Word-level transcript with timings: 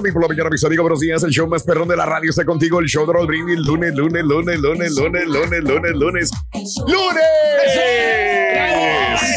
Good 0.00 0.04
morning 0.04 0.14
por 0.14 0.22
la 0.22 0.28
mañana, 0.28 0.48
mis 0.50 0.64
amigos. 0.64 0.82
Buenos 0.84 1.00
días. 1.00 1.22
El 1.24 1.30
show 1.30 1.46
más 1.46 1.62
perrón 1.62 1.86
de 1.86 1.94
la 1.94 2.06
radio 2.06 2.30
está 2.30 2.42
contigo. 2.42 2.80
El 2.80 2.86
show 2.86 3.06
de 3.06 3.12
Raúl 3.12 3.26
Brindis. 3.26 3.58
Lunes, 3.58 3.94
lunes, 3.94 4.24
lunes, 4.24 4.58
lunes, 4.58 4.96
lunes, 4.96 5.26
lunes, 5.26 5.62
lunes, 5.62 5.92
lunes. 5.92 6.30
¡Lunes! 6.86 7.20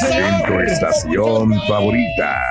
En 0.09 0.45
tu 0.45 0.59
estación 0.61 1.53
favorita. 1.67 2.41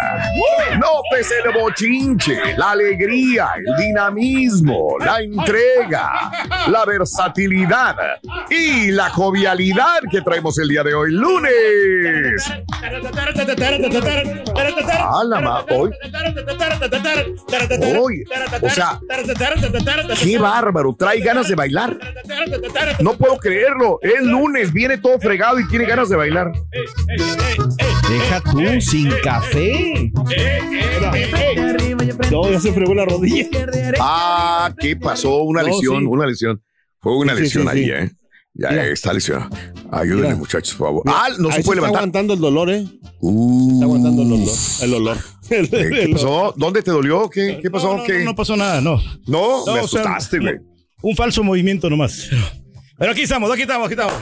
Notes 0.78 1.32
el 1.42 1.52
bochinche, 1.54 2.54
la 2.58 2.72
alegría, 2.72 3.48
el 3.56 3.76
dinamismo, 3.82 4.96
la 5.00 5.20
entrega, 5.20 6.30
la 6.68 6.84
versatilidad 6.84 7.96
y 8.50 8.90
la 8.90 9.08
jovialidad 9.08 10.00
que 10.10 10.20
traemos 10.20 10.58
el 10.58 10.69
día 10.69 10.82
de 10.82 10.92
hoy, 10.92 11.12
lunes. 11.12 12.44
Ah, 14.98 15.22
la 15.24 15.64
hoy. 15.70 15.91
Hoy. 18.03 18.25
O 18.61 18.70
sea, 18.70 19.00
qué 20.22 20.39
bárbaro. 20.39 20.95
Trae 20.98 21.20
ganas 21.20 21.48
de 21.48 21.55
bailar. 21.55 21.98
No 23.00 23.14
puedo 23.14 23.36
creerlo. 23.39 23.98
Es 24.03 24.22
lunes, 24.22 24.72
viene 24.72 24.98
todo 24.98 25.19
fregado 25.20 25.61
y 25.61 25.69
tiene 25.69 25.84
ganas 25.84 26.09
de 26.09 26.17
bailar. 26.17 26.53
Deja 28.09 28.41
tú, 28.41 28.81
sin 28.81 29.11
café. 29.22 30.12
No, 32.31 32.50
ya 32.50 32.61
se 32.61 32.72
fregó 32.72 32.94
la 32.94 33.05
rodilla. 33.05 33.47
Ah, 34.00 34.72
¿qué 34.78 34.97
pasó? 34.97 35.42
Una 35.42 35.62
lesión, 35.62 36.06
una 36.06 36.27
lesión. 36.27 36.62
Fue 36.98 37.16
una 37.16 37.34
lesión 37.34 37.69
ahí. 37.69 37.91
¿eh? 37.91 38.11
Ya 38.55 38.69
Mira. 38.70 38.86
está 38.89 39.12
lesionado. 39.14 39.48
Ayúdenme, 39.91 40.22
Mira. 40.28 40.36
muchachos, 40.36 40.75
por 40.77 40.89
favor. 40.89 41.03
Mira, 41.06 41.19
Ah, 41.25 41.28
no 41.39 41.48
ahí 41.48 41.56
se 41.56 41.62
puede 41.62 41.78
Está 41.81 41.86
levantar. 41.86 41.98
aguantando 42.00 42.34
el 42.34 42.41
dolor, 42.41 42.70
¿eh? 42.70 42.84
Uh, 43.20 43.72
Está 43.72 43.84
aguantando 43.86 44.22
el 44.22 44.28
dolor. 44.28 44.48
El 44.83 44.94
olor. 44.94 45.19
Eh, 45.50 45.69
¿Qué 45.70 46.09
pasó? 46.12 46.55
¿Dónde 46.56 46.83
te 46.83 46.91
dolió? 46.91 47.31
¿Qué, 47.31 47.59
qué 47.62 47.70
pasó? 47.70 47.92
No, 47.92 47.97
no, 47.98 48.05
¿Qué? 48.05 48.25
no, 48.25 48.34
pasó 48.34 48.56
nada, 48.56 48.81
no. 48.81 48.97
No, 49.27 49.64
No, 49.67 49.75
me 49.75 49.81
o 49.81 49.89
sea, 49.89 50.03
asustaste, 50.03 50.39
güey. 50.39 50.56
Un 51.03 51.17
falso 51.17 51.42
movimiento 51.42 51.89
nomás. 51.91 52.28
Pero 52.98 53.12
aquí 53.12 53.22
estamos, 53.22 53.50
aquí 53.50 53.62
estamos, 53.62 53.86
aquí 53.86 53.94
estamos. 54.00 54.14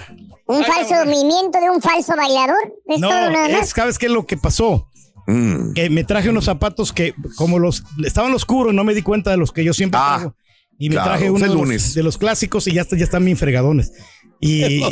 Un 0.47 0.65
falso 0.65 0.95
movimiento 1.05 1.61
de 1.61 1.71
un 1.71 1.81
falso 1.83 2.15
bailador. 2.17 2.57
Es 2.87 2.99
No, 3.01 3.09
todo 3.09 3.31
nada 3.31 3.47
es, 3.49 3.53
más. 3.59 3.69
¿sabes 3.71 3.99
qué 3.99 4.07
es 4.07 4.13
lo 4.13 4.27
que 4.27 4.37
pasó? 4.37 4.89
Mm. 5.27 5.73
Que 5.75 5.91
me 5.91 6.05
traje 6.05 6.31
unos 6.31 6.45
zapatos 6.45 6.93
que, 6.93 7.15
como 7.37 7.59
los 7.59 7.83
estaban 8.05 8.33
oscuros, 8.33 8.73
no 8.75 8.83
me 8.85 8.95
di 8.95 9.03
cuenta 9.03 9.31
de 9.31 9.37
los 9.37 9.53
que 9.53 9.63
yo 9.65 9.73
siempre 9.73 10.01
Ah, 10.03 10.15
traigo. 10.17 10.37
Y 10.83 10.89
me 10.89 10.95
claro, 10.95 11.11
traje 11.11 11.31
uno 11.31 11.41
de 11.41 11.47
los, 11.49 11.55
lunes. 11.57 11.95
de 11.95 12.03
los 12.03 12.17
clásicos 12.17 12.67
y 12.67 12.73
ya, 12.73 12.81
está- 12.81 12.97
ya 12.97 13.05
están 13.05 13.23
bien 13.25 13.37
fregadones. 13.37 13.93
Y, 14.43 14.83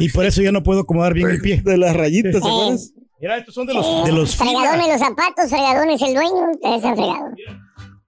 y 0.00 0.08
por 0.10 0.26
eso 0.26 0.42
ya 0.42 0.52
no 0.52 0.62
puedo 0.62 0.80
acomodar 0.80 1.14
bien 1.14 1.30
el 1.30 1.40
pie. 1.40 1.62
De 1.64 1.76
las 1.78 1.96
rayitas, 1.96 2.32
¿te 2.32 2.38
acuerdas? 2.38 2.92
Mira, 3.20 3.36
estos 3.38 3.54
son 3.54 3.66
de 3.66 3.74
los, 3.74 4.04
de 4.04 4.12
los 4.12 4.36
Fregadones 4.36 4.86
los 4.88 4.98
zapatos, 4.98 5.48
fregadones 5.50 6.00
el 6.02 6.14
dueño. 6.14 6.50
Es 6.62 6.84
el 6.84 6.94
fregador. 6.94 7.34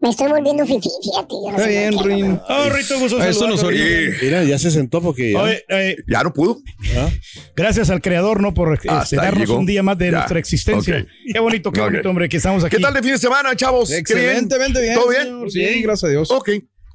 Me 0.01 0.09
estoy 0.11 0.29
volviendo 0.29 0.67
fifí, 0.67 0.89
fíjate. 1.03 1.35
Yo 1.45 1.51
no 1.53 1.57
Está 1.57 1.67
bien, 1.69 1.91
qué. 1.97 2.03
Ruin. 2.03 2.41
Oh, 2.49 2.69
Rito, 2.71 2.99
gusto 2.99 3.19
Ah, 3.21 3.29
eso 3.29 3.47
nos 3.47 3.63
Mira, 3.65 4.43
ya 4.43 4.59
se 4.59 4.71
sentó 4.73 5.01
porque 5.01 5.31
ya. 5.33 5.43
Oye, 5.43 5.65
eh, 5.69 5.97
¿Ya 6.09 6.23
no 6.25 6.33
pudo? 6.33 6.59
¿Ah? 6.99 7.09
gracias 7.55 7.89
al 7.89 8.01
creador, 8.03 8.41
¿no? 8.41 8.53
Por 8.53 8.75
este, 8.75 8.89
darnos 9.17 9.39
llegó. 9.49 9.59
un 9.61 9.67
día 9.67 9.83
más 9.85 9.97
de 9.99 10.07
Ya. 10.07 10.13
nuestra 10.19 10.39
existencia. 10.41 10.99
Ok. 10.99 11.07
Qué 11.33 11.39
bonito, 11.39 11.71
qué 11.71 11.81
Ok. 11.81 11.91
bonito, 11.91 12.11
hombre, 12.11 12.29
que 12.29 12.39
estamos 12.39 12.65
aquí. 12.65 12.77
¿Qué 12.77 12.83
tal 12.83 12.95
de 12.95 13.03
fin 13.03 13.13
de 13.13 13.19
semana, 13.19 13.55
chavos? 13.55 13.93
Excelentemente 13.93 14.81
bien. 14.83 14.95
¿Todo 14.95 15.09
bien? 15.09 15.23
señor. 15.23 15.51
Sí, 15.53 15.83
gracias 15.83 16.05
a 16.05 16.09
Dios. 16.09 16.31
Ok. 16.33 16.51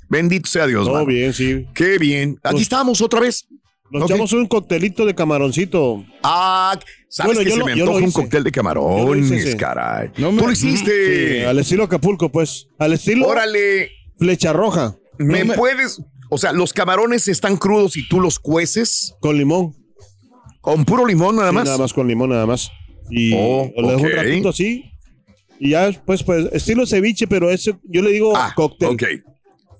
Bendito 0.09 0.47
sea 0.50 0.68
Dios, 0.68 0.85
Todo 0.85 0.94
mano. 0.95 1.06
bien, 1.07 1.34
sí. 1.34 1.66
Qué 1.73 1.97
bien. 1.97 2.38
Aquí 2.44 2.53
Pues- 2.53 2.62
estamos 2.63 3.01
otra 3.01 3.19
vez. 3.19 3.47
Nos 3.90 4.03
Ok. 4.03 4.09
echamos 4.09 4.34
un 4.34 4.47
coctelito 4.47 5.06
de 5.06 5.16
camaroncito. 5.16 6.03
Ah, 6.22 6.78
sabes 7.07 7.35
Bueno, 7.35 7.40
que 7.40 7.45
yo 7.45 7.51
se 7.53 7.59
lo- 7.59 7.66
me 7.66 7.72
antoja 7.73 8.03
un 8.06 8.12
cóctel 8.12 8.44
de 8.44 8.51
camarones, 8.51 9.31
hice, 9.31 9.51
sí. 9.53 9.57
caray. 9.57 10.09
No 10.18 10.31
me- 10.34 10.40
Tú 10.40 10.45
lo 10.47 10.51
hiciste. 10.51 11.40
Sí, 11.40 11.44
al 11.45 11.57
estilo 11.59 11.84
Acapulco, 11.85 12.29
pues. 12.29 12.68
Al 12.79 12.91
estilo 12.94 13.28
Órale, 13.28 13.90
flecha 14.19 14.51
roja. 14.51 14.95
¿me 15.19 15.45
me- 15.45 15.56
puedes? 15.56 16.01
O 16.29 16.38
sea, 16.38 16.51
los 16.51 16.74
camarones 16.74 17.29
están 17.29 17.56
crudos 17.56 17.95
y 17.95 18.06
tú 18.09 18.19
los 18.19 18.39
cueces 18.39 19.16
Con 19.22 19.38
limón. 19.38 19.74
con 20.59 20.84
puro 20.84 21.06
limón 21.06 21.38
nada 21.38 21.50
Sí, 21.51 21.56
más. 21.56 21.66
Nada 21.66 21.78
más 21.78 21.94
con 21.94 22.07
limón, 22.09 22.29
nada 22.31 22.45
más. 22.45 22.69
Y 23.09 23.31
Oh, 23.38 23.72
lo 23.78 23.88
dejo 23.91 24.01
un 24.01 24.12
ratito 24.12 24.50
así. 24.50 24.84
Y 25.62 25.69
ya 25.72 25.85
después, 25.85 26.24
pues, 26.24 26.50
estilo 26.51 26.85
ceviche, 26.85 27.25
pero 27.25 27.50
ese, 27.50 27.74
yo 27.85 28.01
le 28.01 28.12
digo 28.12 28.35
Ah, 28.35 28.51
cóctel. 28.53 28.89
ok. 28.89 29.03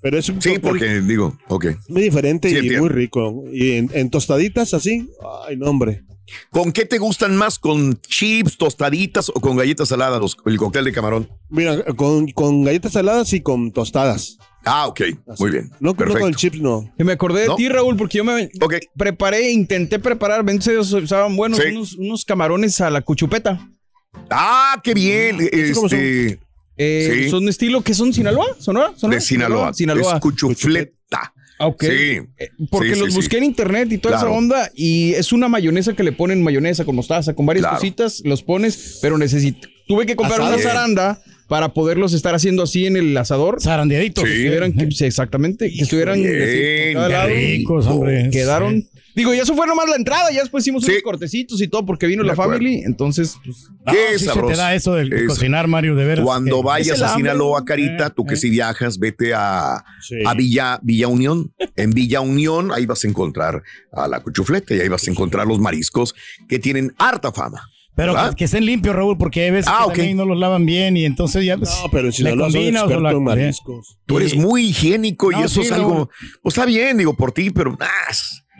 Pero 0.08 0.20
es 0.20 0.30
un 0.30 0.42
Sí, 0.42 0.58
porque 0.58 1.02
digo, 1.02 1.38
ok. 1.50 1.66
muy 1.90 2.02
diferente 2.02 2.48
Sí, 2.48 2.56
y 2.56 2.60
entiendo. 2.60 2.84
muy 2.84 2.90
rico. 2.90 3.44
Y 3.52 3.72
en, 3.74 3.90
en 3.94 4.10
tostaditas 4.10 4.74
así, 4.74 5.10
ay, 5.46 5.58
no, 5.58 5.70
hombre. 5.70 6.06
¿Con 6.50 6.72
qué 6.72 6.86
te 6.86 6.98
gustan 6.98 7.36
más? 7.36 7.60
¿Con 7.60 8.00
chips, 8.00 8.58
tostaditas 8.58 9.28
o 9.28 9.34
con 9.42 9.58
galletas 9.58 9.90
saladas 9.90 10.22
los- 10.22 10.38
el 10.46 10.56
cóctel 10.58 10.86
de 10.86 10.94
camarón? 10.94 11.30
Mira, 11.50 11.84
con, 11.98 12.30
con 12.32 12.64
galletas 12.64 12.94
saladas 12.94 13.34
y 13.34 13.42
con 13.42 13.74
tostadas. 13.74 14.38
Ah, 14.64 14.88
ok. 14.88 15.02
Así. 15.28 15.44
Muy 15.44 15.52
bien. 15.52 15.70
No, 15.82 15.92
no 15.92 15.96
Perfecto. 15.98 16.22
con 16.22 16.34
chips, 16.34 16.62
no. 16.62 16.90
Que 16.98 17.04
me 17.04 17.12
acordé 17.12 17.42
de 17.42 17.48
¿No? 17.48 17.56
ti, 17.58 17.68
Raúl, 17.68 17.98
porque 17.98 18.20
yo 18.20 18.24
me 18.24 18.50
Ok. 18.62 18.76
preparé, 18.98 19.52
intenté 19.52 20.00
preparar, 20.00 20.46
usaban 20.80 21.36
buenos, 21.36 21.60
Sí. 21.60 21.66
unos, 21.72 21.96
unos 21.96 22.24
camarones 22.24 22.80
a 22.80 22.90
la 22.90 23.02
cuchupeta. 23.02 23.70
Ah, 24.30 24.80
qué 24.82 24.94
bien. 24.94 25.38
cómo 25.74 25.90
son? 25.90 26.00
Este, 26.00 26.40
Eh, 26.78 27.22
Sí. 27.24 27.30
Son 27.30 27.48
estilo 27.50 27.82
que 27.82 27.94
son 27.94 28.14
Sinaloa, 28.14 28.46
¿Sonora? 28.60 28.94
¿Sonora? 28.96 29.20
de 29.20 29.22
Sinaloa. 29.26 29.74
Sinaloa. 29.74 30.16
Es 30.16 30.20
cuchufleta. 30.22 31.34
Ah, 31.60 31.68
ok. 31.68 31.84
Sí. 31.84 31.90
Eh, 32.38 32.50
Porque 32.70 32.94
Sí, 32.94 33.00
los 33.00 33.16
busqué 33.16 33.38
en 33.40 33.46
internet 33.46 33.92
y 33.92 33.98
toda 33.98 34.16
Claro. 34.16 34.30
esa 34.30 34.38
onda 34.38 34.72
y 34.76 35.14
es 35.14 35.32
una 35.32 35.48
mayonesa 35.48 35.94
que 35.94 36.04
le 36.04 36.12
ponen 36.12 36.44
mayonesa 36.44 36.86
con 36.86 36.96
mostaza, 36.96 37.34
con 37.34 37.46
varias 37.48 37.64
Claro. 37.64 37.78
cositas, 37.78 38.22
los 38.24 38.44
pones, 38.44 39.00
pero 39.02 39.18
necesito, 39.18 39.68
tuve 39.88 40.06
que 40.06 40.16
comprar 40.16 40.40
Asada. 40.42 40.56
una 40.56 40.64
zaranda 40.64 41.22
para 41.48 41.74
poderlos 41.74 42.14
estar 42.14 42.36
haciendo 42.36 42.64
así 42.64 42.86
en 42.86 42.98
el 42.98 43.16
asador. 43.18 43.62
Zarandeaditos. 43.62 44.24
Sí. 44.24 44.30
Que 44.30 44.36
estuvieran, 44.44 44.74
que- 44.74 44.92
sí, 44.92 45.06
exactamente, 45.06 45.70
que 45.72 45.82
estuvieran 45.84 46.22
bien, 46.22 46.94
cada 46.94 47.10
lado. 47.10 47.28
ricos, 47.30 47.88
hombre. 47.88 48.30
Quedaron. 48.32 48.86
Digo, 49.16 49.34
y 49.34 49.40
eso 49.40 49.56
fue 49.56 49.66
nomás 49.66 49.90
la 49.90 49.96
entrada, 49.96 50.32
ya 50.32 50.42
después 50.42 50.64
hicimos 50.64 50.84
Sí. 50.86 50.92
unos 50.92 51.02
cortecitos 51.02 51.60
y 51.60 51.68
todo 51.68 51.84
porque 51.88 52.06
vino 52.06 52.22
De 52.22 52.28
la 52.28 52.34
acuerdo. 52.34 52.52
family, 52.54 52.84
entonces 52.86 53.36
pues, 53.44 53.66
No, 53.84 53.92
Qué 53.92 54.14
sí 54.14 54.20
se 54.20 54.26
sabroso. 54.26 54.52
te 54.52 54.58
da 54.58 54.76
eso 54.76 54.94
de 54.94 55.08
Eso. 55.08 55.26
cocinar, 55.30 55.68
Mario, 55.68 55.96
de 55.96 56.06
veras. 56.06 56.24
Cuando 56.24 56.58
que- 56.62 56.68
vayas 56.68 57.02
a. 57.02 57.16
Sinaloa, 57.16 57.66
Carita, 57.66 58.12
tú 58.12 58.26
que 58.28 58.36
eh. 58.36 58.38
si 58.38 58.52
viajas, 58.52 59.00
vete 59.00 59.34
a, 59.34 59.84
Sí. 60.08 60.18
a 60.24 60.36
Villa, 60.36 60.80
Villa 60.84 61.08
Unión. 61.08 61.52
En 61.76 61.92
Villa 61.92 62.22
Unión, 62.22 62.72
ahí 62.72 62.86
vas 62.86 63.04
a 63.06 63.08
encontrar 63.08 63.64
a 63.92 64.08
la 64.08 64.20
cuchufleta 64.20 64.76
y 64.76 64.82
ahí 64.82 64.88
vas 64.88 65.08
a 65.08 65.10
encontrar 65.12 65.48
los 65.48 65.58
mariscos 65.60 66.14
que 66.48 66.60
tienen 66.60 66.94
harta 67.00 67.32
fama. 67.32 67.68
Pero 67.98 68.14
¿verdad? 68.14 68.30
que, 68.30 68.36
que 68.38 68.46
estén 68.46 68.66
limpios, 68.66 68.96
Raúl, 68.96 69.18
porque 69.18 69.42
hay 69.44 69.52
veces 69.52 69.68
Ah, 69.70 69.80
que 69.80 69.90
ok. 69.90 69.96
también 69.98 70.16
no 70.18 70.26
los 70.26 70.38
lavan 70.38 70.66
bien 70.66 70.96
y 70.96 71.04
entonces 71.04 71.44
ya 71.44 71.58
pues, 71.58 71.70
No, 71.84 71.90
pero 71.92 72.04
en 72.04 72.06
le 72.08 72.12
Sinaloa 72.14 72.46
son 72.46 72.54
combinas 72.54 72.82
o 72.84 72.86
expertos 72.86 73.04
la- 73.04 73.12
en 73.18 73.24
mariscos. 73.24 73.98
Tú 74.06 74.18
eres 74.20 74.34
y- 74.36 74.38
muy 74.40 74.66
higiénico 74.70 75.32
y 75.32 75.36
No, 75.36 75.44
eso 75.46 75.62
sí, 75.62 75.68
es 75.68 75.72
algo, 75.74 75.94
Raúl. 75.94 76.10
pues 76.42 76.54
está 76.56 76.66
bien, 76.66 76.98
digo, 76.98 77.16
por 77.18 77.34
ti, 77.34 77.50
pero 77.50 77.76
ah, 77.82 77.88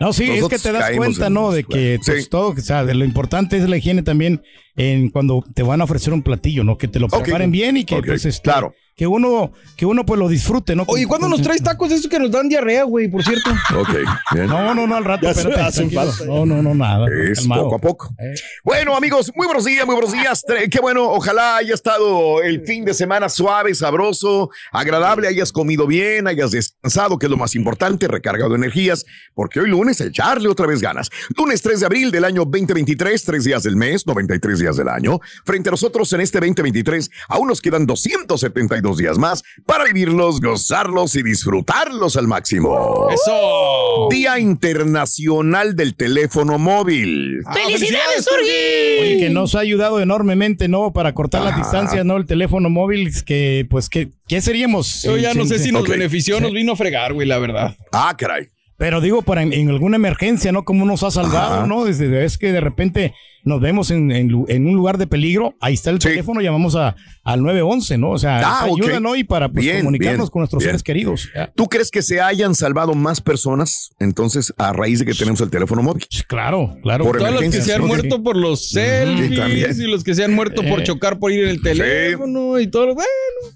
No, 0.00 0.12
sí, 0.12 0.24
es 0.30 0.44
que 0.48 0.58
te 0.58 0.70
das 0.72 0.90
cuenta, 0.96 1.28
en- 1.28 1.34
¿no? 1.34 1.50
De 1.52 1.64
que 1.64 1.98
Sí. 2.02 2.10
pues, 2.12 2.28
todo, 2.28 2.48
o 2.50 2.56
sea, 2.56 2.84
de 2.84 2.94
lo 2.94 3.04
importante 3.04 3.56
es 3.56 3.68
la 3.68 3.76
higiene 3.78 4.02
también 4.02 4.42
en 4.78 5.10
cuando 5.10 5.44
te 5.54 5.62
van 5.62 5.80
a 5.80 5.84
ofrecer 5.84 6.12
un 6.12 6.22
platillo, 6.22 6.62
¿no? 6.62 6.78
Que 6.78 6.86
te 6.86 7.00
lo 7.00 7.08
preparen 7.08 7.50
bien 7.50 7.76
y 7.76 7.84
que 7.84 8.00
pues 8.00 8.24
este, 8.24 8.42
claro. 8.42 8.72
que 8.94 9.08
uno 9.08 9.52
que 9.76 9.84
uno 9.86 10.06
pues 10.06 10.18
lo 10.20 10.28
disfrute, 10.28 10.76
¿no? 10.76 10.84
Oye, 10.86 11.04
¿cuándo 11.06 11.28
nos 11.28 11.42
traes 11.42 11.62
tacos 11.62 11.90
de 11.90 11.96
esos 11.96 12.08
que 12.08 12.18
nos 12.18 12.30
dan 12.30 12.48
diarrea, 12.48 12.84
güey, 12.84 13.08
por 13.08 13.24
cierto? 13.24 13.50
ok, 13.76 13.90
bien. 14.32 14.46
No, 14.46 14.74
no, 14.74 14.86
no, 14.86 14.96
al 14.96 15.04
rato, 15.04 15.28
espérate, 15.28 15.60
hacen 15.60 15.90
tranquilo. 15.90 16.12
falta. 16.12 16.32
No, 16.32 16.46
no, 16.46 16.62
no, 16.62 16.74
nada. 16.76 17.06
Es 17.28 17.40
calmado. 17.40 17.64
poco 17.64 17.74
a 17.74 17.78
poco. 17.80 18.14
Eh. 18.20 18.34
Bueno, 18.64 18.96
amigos, 18.96 19.32
muy 19.34 19.46
buenos 19.46 19.64
días, 19.64 19.84
muy 19.84 19.96
buenos 19.96 20.12
días. 20.12 20.44
Qué 20.70 20.80
bueno, 20.80 21.10
ojalá 21.10 21.56
haya 21.56 21.74
estado 21.74 22.40
el 22.42 22.64
fin 22.64 22.84
de 22.84 22.94
semana 22.94 23.28
suave, 23.28 23.74
sabroso, 23.74 24.50
agradable, 24.70 25.26
hayas 25.26 25.50
comido 25.50 25.88
bien, 25.88 26.28
hayas 26.28 26.52
descansado, 26.52 27.18
que 27.18 27.26
es 27.26 27.30
lo 27.30 27.36
más 27.36 27.56
importante, 27.56 28.06
recargado 28.06 28.50
de 28.50 28.56
energías, 28.56 29.06
porque 29.34 29.58
hoy 29.58 29.70
lunes 29.70 30.00
echarle 30.00 30.48
otra 30.48 30.68
vez 30.68 30.80
ganas. 30.80 31.10
Lunes 31.36 31.62
3 31.62 31.80
de 31.80 31.86
abril 31.86 32.10
del 32.12 32.24
año 32.24 32.44
2023, 32.44 33.24
tres 33.24 33.44
días 33.44 33.64
del 33.64 33.74
mes, 33.74 34.06
93 34.06 34.58
días 34.58 34.67
del 34.76 34.88
año. 34.88 35.20
Frente 35.44 35.68
a 35.68 35.72
nosotros 35.72 36.12
en 36.12 36.20
este 36.20 36.38
2023, 36.40 37.10
aún 37.28 37.48
nos 37.48 37.60
quedan 37.60 37.86
272 37.86 38.96
días 38.98 39.18
más 39.18 39.42
para 39.66 39.84
vivirlos, 39.84 40.40
gozarlos 40.40 41.14
y 41.16 41.22
disfrutarlos 41.22 42.16
al 42.16 42.28
máximo. 42.28 43.08
¡Eso! 43.10 44.08
Día 44.10 44.38
Internacional 44.38 45.76
del 45.76 45.94
Teléfono 45.94 46.58
Móvil. 46.58 47.40
Ah, 47.46 47.54
¡Felicidades, 47.54 48.24
Turgi! 48.24 49.00
Oye, 49.00 49.16
que 49.20 49.30
nos 49.30 49.54
ha 49.54 49.60
ayudado 49.60 50.00
enormemente, 50.00 50.68
¿no? 50.68 50.92
Para 50.92 51.14
cortar 51.14 51.42
las 51.42 51.54
Ah. 51.54 51.58
distancias, 51.58 52.04
¿no? 52.04 52.16
El 52.16 52.26
teléfono 52.26 52.70
móvil, 52.70 53.10
que 53.24 53.66
pues, 53.70 53.88
¿qué, 53.88 54.10
qué 54.28 54.40
seríamos? 54.40 55.02
Yo 55.02 55.16
ya 55.16 55.34
no 55.34 55.44
sé 55.46 55.58
si 55.58 55.72
nos 55.72 55.82
Ok. 55.82 55.88
benefició 55.90 56.40
nos 56.40 56.52
vino 56.52 56.72
a 56.72 56.76
fregar, 56.76 57.12
güey, 57.14 57.26
la 57.26 57.38
verdad. 57.38 57.76
Ah, 57.92 58.14
caray. 58.16 58.48
Pero 58.76 59.00
digo, 59.00 59.22
para 59.22 59.42
en, 59.42 59.52
en 59.52 59.70
alguna 59.70 59.96
emergencia, 59.96 60.52
¿no? 60.52 60.64
Como 60.64 60.84
nos 60.86 61.02
ha 61.02 61.10
salvado, 61.10 61.54
Ajá. 61.58 61.66
¿no? 61.66 61.84
Desde 61.84 62.24
es 62.24 62.38
que 62.38 62.52
de 62.52 62.60
repente 62.60 63.12
nos 63.48 63.60
vemos 63.60 63.90
en, 63.90 64.10
en 64.12 64.28
lu- 64.28 64.46
en 64.48 64.66
un 64.66 64.76
lugar 64.76 64.98
de 64.98 65.06
peligro, 65.06 65.54
ahí 65.60 65.74
está 65.74 65.90
el 65.90 66.00
Sí. 66.00 66.08
teléfono, 66.08 66.40
llamamos 66.40 66.76
a, 66.76 66.94
al 67.24 67.42
911, 67.42 67.98
¿no? 67.98 68.10
O 68.10 68.18
sea, 68.18 68.38
Ah, 68.38 68.40
esa 68.40 68.64
ayuda, 68.64 68.94
ok. 68.96 69.00
¿no? 69.02 69.16
Y 69.16 69.24
para 69.24 69.48
pues, 69.48 69.64
Bien, 69.64 69.78
comunicarnos 69.80 70.26
bien, 70.26 70.30
con 70.30 70.40
nuestros 70.40 70.60
bien. 70.60 70.68
seres 70.68 70.82
queridos. 70.82 71.28
¿ya? 71.34 71.50
¿Tú 71.56 71.66
crees 71.66 71.90
que 71.90 72.02
se 72.02 72.20
hayan 72.20 72.54
salvado 72.54 72.94
más 72.94 73.20
personas 73.20 73.90
entonces 73.98 74.54
a 74.58 74.72
raíz 74.72 75.00
de 75.00 75.06
que 75.06 75.14
tenemos 75.14 75.40
el 75.40 75.50
teléfono 75.50 75.82
móvil? 75.82 76.04
Claro, 76.28 76.76
claro. 76.82 77.04
Por 77.04 77.18
Todos 77.18 77.32
los 77.32 77.40
que 77.42 77.60
se 77.62 77.74
han 77.74 77.80
¿no? 77.80 77.86
muerto 77.88 78.22
por 78.22 78.36
los 78.36 78.70
selfies 78.70 79.78
y 79.78 79.86
los 79.86 80.04
que 80.04 80.14
se 80.14 80.24
han 80.24 80.34
muerto 80.34 80.62
por 80.62 80.80
Eh. 80.80 80.84
chocar 80.84 81.18
por 81.18 81.32
ir 81.32 81.44
en 81.44 81.50
el 81.50 81.62
teléfono 81.62 82.58
y 82.60 82.66
todo. 82.68 82.94
Bueno, 82.94 83.08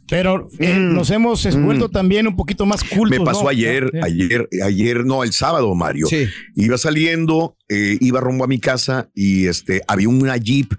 Pero 0.09 0.49
eh, 0.59 0.75
Mm. 0.75 0.95
nos 0.95 1.11
hemos 1.11 1.45
eh, 1.47 1.51
vuelto 1.57 1.89
también 1.89 2.27
un 2.27 2.37
poquito 2.37 2.67
más 2.67 2.85
cultos. 2.85 3.19
Me 3.19 3.25
pasó 3.25 3.45
¿no? 3.45 3.49
ayer, 3.49 3.91
Sí. 3.93 3.99
ayer, 4.03 4.49
ayer, 4.65 5.05
no, 5.05 5.25
el 5.25 5.33
sábado, 5.33 5.75
Mario. 5.75 6.07
Sí. 6.07 6.27
Iba 6.55 6.77
saliendo, 6.79 7.57
eh, 7.69 7.97
iba 8.01 8.21
rumbo 8.21 8.45
a 8.45 8.47
mi 8.47 8.59
casa 8.61 9.09
y 9.15 9.47
este 9.47 9.82
había 9.89 10.09
una 10.09 10.37
Jeep 10.37 10.73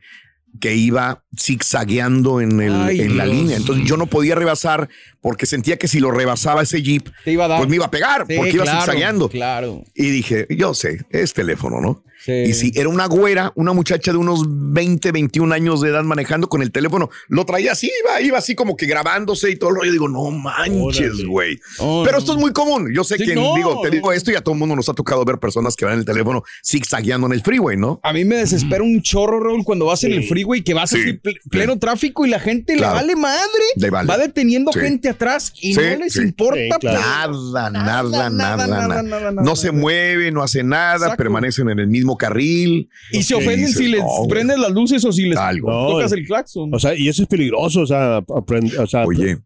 que 0.59 0.75
iba 0.75 1.23
zigzagueando 1.37 2.39
en, 2.39 2.59
el, 2.61 2.73
Ay, 2.73 3.01
en 3.01 3.17
la 3.17 3.25
Dios. 3.25 3.35
línea. 3.35 3.57
Entonces 3.57 3.85
yo 3.87 3.97
no 3.97 4.05
podía 4.05 4.35
rebasar 4.35 4.87
porque 5.19 5.45
sentía 5.45 5.77
que 5.77 5.87
si 5.87 5.99
lo 5.99 6.11
rebasaba 6.11 6.61
ese 6.61 6.81
Jeep, 6.83 7.09
te 7.25 7.31
iba 7.31 7.45
a 7.45 7.47
dar. 7.47 7.57
pues 7.57 7.69
me 7.69 7.75
iba 7.77 7.85
a 7.85 7.91
pegar 7.91 8.25
Sí, 8.27 8.35
porque 8.37 8.51
iba 8.51 8.63
claro, 8.63 8.81
zigzagueando. 8.81 9.29
Claro. 9.29 9.83
Y 9.95 10.09
dije, 10.09 10.45
yo 10.51 10.73
sé, 10.73 11.05
es 11.09 11.33
teléfono, 11.33 11.81
¿no? 11.81 12.03
Sí. 12.25 12.31
Y 12.31 12.53
si 12.53 12.71
era 12.75 12.89
una 12.89 13.05
güera, 13.07 13.51
una 13.55 13.73
muchacha 13.73 14.11
de 14.11 14.17
unos 14.17 14.43
20, 14.47 15.11
21 15.11 15.53
años 15.53 15.81
de 15.81 15.89
edad 15.89 16.03
manejando 16.03 16.47
con 16.47 16.61
el 16.61 16.71
teléfono, 16.71 17.09
lo 17.27 17.45
traía 17.45 17.73
así, 17.73 17.91
iba, 18.03 18.21
iba 18.21 18.37
así 18.37 18.55
como 18.55 18.75
que 18.77 18.85
grabándose 18.85 19.49
y 19.51 19.55
todo 19.55 19.71
el 19.71 19.75
rollo. 19.77 19.91
Digo, 19.91 20.07
no 20.09 20.31
manches, 20.31 21.25
güey. 21.25 21.59
Oh, 21.79 22.03
Pero 22.05 22.17
esto 22.19 22.33
es 22.33 22.39
muy 22.39 22.51
común. 22.53 22.89
Yo 22.93 23.03
sé 23.03 23.17
Sí, 23.17 23.25
que, 23.25 23.35
no, 23.35 23.55
digo, 23.55 23.81
te 23.81 23.89
no. 23.89 23.93
digo 23.93 24.11
esto 24.13 24.31
y 24.31 24.35
a 24.35 24.41
todo 24.41 24.53
el 24.53 24.59
mundo 24.59 24.75
nos 24.75 24.89
ha 24.89 24.93
tocado 24.93 25.23
ver 25.25 25.37
personas 25.39 25.75
que 25.75 25.85
van 25.85 25.95
en 25.95 25.99
el 25.99 26.05
teléfono 26.05 26.43
zigzagueando 26.65 27.27
en 27.27 27.33
el 27.33 27.41
freeway, 27.41 27.77
¿no? 27.77 27.99
A 28.03 28.13
mí 28.13 28.25
me 28.25 28.35
desespera 28.37 28.83
un 28.83 29.01
chorro, 29.01 29.39
Raúl, 29.39 29.63
cuando 29.63 29.85
vas 29.85 30.03
en 30.03 30.13
el 30.13 30.23
freeway 30.27 30.61
que 30.63 30.73
vas 30.73 30.89
Sí. 30.89 30.97
así 31.01 31.13
pl- 31.13 31.39
pleno 31.49 31.77
tráfico 31.79 32.25
y 32.25 32.29
la 32.29 32.39
gente 32.39 32.75
Claro. 32.75 32.95
le 32.95 33.01
vale 33.01 33.15
madre. 33.15 33.63
Le 33.75 33.89
vale. 33.89 34.07
Va 34.07 34.17
deteniendo 34.17 34.71
Sí. 34.71 34.79
gente 34.79 35.09
atrás 35.09 35.53
y 35.61 35.73
Sí, 35.73 35.79
no 35.81 35.97
les 35.97 36.13
sí. 36.13 36.21
importa. 36.21 36.59
Sí, 36.59 36.69
claro. 36.79 37.33
Nada, 37.53 37.69
nada, 37.69 38.03
Nada, 38.03 38.03
nada, 38.03 38.29
nada, 38.29 38.67
nada. 38.67 38.87
nada, 38.87 39.03
nada, 39.03 39.31
No 39.31 39.41
nada, 39.41 39.55
se 39.55 39.71
mueve, 39.71 40.31
no 40.31 40.41
hace 40.43 40.63
nada, 40.63 40.95
Exacto. 40.95 41.17
permanecen 41.17 41.69
en 41.69 41.79
el 41.79 41.87
mismo 41.87 42.12
carril. 42.17 42.89
Y 43.11 43.23
se 43.23 43.35
ofenden 43.35 43.65
dices, 43.67 43.77
si 43.77 43.87
les 43.87 44.01
no, 44.01 44.27
prendes 44.29 44.57
las 44.59 44.71
luces 44.71 45.03
o 45.05 45.11
si 45.11 45.23
les 45.25 45.37
Algo. 45.37 45.69
Tocas 45.93 46.11
el 46.11 46.25
claxon. 46.25 46.73
O 46.73 46.79
sea, 46.79 46.95
y 46.95 47.07
eso 47.07 47.23
es 47.23 47.27
peligroso, 47.27 47.81
o 47.81 47.85
sea, 47.87 48.19
aprend- 48.21 48.77
o 48.77 48.87
sea, 48.87 49.05
Oye, 49.05 49.37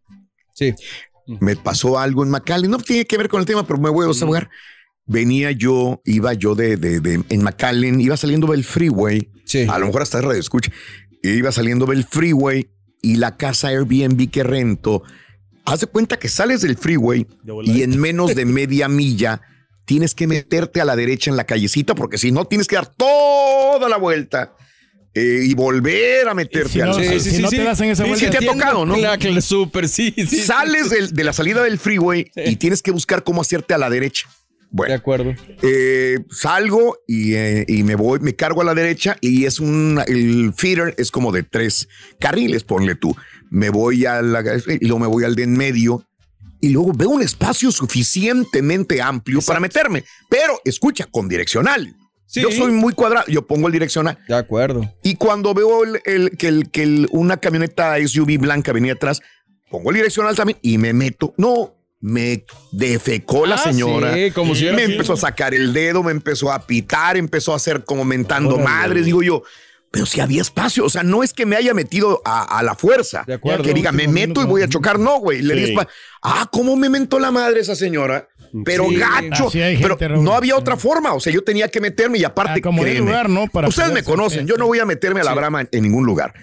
sí. 0.54 0.74
me 1.40 1.56
pasó 1.56 1.98
algo 2.00 2.24
en 2.24 2.30
McAllen. 2.30 2.69
No 2.72 2.78
tiene 2.78 3.06
que 3.06 3.18
ver 3.18 3.30
con 3.30 3.40
el 3.40 3.46
tema, 3.46 3.66
pero 3.66 3.80
me 3.80 3.90
voy 3.90 4.06
a 4.06 4.08
desahogar. 4.10 4.50
Venía 5.06 5.52
yo, 5.52 6.02
iba 6.06 6.34
yo 6.34 6.54
de, 6.56 6.75
de, 6.78 7.00
de- 7.00 7.24
en 7.30 7.42
McAllen, 7.44 8.02
iba 8.02 8.18
saliendo 8.18 8.48
del 8.48 8.64
freeway. 8.64 9.30
Sí. 9.46 9.66
A 9.69 9.80
lo 9.80 9.86
mejor 9.88 10.02
hasta 10.02 10.19
radio 10.22 10.40
escucha. 10.40 10.72
Iba 11.24 11.52
saliendo 11.52 11.86
del 11.86 12.04
freeway 12.04 12.68
y 13.02 13.16
la 13.16 13.38
casa 13.38 13.69
Airbnb 13.69 14.30
que 14.30 14.44
rento. 14.44 15.04
Haz 15.66 15.81
de 15.81 15.88
cuenta 15.88 16.18
que 16.18 16.28
sales 16.30 16.62
del 16.62 16.78
freeway 16.78 17.25
y 17.64 17.81
en 17.84 18.00
menos 18.00 18.36
de 18.36 18.46
media 18.46 18.88
milla 18.88 19.42
tienes 19.88 20.13
que 20.13 20.28
meterte 20.28 20.81
a 20.81 20.86
la 20.86 20.95
derecha 20.95 21.31
en 21.31 21.38
la 21.38 21.45
callecita 21.45 21.95
porque 21.95 22.18
si 22.19 22.31
no 22.31 22.45
tienes 22.45 22.68
que 22.68 22.75
dar 22.75 22.94
toda 22.94 23.88
la 23.89 23.98
vuelta 23.98 24.54
eh, 25.13 25.39
y 25.45 25.54
volver 25.56 26.28
a 26.28 26.34
meterte 26.36 26.69
si 26.69 26.81
al 26.81 26.94
Sí, 26.94 27.19
si 27.22 27.36
sí, 27.38 27.42
no 27.42 27.50
sí, 27.50 27.57
te 27.57 27.63
das 27.63 27.80
en 27.81 27.89
esa 27.89 28.04
Sí, 28.04 28.10
vuelta. 28.10 28.25
sí 28.25 28.38
te 28.38 28.45
ha 28.45 28.51
tocado, 28.51 28.86
¿no? 28.86 28.95
Súper, 29.42 29.88
sí. 29.88 30.12
Sales 30.28 31.13
de 31.16 31.24
la 31.24 31.34
salida 31.34 31.63
del 31.63 31.80
freeway 31.80 32.30
y 32.36 32.57
tienes 32.57 32.84
que 32.84 32.92
buscar 32.92 33.24
cómo 33.24 33.42
hacerte 33.42 33.74
a 33.74 33.78
la 33.80 33.89
derecha. 33.89 34.28
De 34.30 34.68
Bueno, 34.72 34.95
acuerdo. 34.95 35.34
eh, 35.63 36.19
salgo 36.30 36.98
y, 37.07 37.36
eh, 37.36 37.63
y 37.69 37.83
me 37.83 37.95
voy, 37.95 38.19
me 38.19 38.36
cargo 38.36 38.62
a 38.62 38.66
la 38.66 38.75
derecha 38.75 39.16
y 39.22 39.45
es 39.45 39.62
un, 39.62 40.01
el 40.06 40.51
feeder 40.56 40.94
es 40.98 41.10
como 41.10 41.31
de 41.31 41.44
tres 41.44 41.88
carriles, 42.19 42.66
ponle 42.66 42.95
tú. 42.95 43.16
Me 43.50 43.69
voy 43.69 44.06
a 44.06 44.22
la, 44.22 44.44
y 44.68 44.86
luego 44.86 45.00
me 45.00 45.07
voy 45.07 45.24
al 45.24 45.36
de 45.36 45.44
en 45.44 45.54
medio 45.54 46.04
y 46.62 46.69
luego 46.69 46.92
veo 46.94 47.09
un 47.09 47.21
espacio 47.21 47.71
suficientemente 47.71 49.01
amplio 49.01 49.42
para 49.42 49.59
meterme. 49.59 50.04
Pero 50.30 50.59
escucha, 50.65 51.06
con 51.09 51.27
direccional. 51.27 51.95
Sí. 52.25 52.42
Yo 52.42 52.51
soy 52.51 52.71
muy 52.74 52.94
cuadrado, 52.94 53.25
yo 53.27 53.48
pongo 53.48 53.68
el 53.68 53.74
direccional. 53.74 54.18
De 54.27 54.36
acuerdo. 54.36 54.94
Y 55.04 55.15
cuando 55.15 55.54
veo 55.54 55.83
el, 55.83 56.01
el- 56.06 56.31
que, 56.38 56.48
el, 56.50 56.69
que 56.69 56.83
el- 56.83 57.07
una 57.12 57.38
camioneta 57.38 57.95
SUV 58.06 58.38
blanca 58.38 58.74
venía 58.74 58.94
atrás, 58.94 59.21
pongo 59.71 59.92
el 59.92 59.95
direccional 59.98 60.36
también 60.36 60.59
y 60.62 60.77
me 60.77 60.92
meto. 60.94 61.33
No, 61.38 61.74
me 62.01 62.44
defecó 62.74 63.45
la 63.45 63.56
Ah, 63.56 63.63
señora. 63.63 64.13
sí, 64.13 64.31
como 64.31 64.56
si 64.56 64.65
me 64.65 64.83
empezó 64.83 65.13
a 65.13 65.18
sacar 65.18 65.54
el 65.54 65.71
dedo, 65.74 66.04
me 66.04 66.12
empezó 66.12 66.51
a 66.51 66.68
pitar, 66.68 67.15
empezó 67.18 67.54
a 67.54 67.56
hacer 67.56 67.86
como 67.86 68.04
mentando 68.04 68.56
Órale. 68.56 68.63
madres, 68.69 69.06
digo 69.06 69.24
yo. 69.24 69.44
Pero 69.89 70.06
si 70.06 70.19
había 70.19 70.42
espacio, 70.42 70.84
o 70.86 70.89
sea, 70.89 71.01
no 71.04 71.24
es 71.24 71.34
que 71.34 71.45
me 71.45 71.56
haya 71.56 71.74
metido 71.74 72.22
a, 72.25 72.60
a 72.60 72.62
la 72.63 72.75
fuerza. 72.75 73.24
De 73.25 73.36
acuerdo. 73.36 73.63
Que 73.63 73.74
diga, 73.74 73.92
me 73.92 74.07
meto 74.07 74.42
y 74.42 74.45
voy 74.45 74.62
a 74.62 74.68
chocar. 74.68 75.00
No, 75.00 75.19
güey. 75.19 75.42
Le 75.42 75.66
Sí. 75.66 75.72
di 75.72 75.78
Ah, 76.22 76.48
¿cómo 76.51 76.75
me 76.75 76.89
mentó 76.89 77.19
la 77.19 77.31
madre 77.31 77.62
esa 77.62 77.75
señora? 77.75 78.28
Pero 78.66 78.86
Sí. 78.89 78.95
gacho. 78.98 79.50
Pero 79.51 79.88
gente, 79.98 80.07
Raúl. 80.10 80.24
no 80.25 80.34
había 80.34 80.56
otra 80.57 80.75
forma. 80.78 81.13
O 81.13 81.19
sea, 81.19 81.31
yo 81.34 81.42
tenía 81.44 81.69
que 81.69 81.80
meterme 81.80 82.18
y 82.18 82.24
aparte, 82.25 82.60
Ah, 82.60 82.62
como 82.62 82.81
créeme, 82.81 83.00
lugar, 83.12 83.30
¿no? 83.30 83.48
Para 83.48 83.69
Ustedes 83.69 83.92
me 83.94 84.04
conocen, 84.04 84.45
yo 84.45 84.57
no 84.57 84.68
voy 84.68 84.80
a 84.80 84.86
meterme 84.86 85.22
a 85.22 85.24
la 85.24 85.34
brama 85.34 85.66
en, 85.72 85.84
ningún 85.84 86.06
lugar. 86.06 86.33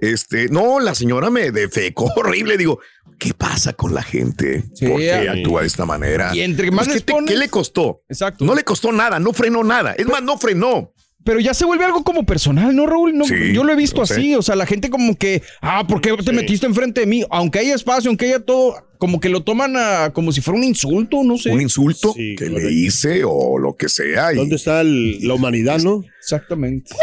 Este, 0.00 0.48
no, 0.48 0.80
la 0.80 0.94
señora 0.94 1.30
me 1.30 1.50
defecó 1.50 2.04
horrible. 2.16 2.56
Digo, 2.56 2.80
¿qué 3.18 3.34
pasa 3.34 3.72
con 3.72 3.94
la 3.94 4.02
gente? 4.02 4.64
Sí, 4.74 4.86
¿Por 4.86 4.98
qué 5.00 5.12
ah. 5.28 5.32
actúa 5.32 5.60
de 5.62 5.66
esta 5.66 5.84
manera? 5.86 6.30
Y 6.34 6.40
entre 6.42 6.70
más 6.70 6.86
Pues, 6.86 6.98
¿qué, 6.98 7.04
te- 7.04 7.12
pones- 7.12 7.28
qué 7.30 7.36
le 7.36 7.48
costó? 7.48 8.02
Exacto. 8.08 8.44
No 8.44 8.54
le 8.54 8.64
costó 8.64 8.90
nada, 8.92 9.18
no 9.18 9.32
frenó 9.32 9.62
nada. 9.64 9.92
Es 9.92 10.06
más, 10.06 10.22
no 10.22 10.38
frenó. 10.38 10.92
Pero 11.24 11.38
ya 11.40 11.54
se 11.54 11.64
vuelve 11.64 11.84
algo 11.84 12.02
como 12.02 12.24
personal, 12.24 12.74
¿no, 12.74 12.86
Raúl? 12.86 13.16
No, 13.16 13.24
Sí, 13.24 13.52
yo 13.52 13.62
lo 13.64 13.72
he 13.72 13.76
visto 13.76 14.04
sé. 14.06 14.14
así. 14.14 14.34
O 14.34 14.42
sea, 14.42 14.56
la 14.56 14.66
gente 14.66 14.90
como 14.90 15.14
que, 15.16 15.42
ah, 15.60 15.86
¿por 15.86 16.00
qué 16.00 16.12
te 16.16 16.22
Sí. 16.24 16.32
metiste 16.32 16.66
enfrente 16.66 17.00
de 17.02 17.06
mí? 17.06 17.24
Aunque 17.30 17.60
haya 17.60 17.74
espacio, 17.74 18.08
aunque 18.10 18.26
haya 18.26 18.40
todo, 18.40 18.74
como 19.02 19.18
que 19.18 19.28
lo 19.28 19.42
toman 19.42 19.74
a, 19.76 20.12
como 20.12 20.30
si 20.30 20.40
fuera 20.40 20.58
un 20.58 20.62
insulto, 20.64 21.24
no 21.24 21.36
sé. 21.36 21.50
Un 21.50 21.60
insulto 21.60 22.12
Sí, 22.16 22.36
que 22.38 22.46
correcto. 22.46 22.68
le 22.68 22.72
hice 22.72 23.22
o 23.26 23.58
lo 23.58 23.74
que 23.74 23.88
sea. 23.88 24.32
y- 24.32 24.36
¿dónde 24.36 24.54
está 24.54 24.80
el- 24.80 25.26
la 25.26 25.34
humanidad, 25.34 25.80
no? 25.80 26.04
Exactamente. 26.20 26.94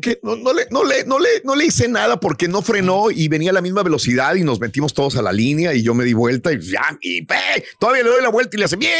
que 0.00 0.18
no, 0.22 0.36
no 0.36 0.52
le, 0.52 0.62
no, 0.70 0.84
le, 0.84 1.04
no, 1.06 1.18
le, 1.18 1.28
no 1.44 1.56
le 1.56 1.66
hice 1.66 1.88
nada 1.88 2.20
porque 2.20 2.46
no 2.46 2.62
frenó 2.62 3.10
y 3.10 3.26
venía 3.26 3.50
a 3.50 3.52
la 3.52 3.60
misma 3.60 3.82
velocidad 3.82 4.36
y 4.36 4.42
nos 4.44 4.60
metimos 4.60 4.94
todos 4.94 5.16
a 5.16 5.22
la 5.22 5.32
línea 5.32 5.74
y 5.74 5.82
yo 5.82 5.92
me 5.92 6.04
di 6.04 6.12
vuelta 6.12 6.52
y 6.52 6.60
ya, 6.60 6.96
y 7.00 7.22
¡pe! 7.22 7.34
todavía 7.80 8.04
le 8.04 8.10
doy 8.10 8.22
la 8.22 8.28
vuelta 8.28 8.56
y 8.56 8.58
le 8.60 8.64
hace 8.66 8.76
bien, 8.76 8.92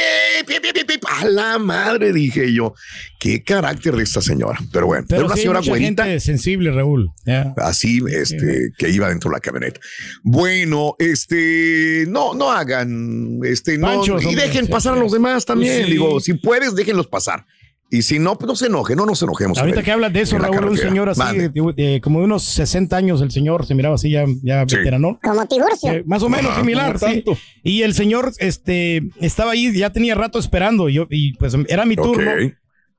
bien, 0.46 0.60
bien, 0.60 0.74
bien, 0.74 0.86
bien. 0.88 1.00
a 1.08 1.24
la 1.26 1.58
madre, 1.58 2.12
dije 2.12 2.52
yo. 2.52 2.74
Qué 3.20 3.42
carácter 3.44 3.94
de 3.96 4.02
esta 4.04 4.20
señora. 4.20 4.58
Pero 4.72 4.86
bueno, 4.86 5.04
Pero 5.08 5.20
era 5.22 5.26
una 5.26 5.34
sí 5.36 5.40
señora 5.42 5.58
mucha 5.60 5.70
güerita. 5.72 6.04
gente 6.04 6.20
sensible, 6.20 6.70
Raúl. 6.72 7.10
Así, 7.56 8.00
este, 8.12 8.70
que 8.78 8.90
iba 8.90 9.08
dentro 9.08 9.30
de 9.30 9.36
la 9.36 9.40
camioneta. 9.40 9.80
Bueno, 10.22 10.94
este, 11.00 12.06
no, 12.08 12.27
no 12.34 12.50
hagan, 12.50 13.40
este, 13.44 13.78
no, 13.78 14.04
y 14.04 14.10
hombre, 14.10 14.34
dejen 14.36 14.66
sí, 14.66 14.70
pasar 14.72 14.94
a 14.94 14.96
los 14.96 15.12
demás 15.12 15.44
también. 15.44 15.84
Sí. 15.86 15.90
Digo, 15.92 16.20
si 16.20 16.34
puedes, 16.34 16.74
déjenlos 16.74 17.06
pasar. 17.06 17.44
Y 17.90 18.02
si 18.02 18.18
no, 18.18 18.36
pues 18.36 18.46
no 18.46 18.54
se 18.54 18.66
enoje, 18.66 18.94
no 18.94 19.06
nos 19.06 19.22
enojemos. 19.22 19.56
Ahorita 19.56 19.82
que 19.82 19.90
hablas 19.90 20.12
de 20.12 20.20
eso, 20.20 20.36
Raúl, 20.36 20.62
un 20.68 20.76
señor 20.76 21.08
así, 21.08 21.22
de- 21.38 21.48
de- 21.74 22.00
como 22.02 22.18
de 22.18 22.26
unos 22.26 22.42
60 22.44 22.94
años, 22.98 23.22
el 23.22 23.30
señor 23.30 23.64
se 23.64 23.74
miraba 23.74 23.94
así 23.94 24.10
ya, 24.10 24.26
ya 24.42 24.64
Sí. 24.68 24.76
veterano. 24.76 25.18
Como 25.22 25.46
Tiburcio. 25.46 25.92
Eh, 25.92 26.02
más 26.06 26.22
o 26.22 26.28
menos 26.28 26.50
Ajá. 26.52 26.60
similar, 26.60 26.98
sí. 26.98 27.24
Y 27.62 27.82
el 27.82 27.94
señor 27.94 28.32
este, 28.40 29.02
estaba 29.22 29.52
ahí, 29.52 29.72
ya 29.72 29.90
tenía 29.90 30.14
rato 30.14 30.38
esperando. 30.38 30.90
Yo, 30.90 31.06
y 31.08 31.32
pues 31.38 31.54
era 31.68 31.86
mi 31.86 31.96
turno, 31.96 32.30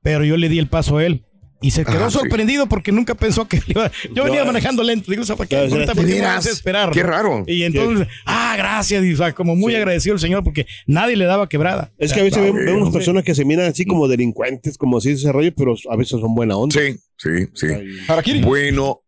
pero 0.02 0.24
yo 0.24 0.36
le 0.36 0.48
di 0.48 0.58
el 0.58 0.66
paso 0.66 0.96
a 0.96 1.06
él. 1.06 1.22
Y 1.62 1.72
se 1.72 1.84
quedó 1.84 2.06
Ah, 2.06 2.10
sí. 2.10 2.18
sorprendido 2.18 2.66
porque 2.68 2.90
nunca 2.90 3.14
pensó 3.14 3.46
que 3.46 3.60
iba- 3.66 3.90
Yo 4.14 4.24
venía 4.24 4.40
No, 4.40 4.46
manejando 4.46 4.82
lento. 4.82 5.10
Digo, 5.10 5.24
¿para 5.36 5.46
qué? 5.48 5.56
Ahorita, 5.58 5.78
¿de 5.78 5.86
¿por 5.86 5.94
qué 5.96 6.02
me 6.02 6.14
veras? 6.14 6.36
vas 6.36 6.46
a 6.46 6.50
esperar? 6.50 6.90
Qué 6.90 7.02
raro. 7.02 7.44
Y 7.46 7.64
entonces, 7.64 8.08
ah, 8.24 8.54
gracias. 8.56 9.04
Y, 9.04 9.12
o 9.12 9.16
sea, 9.16 9.32
como 9.34 9.54
muy 9.56 9.72
Sí. 9.72 9.76
agradecido 9.76 10.14
el 10.14 10.20
señor 10.20 10.42
porque 10.42 10.66
nadie 10.86 11.16
le 11.16 11.26
daba 11.26 11.48
quebrada. 11.48 11.92
Es 11.98 12.12
que 12.12 12.20
a 12.20 12.22
veces 12.24 12.38
hombre. 12.50 12.90
personas 12.92 13.24
que 13.24 13.34
se 13.34 13.44
miran 13.44 13.66
así 13.66 13.84
como 13.84 14.08
delincuentes, 14.08 14.78
como 14.78 14.98
así 14.98 15.10
ese 15.10 15.30
rollo, 15.32 15.52
pero 15.54 15.74
a 15.90 15.96
veces 15.96 16.18
son 16.20 16.34
buena 16.34 16.56
onda. 16.56 16.74
Sí, 16.80 16.96
sí, 17.22 17.46
sí. 17.54 17.66
Harakiri. 18.08 18.40
Bueno, 18.42 19.00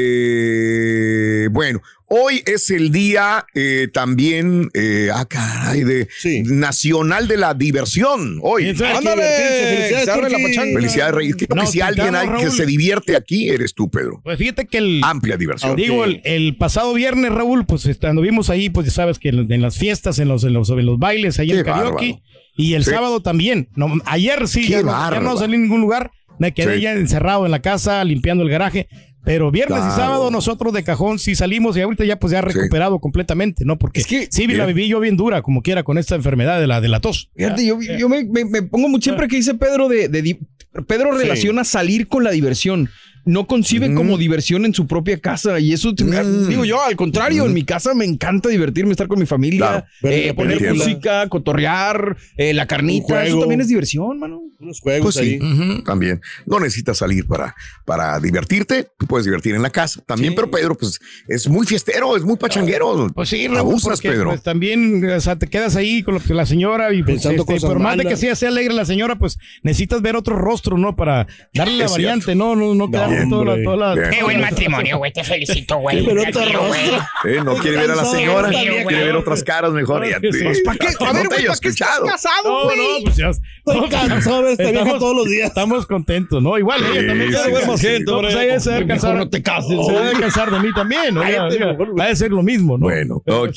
este. 0.00 1.48
Bueno, 1.50 1.80
hoy 2.06 2.42
es 2.46 2.70
el 2.70 2.90
día 2.92 3.46
eh, 3.54 3.88
también, 3.92 4.68
eh, 4.74 5.08
ah, 5.12 5.24
caray, 5.26 5.84
de 5.84 6.08
Sí. 6.18 6.42
Nacional 6.44 7.28
de 7.28 7.36
la 7.36 7.54
Diversión. 7.54 8.38
Hoy. 8.42 8.68
Ándale. 8.68 9.22
Felicidades, 9.22 10.32
la. 10.32 10.38
Felicidades, 10.74 11.14
Reyes. 11.14 11.36
Creo 11.36 11.48
que 11.64 11.66
si 11.70 11.80
alguien 11.80 12.14
hay 12.14 12.28
que 12.40 12.50
se 12.50 12.66
divierte 12.66 13.16
aquí, 13.16 13.48
eres 13.48 13.74
tú, 13.74 13.90
Pedro. 13.90 14.20
Pues 14.22 14.38
fíjate 14.38 14.66
que 14.66 14.78
el, 14.78 15.00
Amplia 15.02 15.36
diversión. 15.36 15.76
Digo, 15.76 16.04
el, 16.04 16.20
el 16.24 16.56
pasado 16.56 16.92
viernes, 16.94 17.32
Raúl, 17.32 17.64
pues 17.66 17.86
este, 17.86 18.06
anduvimos 18.06 18.50
ahí, 18.50 18.70
pues 18.70 18.86
ya 18.86 18.92
sabes 18.92 19.18
que 19.18 19.30
en, 19.30 19.50
en 19.50 19.62
las 19.62 19.76
fiestas, 19.78 20.18
en 20.18 20.28
los, 20.28 20.44
en 20.44 20.52
los, 20.52 20.68
en 20.70 20.84
los 20.86 20.98
bailes, 20.98 21.38
ahí 21.38 21.50
en 21.52 21.64
karaoke. 21.64 22.12
bárbaro. 22.12 22.22
Y 22.56 22.74
el 22.74 22.84
Sí. 22.84 22.90
sábado 22.90 23.22
también. 23.22 23.68
No, 23.74 23.90
ayer 24.04 24.46
sí, 24.46 24.62
Qué 24.62 24.68
ya 24.72 24.82
no, 24.82 24.88
ya 24.88 24.92
bárbaro. 24.92 25.22
no 25.22 25.36
salí 25.38 25.54
a 25.54 25.58
ningún 25.58 25.80
lugar. 25.80 26.10
Me 26.40 26.52
quedé 26.52 26.76
Sí. 26.76 26.80
ya 26.80 26.92
encerrado 26.94 27.44
en 27.44 27.52
la 27.52 27.60
casa, 27.62 28.02
limpiando 28.04 28.42
el 28.42 28.50
garaje. 28.50 28.88
Pero 29.22 29.50
viernes 29.50 29.78
Claro. 29.80 29.92
y 29.92 29.96
sábado 29.96 30.30
nosotros 30.30 30.72
de 30.72 30.82
cajón 30.82 31.18
sí 31.18 31.34
salimos 31.34 31.76
y 31.76 31.82
ahorita 31.82 32.06
ya 32.06 32.18
pues 32.18 32.32
ya 32.32 32.40
recuperado 32.40 32.98
completamente, 33.00 33.66
¿no? 33.66 33.78
Porque 33.78 34.00
Es 34.00 34.06
que- 34.06 34.28
sí 34.30 34.46
la 34.46 34.64
viví 34.64 34.88
yo 34.88 34.98
bien 34.98 35.18
dura, 35.18 35.42
como 35.42 35.60
quiera, 35.60 35.82
con 35.82 35.98
esta 35.98 36.14
enfermedad 36.14 36.58
de 36.58 36.66
la, 36.66 36.80
de 36.80 36.88
la 36.88 37.00
tos. 37.00 37.30
Fíjate, 37.36 37.66
yo, 37.66 37.78
yo 37.82 38.08
me, 38.08 38.24
me- 38.24 38.46
me 38.46 38.62
pongo 38.62 38.88
mucho 38.88 39.04
siempre 39.10 39.28
que 39.28 39.36
dice 39.36 39.52
Pedro 39.54 39.88
de, 39.90 40.08
de 40.08 40.38
Pedro 40.86 41.12
relaciona 41.12 41.64
salir 41.64 42.08
con 42.08 42.24
la 42.24 42.30
diversión. 42.30 42.88
No 43.24 43.46
concibe 43.46 43.92
como 43.94 44.16
diversión 44.18 44.64
en 44.64 44.74
su 44.74 44.86
propia 44.86 45.18
casa. 45.18 45.58
Y 45.60 45.72
eso, 45.72 45.94
te- 45.94 46.04
Mm. 46.04 46.48
digo 46.48 46.64
yo, 46.64 46.82
al 46.82 46.96
contrario, 46.96 47.44
en 47.46 47.52
mi 47.52 47.64
casa 47.64 47.94
me 47.94 48.04
encanta 48.04 48.48
divertirme, 48.48 48.90
estar 48.92 49.08
con 49.08 49.18
mi 49.18 49.26
familia, 49.26 49.86
Claro. 50.00 50.16
Eh, 50.16 50.32
poner 50.34 50.74
música, 50.74 51.28
cotorrear, 51.28 52.16
eh, 52.36 52.54
la 52.54 52.66
carnita. 52.66 53.24
Eso 53.24 53.38
también 53.40 53.60
es 53.60 53.68
diversión, 53.68 54.18
mano. 54.18 54.40
Unos 54.58 54.80
juegos 54.80 55.14
Pues 55.14 55.26
sí. 55.26 55.38
ahí. 55.40 55.82
También. 55.84 56.20
No 56.46 56.60
necesitas 56.60 56.98
salir 56.98 57.26
para, 57.26 57.54
para 57.86 58.20
divertirte. 58.20 58.88
Tú 58.98 59.06
puedes 59.06 59.24
divertir 59.24 59.54
en 59.54 59.62
la 59.62 59.70
casa 59.70 60.02
también, 60.06 60.32
Sí. 60.32 60.36
pero 60.36 60.50
Pedro, 60.50 60.76
pues 60.76 60.98
es 61.28 61.48
muy 61.48 61.66
fiestero, 61.66 62.14
es 62.16 62.22
muy 62.24 62.36
pachanguero. 62.36 63.10
Pues 63.14 63.28
sí, 63.30 63.46
Abusas, 63.46 64.00
Pedro. 64.00 64.30
Pues 64.30 64.42
también, 64.42 65.02
o 65.10 65.20
sea, 65.20 65.36
te 65.36 65.46
quedas 65.46 65.76
ahí 65.76 66.02
con 66.02 66.14
la, 66.14 66.20
la 66.34 66.46
señora 66.46 66.92
y 66.92 67.02
pues, 67.02 67.14
Pensando 67.16 67.42
este, 67.42 67.54
cosas 67.54 67.68
por 67.70 67.78
más 67.80 67.96
de 67.96 68.04
que 68.04 68.16
sea, 68.16 68.34
sea 68.34 68.48
alegre 68.50 68.74
la 68.74 68.84
señora, 68.84 69.16
pues 69.16 69.38
necesitas 69.62 70.02
ver 70.02 70.14
otro 70.16 70.36
rostro, 70.36 70.76
¿no? 70.78 70.94
Para 70.94 71.26
darle 71.54 71.78
la 71.78 71.88
variante, 71.88 72.34
¿no? 72.34 72.54
No, 72.54 72.74
no 72.74 72.90
quedarte 72.90 73.09
Bien, 73.10 73.28
toda 73.30 73.44
la, 73.44 73.50
hombre. 73.52 73.64
toda 73.64 73.76
la- 73.76 73.94
Bien. 73.94 74.10
Qué 74.10 74.22
buen 74.22 74.40
matrimonio, 74.40 74.98
güey. 74.98 75.12
Te 75.12 75.24
felicito, 75.24 75.76
güey. 75.78 76.04
Pero. 76.04 76.22
Eh, 76.22 77.40
no 77.44 77.54
quiere 77.56 77.76
ver 77.78 77.90
a 77.90 77.96
la 77.96 78.04
señora, 78.04 78.48
quiere 78.50 79.04
ver 79.04 79.16
otras 79.16 79.42
caras 79.44 79.72
mejor. 79.72 80.04
Pues, 80.20 80.62
¿Para 80.64 80.78
qué? 80.78 80.86
A 81.04 81.12
ver, 81.12 81.26
güey, 81.26 81.46
¿para 81.46 81.58
qué 81.58 81.68
estás 81.68 82.00
casado, 82.00 82.44
No, 82.44 82.64
güey? 82.64 82.78
no, 82.78 83.04
pues 83.04 83.16
ya. 83.16 83.30
Estoy 83.30 83.88
cansado 83.88 84.36
de 84.38 84.42
ver 84.42 84.52
esta 84.52 84.70
vieja 84.82 84.98
todos 84.98 85.16
los 85.16 85.26
días. 85.28 85.48
Estamos 85.48 85.86
contentos, 85.86 86.42
¿no? 86.42 86.58
Igual 86.58 86.80
ella 86.84 87.06
también. 87.08 87.30
quiere 87.30 87.52
ver 87.52 87.66
más 87.66 87.80
gente, 87.80 88.04
No, 88.10 88.20
pues 88.20 88.32
se 88.32 88.70
debe 88.70 88.86
cansar. 88.86 89.14
no 89.16 89.28
te 89.28 89.42
cases, 89.42 89.86
Se 89.86 89.92
debe 89.92 90.12
cansar 90.20 90.50
de 90.50 90.60
mí 90.60 90.72
también. 90.74 91.16
Va 91.18 92.04
a 92.06 92.14
ser 92.14 92.30
lo 92.30 92.42
mismo, 92.42 92.78
¿no? 92.78 92.84
Bueno, 92.84 93.16
ok. 93.26 93.54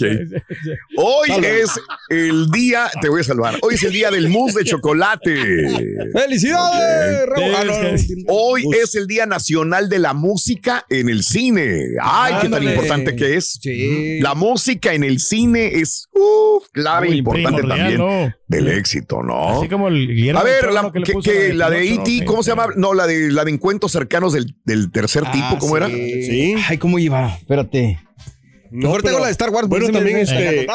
Hoy 0.97 1.29
es 1.45 1.71
el 2.09 2.49
día, 2.51 2.89
te 3.01 3.09
voy 3.09 3.21
a 3.21 3.23
salvar. 3.23 3.55
Hoy 3.61 3.75
es 3.75 3.83
el 3.83 3.91
día 3.93 4.11
del 4.11 4.29
mousse 4.29 4.59
de 4.59 4.65
chocolate. 4.65 5.33
¡Felicidades! 6.13 7.29
Ah. 7.55 7.95
Hoy 8.27 8.65
es 8.81 8.95
el 8.95 9.07
Día 9.07 9.25
Nacional 9.25 9.42
de 9.89 9.99
la 9.99 10.13
Música 10.13 10.85
en 10.89 11.09
el 11.09 11.23
Cine. 11.23 11.85
Ay, 12.01 12.35
qué 12.41 12.49
tan 12.49 12.63
importante 12.63 13.15
que 13.15 13.35
es. 13.35 13.59
Sí. 13.61 14.19
La 14.21 14.35
música 14.35 14.93
en 14.93 15.03
el 15.03 15.19
cine 15.19 15.67
es 15.79 16.07
uf, 16.13 16.67
clave 16.71 17.07
Muy 17.07 17.17
importante 17.17 17.59
primordial, 17.61 17.97
también 17.97 18.27
¿no? 18.27 18.33
del 18.47 18.67
éxito, 18.69 19.21
¿no? 19.23 19.59
Así 19.59 19.67
como 19.69 19.87
el 19.87 20.07
Guillermo 20.07 20.39
A 20.39 20.43
ver, 20.43 20.71
la, 20.71 20.91
que, 20.91 21.53
la 21.53 21.69
de 21.69 21.93
E.T., 21.93 22.19
¿no? 22.21 22.25
¿cómo 22.25 22.43
Sí. 22.43 22.45
se 22.45 22.51
llama? 22.51 22.67
No, 22.75 22.93
la 22.93 23.07
de 23.07 23.31
la 23.31 23.43
de 23.45 23.51
encuentros 23.51 23.91
cercanos 23.91 24.33
del, 24.33 24.55
del 24.63 24.91
tercer 24.91 25.23
tipo, 25.31 25.45
Ah, 25.51 25.57
¿cómo 25.59 25.77
era? 25.77 25.87
Sí. 25.87 26.55
Ay, 26.67 26.77
¿cómo 26.77 26.99
iba? 26.99 27.35
Espérate. 27.35 27.99
No, 28.75 28.87
Mejor 28.87 29.03
tengo 29.03 29.19
la 29.19 29.27
de 29.27 29.31
Star 29.33 29.51
Wars. 29.51 29.67
Bueno, 29.67 29.89
también 29.89 30.17
este. 30.17 30.65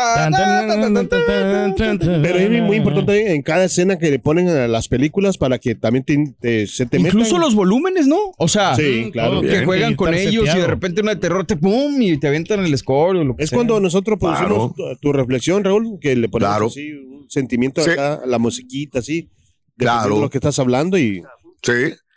Pero 2.22 2.38
es 2.38 2.62
muy 2.62 2.76
importante 2.76 3.34
en 3.34 3.42
cada 3.42 3.64
escena 3.64 3.98
que 3.98 4.10
le 4.10 4.18
ponen 4.20 4.48
a 4.48 4.68
las 4.68 4.86
películas 4.86 5.36
para 5.36 5.58
que 5.58 5.74
también 5.74 6.04
te, 6.04 6.34
te- 6.40 6.66
se 6.68 6.86
te 6.86 6.98
Incluso 6.98 7.18
metan. 7.34 7.40
los 7.40 7.54
volúmenes, 7.56 8.06
¿no? 8.06 8.16
O 8.38 8.46
sea, 8.46 8.76
Sí, 8.76 9.10
claro. 9.12 9.40
que 9.40 9.48
Bien. 9.48 9.64
juegan 9.64 9.96
con 9.96 10.14
ellos 10.14 10.44
y 10.54 10.58
de 10.58 10.66
repente 10.66 11.00
una 11.02 11.14
de 11.14 11.20
terror 11.20 11.44
te 11.44 11.56
pum 11.56 12.00
y 12.00 12.18
te 12.18 12.28
aventan 12.28 12.60
el 12.64 12.78
score 12.78 13.16
o 13.16 13.24
lo 13.24 13.34
que 13.36 13.42
Es 13.44 13.50
sea. 13.50 13.56
cuando 13.56 13.80
nosotros 13.80 14.18
Claro. 14.18 14.46
producimos 14.48 14.74
tu, 14.76 14.96
tu 15.00 15.12
reflexión, 15.12 15.64
Raúl, 15.64 15.98
que 16.00 16.14
le 16.14 16.28
ponemos 16.28 16.50
Claro. 16.54 16.66
así 16.66 16.92
un 16.92 17.28
sentimiento 17.28 17.82
Sí. 17.82 17.90
acá, 17.90 18.20
la 18.26 18.38
musiquita, 18.38 19.00
así. 19.00 19.28
Claro. 19.76 20.16
de 20.16 20.20
lo 20.22 20.30
que 20.30 20.38
estás 20.38 20.58
hablando 20.58 20.98
y 20.98 21.22
Sí, 21.62 21.72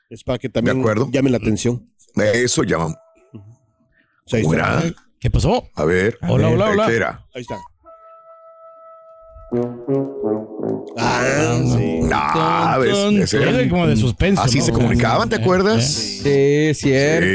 es 0.09 0.23
para 0.23 0.38
que 0.39 0.50
también 0.50 0.77
De 0.77 0.81
acuerdo. 0.81 1.09
llame 1.11 1.29
la 1.31 1.38
atención. 1.38 1.88
eso 2.15 2.63
llama. 2.63 2.95
O 3.33 4.29
sea, 4.29 4.83
¿Qué 5.21 5.29
pasó? 5.29 5.67
A 5.75 5.85
ver. 5.85 6.17
Hola, 6.27 6.49
hola, 6.49 6.65
¿qué 6.65 6.71
hola. 6.71 6.91
era? 6.91 7.25
Ahí 7.35 7.41
está. 7.43 7.59
Ah, 10.97 11.59
sí. 11.63 11.99
Ah, 12.11 12.77
ves, 12.81 12.97
ese 13.23 13.37
era. 13.43 13.51
Era 13.51 13.69
como 13.69 13.85
de 13.85 13.97
suspenso. 13.97 14.41
Así 14.41 14.57
¿no? 14.57 14.65
se 14.65 14.71
comunicaban, 14.71 15.29
¿te 15.29 15.35
Eh, 15.35 15.39
acuerdas? 15.39 15.85
Sí, 15.85 16.71
cierto. 16.73 17.27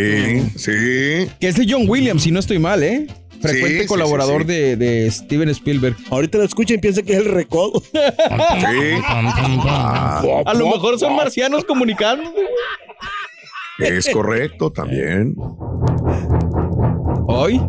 Sí, 0.56 0.58
sí. 0.58 1.30
Que 1.38 1.46
es 1.48 1.54
de 1.56 1.66
John 1.68 1.84
Williams, 1.88 2.24
si 2.24 2.32
no 2.32 2.40
estoy 2.40 2.58
mal, 2.58 2.82
¿eh? 2.82 3.06
Frecuente 3.40 3.76
Sí, 3.76 3.80
sí, 3.82 3.86
colaborador 3.86 4.42
sí, 4.42 4.48
sí. 4.48 4.52
De, 4.54 4.76
de 4.76 5.10
Steven 5.10 5.48
Spielberg. 5.50 5.96
Ahorita 6.10 6.38
lo 6.38 6.44
escucha 6.44 6.74
y 6.74 6.78
piensa 6.78 7.02
que 7.02 7.12
es 7.12 7.18
el 7.18 7.26
recodo. 7.26 7.80
Sí. 7.82 7.92
A 9.06 10.54
lo 10.54 10.70
mejor 10.70 10.98
son 10.98 11.14
marcianos 11.14 11.64
comunicando. 11.64 12.32
es 13.78 14.08
correcto 14.08 14.72
también. 14.72 15.36
Hoy. 17.36 17.60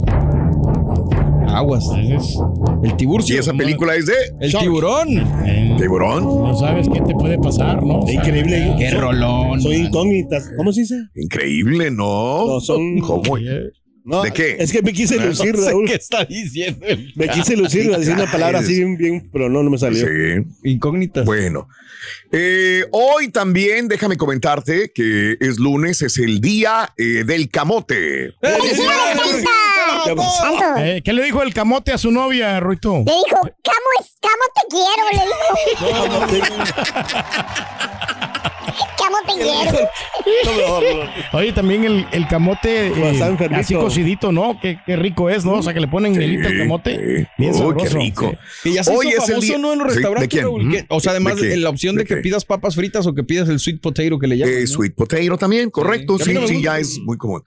Aguas. 1.49 1.85
Es- 1.97 2.37
El 2.83 2.95
tiburcio. 2.95 3.35
Y 3.35 3.39
esa 3.39 3.53
película 3.53 3.95
es 3.95 4.05
de 4.05 4.13
El 4.39 4.53
tiburón. 4.53 5.07
eh, 5.45 5.75
Tiburón. 5.77 6.23
No 6.23 6.55
sabes 6.55 6.87
qué 6.87 7.01
te 7.01 7.13
puede 7.13 7.37
pasar, 7.39 7.83
¿no? 7.83 7.99
O 7.99 8.05
sea, 8.07 8.15
Increíble. 8.15 8.75
Qué 8.77 8.91
rolón. 8.91 9.59
Son 9.61 9.71
man. 9.71 9.81
incógnitas. 9.85 10.49
¿Cómo 10.57 10.71
se 10.71 10.81
dice? 10.81 10.95
Increíble, 11.15 11.89
¿no? 11.91 12.47
No, 12.47 12.59
son- 12.59 12.99
¿Cómo? 13.01 13.23
No, 14.07 14.23
¿De 14.23 14.31
qué? 14.31 14.55
Es 14.57 14.71
que 14.71 14.81
me 14.81 14.93
quise 14.93 15.17
lucir, 15.19 15.53
No 15.53 15.61
sé 15.61 15.69
Raúl. 15.71 15.85
¿Qué 15.85 15.95
está 15.95 16.23
diciendo? 16.23 16.85
el- 16.85 17.11
Me 17.17 17.27
quise 17.27 17.57
lucir, 17.57 17.91
decir 17.93 18.13
una 18.13 18.31
palabra 18.31 18.59
así 18.59 18.75
bien, 18.75 18.95
bien, 18.97 19.29
pero 19.33 19.49
no, 19.49 19.61
no 19.63 19.69
me 19.69 19.77
salió. 19.77 20.07
Sí. 20.07 20.45
Incógnitas. 20.63 21.25
Bueno, 21.25 21.67
eh, 22.31 22.85
hoy 22.93 23.27
también 23.31 23.89
déjame 23.89 24.15
comentarte 24.15 24.93
que 24.95 25.35
es 25.41 25.59
lunes, 25.59 26.01
es 26.01 26.17
el 26.19 26.39
día 26.39 26.93
eh, 26.97 27.25
del 27.25 27.49
camote. 27.49 28.31
Santo. 30.39 30.77
Eh, 30.77 31.01
¿Qué 31.03 31.11
le 31.11 31.23
dijo 31.23 31.43
el 31.43 31.53
camote 31.53 31.91
a 31.91 31.97
su 31.97 32.09
novia, 32.09 32.57
Ruito? 32.61 33.03
Le 33.05 33.11
dijo, 33.11 33.41
Camo, 33.61 33.89
es, 33.99 34.15
Camo 34.21 34.45
te 34.55 34.61
quiero, 34.69 35.03
le 35.11 36.39
dijo. 36.39 36.57
Camo 38.97 39.17
te 39.25 39.33
quiero. 39.41 39.89
Oye, 41.33 41.51
también 41.53 41.83
el, 41.85 42.05
el 42.11 42.27
camote 42.27 42.87
eh, 42.87 43.19
así 43.53 43.73
cocidito, 43.75 44.31
¿no? 44.31 44.59
Qué, 44.61 44.79
qué 44.85 44.95
rico 44.95 45.29
es, 45.29 45.45
¿no? 45.45 45.53
O 45.53 45.63
sea, 45.63 45.73
que 45.73 45.79
le 45.79 45.87
ponen 45.87 46.11
mielita 46.13 46.49
al 46.49 46.57
camote. 46.57 47.27
Bien 47.37 47.53
Uy, 47.55 47.75
qué 47.81 47.89
rico. 47.89 48.33
Que 48.63 48.73
ya 48.73 48.83
se 48.83 48.91
Hoy 48.91 49.07
hizo 49.07 49.17
es 49.17 49.23
el 49.23 49.29
famoso, 49.35 49.47
día- 49.47 49.57
¿no? 49.57 49.73
En 49.73 49.79
los 49.79 49.87
Sí, 49.87 49.93
¿de 49.93 49.95
restaurantes, 49.95 50.29
quién? 50.29 50.43
Raúl, 50.43 50.71
que- 50.71 50.85
o 50.89 50.99
sea, 50.99 51.11
además 51.11 51.37
¿De 51.37 51.53
en 51.53 51.63
la 51.63 51.69
opción 51.69 51.95
de, 51.95 52.03
¿De 52.03 52.07
que 52.07 52.17
pidas 52.17 52.45
papas 52.45 52.75
fritas 52.75 53.05
o 53.07 53.13
que 53.13 53.23
pidas 53.23 53.49
el 53.49 53.59
sweet 53.59 53.79
potato 53.81 54.19
que 54.19 54.27
le 54.27 54.37
llaman. 54.37 54.53
Eh, 54.55 54.61
¿no? 54.61 54.67
sweet 54.67 54.95
potato 54.95 55.37
también, 55.37 55.69
correcto. 55.69 56.17
Sí, 56.19 56.35
Sí, 56.47 56.61
ya 56.61 56.79
es 56.79 56.99
muy 56.99 57.17
común. 57.17 57.43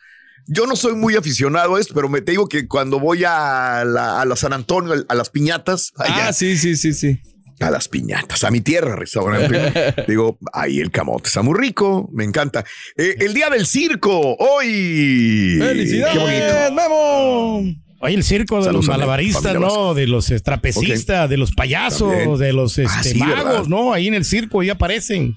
Yo 0.47 0.67
no 0.67 0.75
soy 0.75 0.95
muy 0.95 1.15
aficionado 1.15 1.77
a 1.77 1.81
esto, 1.81 1.95
pero 1.95 2.09
me 2.09 2.23
te 2.23 2.33
digo 2.33 2.49
que 2.49 2.67
cuando 2.67 2.99
voy 2.99 3.23
a 3.25 3.85
la, 3.87 4.21
a 4.21 4.25
la 4.25 4.35
San 4.37 4.53
Antonio, 4.53 4.95
a 5.09 5.15
las 5.15 5.31
piñatas, 5.31 5.93
allá, 5.97 6.29
Ah, 6.29 6.33
sí, 6.33 6.57
sí, 6.57 6.75
sí, 6.77 6.93
sí. 6.93 7.21
A 7.61 7.71
las 7.71 7.89
piñatas, 7.89 8.43
a 8.45 8.51
mi 8.51 8.61
tierra, 8.61 8.97
restaurante. 8.97 9.95
Digo, 10.09 10.39
ahí 10.53 10.81
el 10.81 10.91
camote 10.91 11.29
está 11.29 11.43
muy 11.43 11.59
rico, 11.59 12.09
me 12.13 12.25
encanta. 12.25 12.65
Eh, 12.97 13.17
el 13.21 13.35
día 13.35 13.51
del 13.51 13.67
circo, 13.67 14.37
hoy. 14.39 15.57
¡Felicidades, 15.59 16.13
Qué 16.15 16.19
bonito. 16.19 16.75
Memo! 16.75 17.75
Oye, 18.03 18.15
el 18.15 18.25
circo 18.25 18.57
de 18.57 18.65
Saludos 18.65 18.87
los 18.87 18.97
malabaristas, 18.97 19.55
¿no? 19.61 19.93
De 19.93 20.07
los 20.07 20.33
trapecistas, 20.43 21.29
de 21.29 21.37
los 21.37 21.53
payasos, 21.53 22.09
También. 22.11 22.39
de 22.39 22.53
los 22.55 22.79
este, 22.79 22.99
Ah, 22.99 23.03
sí, 23.03 23.19
magos, 23.19 23.45
¿verdad? 23.45 23.65
¿no? 23.67 23.93
Ahí 23.93 24.09
en 24.09 24.15
el 24.15 24.25
circo 24.25 24.63
ya 24.63 24.73
aparecen. 24.73 25.37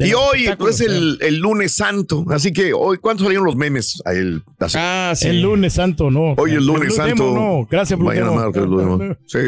Y 0.00 0.12
hoy 0.12 0.44
espectáculos, 0.44 0.80
es 0.80 0.86
el, 0.86 1.18
el 1.22 1.38
lunes 1.38 1.72
santo, 1.72 2.24
así 2.28 2.52
que 2.52 2.72
hoy, 2.72 2.98
¿cuántos 2.98 3.24
salieron 3.24 3.46
los 3.46 3.56
memes? 3.56 4.00
A 4.04 4.12
él, 4.12 4.42
así. 4.60 4.76
Ah, 4.78 5.12
sí. 5.16 5.28
El 5.28 5.40
lunes 5.42 5.72
santo, 5.72 6.10
¿no? 6.10 6.34
Hoy 6.34 6.52
es 6.52 6.62
lunes 6.62 6.88
Blue 6.88 6.96
santo. 6.96 7.24
Demon, 7.24 7.34
no, 7.34 7.66
gracias, 7.68 7.98
Blue 7.98 8.08
Mañana 8.08 8.50
Demon. 8.52 9.18
Sí. 9.26 9.38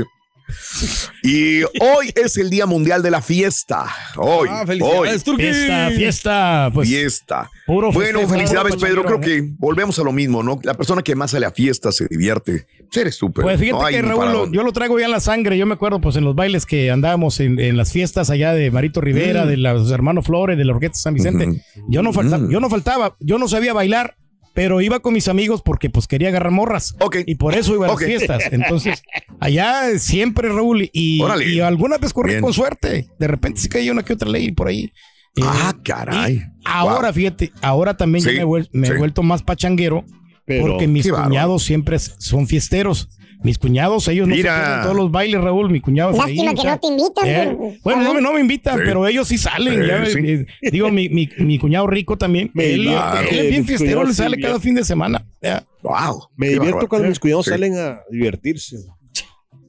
Y 1.23 1.63
hoy 1.63 2.13
es 2.15 2.37
el 2.37 2.51
Día 2.51 2.67
Mundial 2.67 3.03
de 3.03 3.11
la 3.11 3.21
Fiesta. 3.23 3.85
Hoy, 4.17 4.49
Ah, 4.51 4.61
hoy. 4.63 4.67
felicidades. 4.67 5.25
Fiesta, 5.25 5.91
fiesta, 5.95 6.71
pues. 6.73 6.89
Fiesta. 6.89 7.51
Puro 7.67 7.93
bueno, 7.93 8.21
festejo, 8.21 8.29
felicidades, 8.35 8.75
puro 8.77 8.87
Pedro. 8.87 9.05
Creo 9.05 9.21
que 9.21 9.49
volvemos 9.59 9.99
a 9.99 10.03
lo 10.03 10.13
mismo, 10.13 10.43
¿no? 10.43 10.59
La 10.63 10.75
persona 10.75 11.03
que 11.03 11.15
más 11.15 11.31
sale 11.33 11.47
a 11.47 11.51
fiesta 11.53 11.93
se 11.93 12.07
divierte. 12.09 12.67
Eres 12.95 13.19
tú, 13.19 13.31
Pedro. 13.33 13.43
Pues 13.45 13.61
fíjate 13.61 13.83
No 13.83 13.89
que 13.89 14.03
Raúl, 14.03 14.33
lo- 14.33 14.51
yo 14.53 14.63
lo 14.63 14.73
traigo 14.73 14.99
ya 14.99 15.05
en 15.07 15.13
la 15.13 15.21
sangre. 15.21 15.57
Yo 15.57 15.67
me 15.67 15.75
acuerdo, 15.75 16.01
pues, 16.01 16.17
en 16.17 16.25
los 16.25 16.35
bailes 16.35 16.67
que 16.67 16.91
andábamos 16.91 17.39
en, 17.41 17.61
en 17.61 17.77
las 17.77 17.93
fiestas 17.93 18.31
allá 18.31 18.53
de 18.53 18.71
Marito 18.71 19.01
Rivera, 19.01 19.45
Mm. 19.45 19.49
de 19.49 19.57
los 19.59 19.91
hermanos 19.93 20.27
Flores, 20.27 20.59
de 20.59 20.65
la 20.65 20.73
Orquesta 20.73 20.99
San 20.99 21.15
Vicente. 21.15 21.63
Yo 21.89 22.03
no 22.03 22.13
faltaba, 22.13 22.43
Mm. 22.45 22.51
yo 22.51 22.61
no 22.61 22.69
faltaba, 22.71 23.17
yo 23.21 23.39
no 23.39 23.47
sabía 23.47 23.73
bailar, 23.73 24.17
pero 24.55 24.81
iba 24.81 25.01
con 25.01 25.15
mis 25.15 25.29
amigos 25.29 25.63
porque 25.65 25.91
pues 25.91 26.07
quería 26.07 26.29
agarrar 26.29 26.51
morras. 26.53 26.95
Ok. 27.01 27.19
Y 27.27 27.37
por 27.37 27.55
eso 27.55 27.75
iba 27.75 27.87
a 27.87 27.91
las 27.91 27.99
fiestas. 27.99 28.43
Entonces, 28.51 29.03
allá 29.39 29.99
siempre, 29.99 30.49
Raúl, 30.49 30.91
y, 30.93 31.23
y 31.47 31.61
alguna 31.61 31.99
vez 31.99 32.13
corrí 32.13 32.31
Bien. 32.33 32.43
con 32.43 32.53
suerte. 32.53 33.09
De 33.19 33.27
repente 33.27 33.61
se 33.61 33.69
caía 33.69 33.93
una 33.93 34.03
que 34.03 34.13
otra 34.15 34.29
ley 34.29 34.53
por 34.53 34.69
ahí. 34.69 34.93
Eh, 35.37 35.43
Ah, 35.45 35.75
caray. 35.85 36.43
ahora, 36.65 37.09
Wow. 37.09 37.15
fíjate, 37.15 37.53
ahora 37.63 37.97
también 37.97 38.25
Sí, 38.25 38.35
yo 38.37 38.49
me, 38.49 38.61
he 38.61 38.69
me 38.73 38.89
he 38.89 38.97
vuelto 38.99 39.23
más 39.23 39.43
pachanguero 39.45 40.05
Pero, 40.45 40.67
porque 40.67 40.89
mis 40.89 41.09
cuñados 41.11 41.63
siempre 41.63 41.99
son 41.99 42.47
fiesteros. 42.49 43.09
Mis 43.43 43.59
cuñados, 43.59 44.07
ellos 44.09 44.29
no 44.29 44.35
se 44.35 44.43
pierden 44.43 44.83
todos 44.83 44.95
los 44.97 45.11
bailes, 45.11 45.41
Raúl. 45.41 45.71
Mi 45.71 45.81
cuñado 45.81 46.13
Lástima 46.13 46.51
ahí, 46.51 46.55
que 46.55 46.61
o 46.61 46.63
sea, 46.63 46.73
no 46.75 46.79
te 46.81 46.87
invitan. 46.89 47.25
eh, 47.27 47.79
bueno, 47.83 48.03
no, 48.03 48.13
me- 48.15 48.21
no 48.21 48.33
me 48.35 48.41
invitan, 48.41 48.77
Sí. 48.77 48.83
pero 48.85 49.07
ellos 49.07 49.27
sí 49.29 49.39
salen. 49.39 49.83
Eh, 49.83 49.87
ya, 49.87 50.05
sí. 50.07 50.19
eh, 50.63 50.71
digo, 50.71 50.91
mi, 50.91 51.09
mi, 51.09 51.27
mi 51.39 51.59
cuñado 51.59 51.87
rico 51.87 52.19
también. 52.19 52.51
Me 52.53 52.75
él, 52.75 52.89
eh, 52.89 52.99
es 53.31 53.49
bien 53.51 53.65
fiestero, 53.65 54.05
le 54.05 54.13
sale 54.13 54.37
sí, 54.37 54.43
cada 54.43 54.55
bien. 54.55 54.63
fin 54.63 54.75
de 54.75 54.85
semana. 54.85 55.25
ya. 55.41 55.65
Wow. 55.83 56.29
Me 56.37 56.49
divierto 56.51 56.87
cuando 56.87 57.09
mis 57.09 57.19
cuñados 57.19 57.47
Sí. 57.47 57.53
salen 57.53 57.79
a 57.79 58.01
divertirse. 58.11 58.77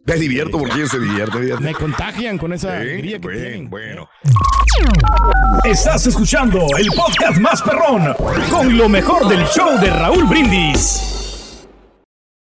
Te 0.06 0.16
divierto 0.16 0.58
porque 0.58 0.76
ellos 0.76 0.90
se 0.90 1.00
divierten. 1.00 1.64
Me 1.64 1.74
contagian 1.74 2.38
con 2.38 2.52
esa 2.52 2.70
Sí, 2.76 2.82
alegría 2.82 3.20
que 3.20 3.28
tienen. 3.30 3.70
bueno. 3.70 4.10
Estás 5.64 6.08
escuchando 6.08 6.60
el 6.78 6.88
podcast 6.88 7.38
más 7.40 7.62
perrón 7.62 8.14
con 8.50 8.78
lo 8.78 8.90
mejor 8.90 9.28
del 9.30 9.46
show 9.46 9.80
de 9.80 9.90
Raúl 9.92 10.26
Brindis. 10.26 11.21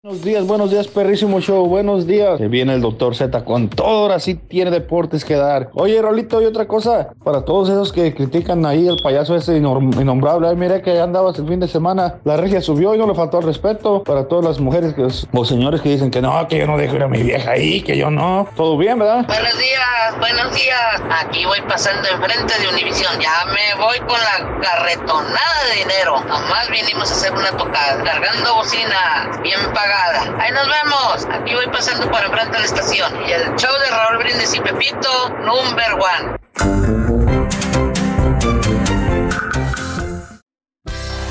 Buenos 0.04 0.22
días, 0.22 0.46
buenos 0.46 0.70
días, 0.70 0.86
perrísimo 0.86 1.40
show, 1.40 1.64
buenos 1.66 2.06
días. 2.06 2.36
Se 2.36 2.48
viene 2.48 2.74
el 2.74 2.82
doctor 2.82 3.16
Z 3.16 3.42
con 3.42 3.70
todo, 3.70 4.02
ahora 4.02 4.20
sí 4.20 4.34
tiene 4.34 4.70
deportes 4.70 5.24
que 5.24 5.34
dar. 5.34 5.70
Oye, 5.72 6.02
Rolito, 6.02 6.42
y 6.42 6.44
otra 6.44 6.68
cosa, 6.68 7.08
para 7.24 7.46
todos 7.46 7.70
esos 7.70 7.90
que 7.90 8.14
critican 8.14 8.66
ahí 8.66 8.86
el 8.86 8.98
payaso 9.02 9.34
ese 9.34 9.58
innom- 9.58 9.98
innombrable, 9.98 10.46
ay, 10.48 10.56
mira 10.56 10.82
que 10.82 11.00
andabas 11.00 11.38
el 11.38 11.48
fin 11.48 11.58
de 11.58 11.68
semana, 11.68 12.16
la 12.24 12.36
regia 12.36 12.60
subió 12.60 12.94
y 12.94 12.98
no 12.98 13.06
le 13.06 13.14
faltó 13.14 13.38
el 13.38 13.46
respeto 13.46 14.04
para 14.04 14.28
todas 14.28 14.44
las 14.44 14.60
mujeres 14.60 14.92
que, 14.92 15.04
o 15.32 15.44
señores 15.46 15.80
que 15.80 15.88
dicen 15.88 16.10
que 16.10 16.20
no, 16.20 16.46
que 16.48 16.58
yo 16.58 16.66
no 16.66 16.76
dejo 16.76 16.96
ir 16.96 17.02
a 17.04 17.08
mi 17.08 17.22
vieja 17.22 17.52
ahí, 17.52 17.80
que 17.80 17.96
yo 17.96 18.10
no. 18.10 18.46
Todo 18.56 18.76
bien, 18.76 18.98
¿verdad? 18.98 19.24
Buenos 19.26 19.56
días, 19.58 20.18
buenos 20.20 20.54
días. 20.54 21.02
Aquí 21.24 21.46
voy 21.46 21.62
pasando 21.66 22.06
enfrente 22.10 22.52
de 22.60 22.68
Univisión. 22.68 23.10
Ya 23.22 23.46
me 23.46 23.82
voy 23.82 23.96
con 24.00 24.18
la 24.20 24.60
carretonada 24.60 25.64
de 25.72 25.78
dinero. 25.78 26.20
Nomás 26.28 26.68
vinimos 26.70 27.10
a 27.10 27.14
hacer 27.14 27.32
una 27.32 27.56
tocada, 27.56 28.04
cargando 28.04 28.54
bocina, 28.56 29.40
bien 29.42 29.60
pagada. 29.72 29.93
Ahí 30.40 30.50
nos 30.52 30.66
vemos. 30.68 31.28
Aquí 31.40 31.54
voy 31.54 31.66
pasando 31.72 32.10
por 32.10 32.20
enfrente 32.22 32.52
de 32.52 32.58
la 32.60 32.64
estación. 32.64 33.12
Y 33.28 33.32
el 33.32 33.42
show 33.56 33.70
de 33.80 33.90
Raúl 33.90 34.18
Brindis 34.18 34.54
y 34.54 34.60
Pepito, 34.60 35.30
number 35.40 35.92
one. 35.94 36.38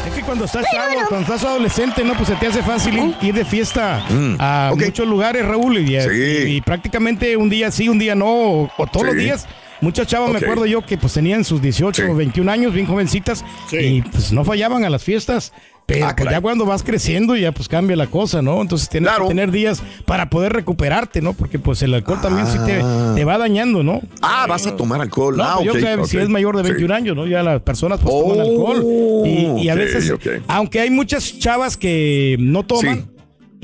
Es 0.07 0.13
que 0.13 0.21
cuando 0.21 0.45
estás 0.45 0.65
chavo, 0.71 0.93
cuando 1.09 1.33
estás 1.33 1.43
adolescente, 1.43 2.03
no, 2.03 2.13
pues 2.15 2.29
se 2.29 2.35
te 2.35 2.47
hace 2.47 2.61
fácil 2.63 2.97
ir, 2.97 3.15
ir 3.21 3.33
de 3.33 3.45
fiesta 3.45 4.05
Mm, 4.09 4.35
a 4.39 4.69
ok. 4.73 4.81
muchos 4.85 5.07
lugares, 5.07 5.45
Raúl, 5.45 5.77
y, 5.79 5.87
Sí. 6.01 6.09
y- 6.11 6.55
y 6.57 6.61
prácticamente 6.61 7.35
un 7.37 7.49
día 7.49 7.71
sí, 7.71 7.89
un 7.89 7.99
día 7.99 8.15
no, 8.15 8.27
o, 8.27 8.71
o 8.77 8.87
todos 8.87 9.07
los 9.07 9.15
Sí. 9.15 9.21
días. 9.21 9.47
Muchas 9.81 10.07
chavas, 10.07 10.29
Ok. 10.29 10.35
me 10.39 10.45
acuerdo 10.45 10.65
yo, 10.65 10.85
que 10.85 10.97
pues 10.97 11.13
tenían 11.13 11.43
sus 11.43 11.61
18 11.61 12.03
Sí. 12.03 12.09
o 12.09 12.15
21 12.15 12.49
años, 12.49 12.73
bien 12.73 12.85
jovencitas, 12.87 13.43
Sí. 13.69 13.77
y 13.77 14.01
pues 14.01 14.31
no 14.31 14.45
fallaban 14.45 14.85
a 14.85 14.89
las 14.89 15.03
fiestas. 15.03 15.51
Pero 15.85 16.07
Ah, 16.07 16.13
pues, 16.17 16.29
ya 16.29 16.39
cuando 16.39 16.65
vas 16.65 16.81
creciendo 16.81 17.35
ya 17.35 17.51
pues 17.51 17.67
cambia 17.67 17.95
la 17.97 18.07
cosa, 18.07 18.41
¿no? 18.41 18.61
Entonces 18.61 18.87
tienes 18.87 19.09
Claro. 19.09 19.25
que 19.25 19.29
tener 19.29 19.51
días 19.51 19.83
para 20.05 20.29
poder 20.29 20.53
recuperarte, 20.53 21.21
¿no? 21.21 21.33
Porque 21.33 21.59
pues 21.59 21.81
el 21.81 21.93
alcohol 21.93 22.19
también 22.21 22.47
sí 22.47 22.57
te, 22.65 22.81
te 23.15 23.25
va 23.25 23.37
dañando, 23.37 23.83
¿no? 23.83 23.99
Ah, 24.21 24.45
vas 24.47 24.65
a 24.65 24.75
tomar 24.77 25.01
alcohol. 25.01 25.35
No, 25.35 25.43
ah, 25.43 25.53
pues 25.57 25.65
yo 25.65 25.73
ok, 25.73 25.79
sé, 26.05 26.05
si 26.09 26.17
es 26.17 26.29
mayor 26.29 26.55
de 26.55 26.63
Sí. 26.63 26.69
21 26.69 26.93
años, 26.95 27.15
¿no? 27.17 27.27
Ya 27.27 27.43
las 27.43 27.61
personas 27.61 27.99
pues 27.99 28.13
Oh, 28.15 28.21
toman 28.29 28.39
alcohol. 28.39 28.83
Y, 29.25 29.63
y 29.63 29.69
a 29.69 29.75
veces, 29.75 30.13
aunque 30.47 30.79
hay 30.79 30.89
muchas 30.89 31.37
chavas 31.37 31.75
que 31.75 32.37
no 32.39 32.63
toman, 32.63 32.95
Sí. 33.01 33.05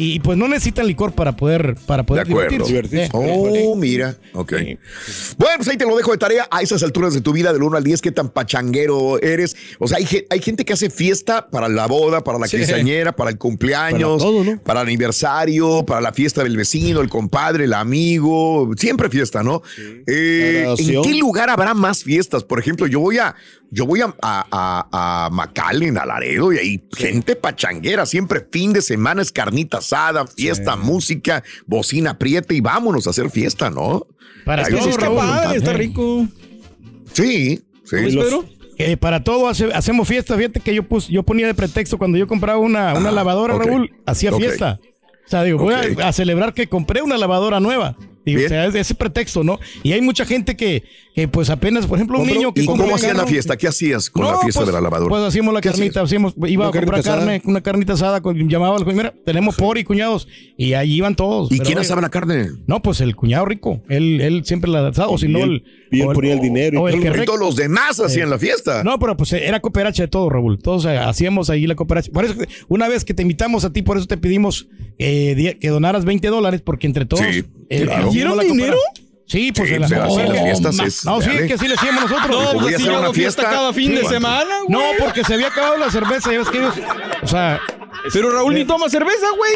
Y 0.02 0.20
pues 0.22 0.38
no 0.38 0.48
necesitan 0.48 0.88
licor 0.88 1.12
para 1.12 1.36
poder, 1.36 1.76
para 1.86 2.04
poder 2.06 2.26
De 2.26 2.32
acuerdo. 2.34 2.66
divertirse. 2.66 3.06
Eh, 3.06 3.10
Oh, 3.14 3.76
mira. 3.76 4.16
Ok. 4.34 4.54
Bueno, 5.38 5.56
pues 5.58 5.68
ahí 5.68 5.78
te 5.78 5.86
lo 5.86 5.96
dejo 5.98 6.12
de 6.12 6.18
tarea. 6.18 6.48
A 6.50 6.62
esas 6.62 6.82
alturas 6.84 7.14
de 7.14 7.22
tu 7.22 7.34
vida, 7.34 7.52
del 7.52 7.64
1 7.64 7.76
al 7.78 7.84
10, 7.84 8.02
qué 8.02 8.12
tan 8.12 8.30
pachanguero 8.30 9.22
eres. 9.22 9.56
O 9.78 9.88
sea, 9.88 9.98
hay, 9.98 10.08
hay 10.30 10.40
gente 10.42 10.64
que 10.64 10.74
hace 10.74 10.90
fiesta 10.90 11.50
para 11.50 11.68
la 11.68 11.86
boda, 11.88 12.24
para 12.24 12.40
la 12.40 12.48
Sí. 12.48 12.58
quinceañera, 12.58 13.14
para 13.16 13.30
el 13.32 13.38
cumpleaños, 13.38 14.22
Para 14.24 14.32
todo, 14.32 14.44
¿no? 14.44 14.60
para 14.64 14.82
el 14.82 14.88
aniversario, 14.88 15.86
para 15.86 16.00
la 16.02 16.14
fiesta 16.14 16.44
del 16.44 16.56
vecino, 16.56 17.02
el 17.02 17.10
compadre, 17.10 17.66
el 17.66 17.74
amigo. 17.74 18.72
Siempre 18.78 19.10
fiesta, 19.10 19.44
¿no? 19.44 19.62
Eh, 20.08 20.66
¿En 20.78 21.02
qué 21.02 21.14
lugar 21.16 21.50
habrá 21.50 21.74
más 21.74 22.04
fiestas? 22.04 22.44
Por 22.44 22.60
ejemplo, 22.60 22.88
yo 22.88 23.00
voy 23.00 23.18
a, 23.18 23.36
yo 23.70 23.86
voy 23.86 24.02
a, 24.02 24.06
a, 24.22 24.46
a, 24.52 25.26
a 25.26 25.30
McAllen, 25.30 25.98
a 25.98 26.06
Laredo, 26.06 26.54
y 26.54 26.58
hay 26.58 26.84
gente 26.96 27.36
pachanguera. 27.36 28.06
Siempre 28.06 28.46
fin 28.52 28.74
de 28.74 28.82
semana 28.82 29.22
es 29.22 29.32
carnita 29.32 29.82
asada, 29.94 30.28
fiesta, 30.28 30.76
música, 30.76 31.44
bocina 31.66 32.12
aprieta 32.12 32.54
y 32.54 32.62
vámonos 32.62 33.08
a 33.08 33.10
hacer 33.10 33.30
fiesta, 33.30 33.70
¿no? 33.70 34.06
Para 34.46 34.66
Ahí 34.66 34.74
todo, 34.74 34.98
Raúl. 34.98 35.18
padre, 35.18 35.58
está 35.58 35.72
Eh, 35.72 35.78
rico. 35.78 36.28
Sí, 37.14 37.62
sí. 37.86 37.96
¿Ves, 37.96 38.14
los- 38.14 38.46
eh, 38.78 38.98
para 38.98 39.24
todo 39.24 39.48
hace- 39.48 39.74
hacemos 39.74 40.08
fiesta. 40.08 40.36
Fíjate 40.38 40.60
que 40.60 40.74
yo, 40.74 40.84
pus, 40.84 41.08
yo 41.08 41.24
ponía 41.24 41.48
de 41.48 41.54
pretexto 41.54 41.98
cuando 41.98 42.18
yo 42.18 42.28
compraba 42.28 42.60
una, 42.60 42.94
una 42.94 43.10
Ah, 43.10 43.12
lavadora. 43.12 43.56
Raúl, 43.58 43.92
hacía 44.06 44.32
fiesta. 44.32 44.80
O 45.26 45.30
sea, 45.30 45.44
digo, 45.44 45.60
voy 45.60 45.76
a, 46.02 46.12
celebrar 46.14 46.54
que 46.54 46.68
compré 46.68 47.02
una 47.02 47.18
lavadora 47.18 47.60
nueva. 47.60 47.96
Bien. 48.26 48.46
o 48.46 48.50
sea, 48.50 48.66
es 48.68 48.76
ese 48.76 48.96
pretexto, 48.96 49.44
¿no? 49.44 49.60
Y 49.82 49.94
hay 49.94 50.02
mucha 50.02 50.26
gente 50.26 50.56
que, 50.56 50.84
que 51.16 51.28
pues 51.28 51.50
apenas, 51.50 51.86
por 51.88 51.98
ejemplo, 51.98 52.18
un 52.20 52.26
Compró- 52.26 52.36
niño 52.36 52.54
que 52.54 52.62
¿Y 52.62 52.66
compra 52.66 52.86
cómo 52.86 52.96
hacían 52.96 53.18
la 53.18 53.26
fiesta? 53.26 53.58
¿Qué 53.58 53.68
hacías 53.68 54.10
con 54.10 54.26
la 54.26 54.38
fiesta 54.40 54.60
pues, 54.60 54.68
de 54.68 54.74
la 54.74 54.82
lavadora? 54.82 55.10
Pues 55.10 55.24
hacíamos 55.24 55.54
la 55.54 55.62
¿Qué 55.62 55.70
carnita, 55.70 56.02
hacíamos, 56.02 56.34
iba 56.48 56.68
a 56.68 56.72
comprar 56.72 57.00
asada. 57.00 57.18
carne, 57.20 57.42
una 57.46 57.62
carnita 57.62 57.94
asada, 57.94 58.22
con, 58.22 58.38
llamaba 58.50 58.78
al 58.78 58.86
mira, 58.86 59.14
tenemos 59.26 59.56
por 59.56 59.78
y 59.78 59.84
cuñados, 59.84 60.28
y 60.58 60.74
ahí 60.74 60.94
iban 60.96 61.16
todos. 61.16 61.52
¿Y 61.52 61.58
Pero, 61.58 61.64
quién 61.66 61.80
asaba 61.80 62.02
la 62.02 62.10
carne? 62.10 62.50
No, 62.68 62.82
pues 62.82 63.02
el 63.02 63.16
cuñado 63.16 63.46
rico, 63.46 63.82
él, 63.90 64.22
él 64.22 64.44
siempre 64.46 64.70
la 64.70 64.88
asaba, 64.90 65.10
o 65.10 65.18
si 65.18 65.26
Y 65.26 65.30
no, 65.30 65.40
el, 65.40 65.64
y 65.92 66.02
él 66.02 66.08
o 66.08 66.14
ponía 66.14 66.34
el 66.34 66.40
dinero 66.40 66.76
y 66.76 66.78
o 66.82 66.88
el 66.88 66.94
todo. 66.96 67.02
que 67.04 67.08
Y 67.08 67.12
rec- 67.22 67.26
todos 67.26 67.40
los 67.40 67.56
demás 67.56 68.00
hacían 68.00 68.30
la 68.30 68.38
fiesta. 68.38 68.84
no, 68.84 68.98
pero 69.00 69.16
pues 69.18 69.34
era 69.34 69.60
cooperacha 69.60 70.04
de 70.04 70.08
todo, 70.08 70.30
Raúl. 70.30 70.60
Todos 70.60 70.86
eh, 70.86 70.98
hacíamos 70.98 71.50
ahí 71.50 71.66
la 71.68 71.76
cooperacha. 71.76 72.12
Por 72.12 72.26
eso, 72.26 72.36
una 72.68 72.88
vez 72.88 73.06
que 73.06 73.14
te 73.14 73.22
invitamos 73.22 73.66
a 73.66 73.74
ti, 73.74 73.82
por 73.82 73.98
eso 73.98 74.08
te 74.08 74.18
pedimos 74.18 74.68
eh, 74.98 75.58
que 75.60 75.70
donaras 75.70 76.06
20 76.06 76.28
dólares, 76.28 76.62
porque 76.62 76.88
entre 76.88 77.06
todos. 77.06 77.26
Sí, 77.26 77.44
eh, 77.70 77.84
claro. 77.86 78.10
¿Dieron 78.12 78.38
la 78.38 78.44
dinero? 78.44 78.78
Sí, 79.26 79.52
pues 79.52 79.70
Sí, 79.70 79.76
en 79.76 79.82
la- 79.82 79.88
pues, 79.88 80.00
no, 80.28 80.34
las 80.34 80.42
fiestas 80.44 80.76
ma- 80.76 80.86
es- 80.86 81.06
No, 81.06 81.22
sí, 81.22 81.30
que 81.48 81.54
así 81.54 81.68
le 81.68 81.76
hacíamos 81.76 82.10
nosotros. 82.10 82.44
No, 82.54 82.60
pues 82.60 82.68
si 82.68 82.74
hacer 82.82 82.88
yo 82.88 83.14
fiesta 83.14 83.14
fiesta. 83.14 83.44
cada 83.44 83.74
fin 83.74 83.92
de 83.94 84.02
Sí. 84.02 84.08
semana, 84.08 84.50
güey. 84.68 84.72
No, 84.80 84.82
porque 85.06 85.24
se 85.24 85.36
había 85.36 85.48
acabado 85.50 85.78
la 85.78 85.92
cerveza, 85.92 86.32
ya 86.32 86.40
ves 86.40 86.50
que 86.50 86.58
ellos. 86.58 86.74
O 87.22 87.28
sea. 87.28 87.60
Pero 88.14 88.32
Raúl 88.32 88.54
ni 88.54 88.66
toma 88.66 88.90
cerveza, 88.90 89.28
güey. 89.38 89.52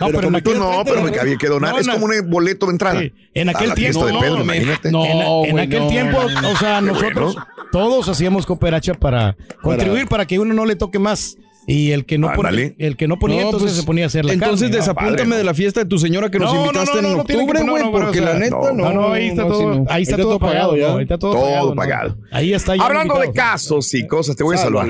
No, 0.00 0.06
Pero 0.06 0.18
pero, 0.18 0.28
como 0.28 0.42
Tú 0.42 0.54
no, 0.54 0.84
pero 0.84 1.02
me 1.02 1.18
había 1.18 1.36
que 1.36 1.48
donar. 1.48 1.72
No, 1.72 1.78
es 1.80 1.88
como 1.88 2.06
un 2.06 2.30
boleto 2.30 2.66
de 2.66 2.72
entrada. 2.72 3.00
Sí, 3.00 3.12
en 3.34 3.48
A 3.48 3.52
aquel 3.52 3.68
la 3.70 3.74
tiempo. 3.74 4.08
no, 4.08 4.20
Pedro, 4.20 4.44
me- 4.44 4.60
no. 4.90 5.04
en, 5.44 5.50
en 5.50 5.58
aquel 5.58 5.80
no, 5.80 5.88
tiempo, 5.88 6.22
no, 6.40 6.50
o 6.50 6.56
sea, 6.56 6.80
nosotros 6.80 7.34
bueno. 7.34 7.46
todos 7.72 8.08
hacíamos 8.08 8.46
cooperacha 8.46 8.94
para 8.94 9.36
contribuir 9.62 10.06
para 10.06 10.24
que 10.26 10.38
uno 10.38 10.54
no 10.54 10.64
le 10.66 10.76
toque 10.76 10.98
más 11.00 11.36
y 11.68 11.92
el 11.92 12.04
que 12.06 12.18
no 12.18 12.32
ponía, 12.34 12.72
el 12.78 12.96
que 12.96 13.06
no 13.06 13.18
ponía 13.18 13.42
No, 13.42 13.46
entonces 13.48 13.68
pues, 13.70 13.76
se 13.80 13.82
ponía 13.86 14.04
a 14.04 14.06
hacer 14.08 14.24
la 14.24 14.32
Entonces 14.32 14.70
carne, 14.70 14.70
¿no? 14.72 14.76
desapúntame 14.78 15.36
de 15.36 15.44
la 15.44 15.54
fiesta 15.54 15.80
de 15.80 15.86
tu 15.86 15.98
señora 15.98 16.30
que 16.30 16.38
nos 16.40 16.52
No, 16.52 16.60
no, 16.60 16.66
invitaste 16.66 16.96
no, 16.96 17.02
no, 17.02 17.08
en 17.14 17.20
octubre, 17.20 17.64
no, 17.64 17.70
güey, 17.72 17.82
porque 17.92 18.08
o 18.20 18.22
sea, 18.24 18.32
la 18.32 18.38
neta 18.38 18.56
no, 18.56 18.72
no. 18.72 18.84
No, 18.84 18.92
no, 18.94 19.12
ahí 19.12 19.28
está 19.28 19.42
no, 19.42 19.48
todo, 19.48 19.60
sí, 19.74 19.78
no. 19.80 19.86
ahí 19.90 20.02
está 20.02 20.16
todo 20.16 20.26
todo 20.28 20.38
pagado, 20.40 20.76
ya. 20.76 20.88
¿no? 20.88 20.96
Ahí 20.96 21.02
está 21.02 21.18
todo, 21.18 21.32
Todo 21.34 21.74
pagado. 21.74 22.16
Ahí 22.32 22.52
está 22.54 22.74
ya 22.74 22.84
Hablando 22.84 23.14
de 23.18 23.26
invitado. 23.26 23.48
casos 23.52 23.94
y 23.94 24.06
cosas, 24.06 24.34
te 24.34 24.42
voy 24.44 24.56
a 24.56 24.58
salvar. 24.58 24.88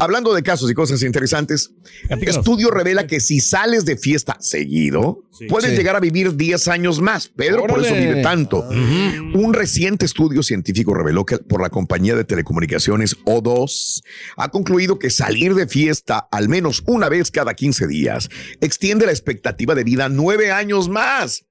Hablando 0.00 0.34
de 0.34 0.42
casos 0.42 0.70
y 0.70 0.74
cosas 0.74 1.02
interesantes, 1.02 1.72
Platícanos. 2.06 2.36
estudio 2.36 2.70
revela 2.70 3.06
que 3.06 3.20
si 3.20 3.40
sales 3.40 3.84
de 3.86 3.96
fiesta 3.96 4.36
seguido, 4.38 5.24
puedes 5.48 5.70
Sí. 5.70 5.76
llegar 5.76 5.96
a 5.96 6.00
vivir 6.00 6.36
10 6.36 6.68
años 6.68 7.00
más. 7.00 7.28
Pedro, 7.28 7.66
por 7.66 7.80
eso 7.80 7.92
Órale. 7.92 8.06
vive 8.08 8.22
tanto. 8.22 8.68
Un 8.68 9.54
reciente 9.54 10.04
estudio 10.04 10.42
científico 10.42 10.92
reveló 10.92 11.24
que 11.24 11.38
por 11.38 11.62
la 11.62 11.70
compañía 11.70 12.14
de 12.14 12.24
telecomunicaciones 12.24 13.16
O2 13.24 14.02
ha 14.36 14.48
concluido 14.50 14.98
que 14.98 15.10
salir 15.10 15.54
de 15.54 15.66
fiesta 15.66 16.17
al 16.30 16.48
menos 16.48 16.82
una 16.86 17.08
vez 17.08 17.30
cada 17.30 17.54
15 17.54 17.86
días 17.86 18.28
extiende 18.60 19.06
la 19.06 19.12
expectativa 19.12 19.74
de 19.74 19.84
vida 19.84 20.08
nueve 20.08 20.52
años 20.52 20.88
más 20.88 21.44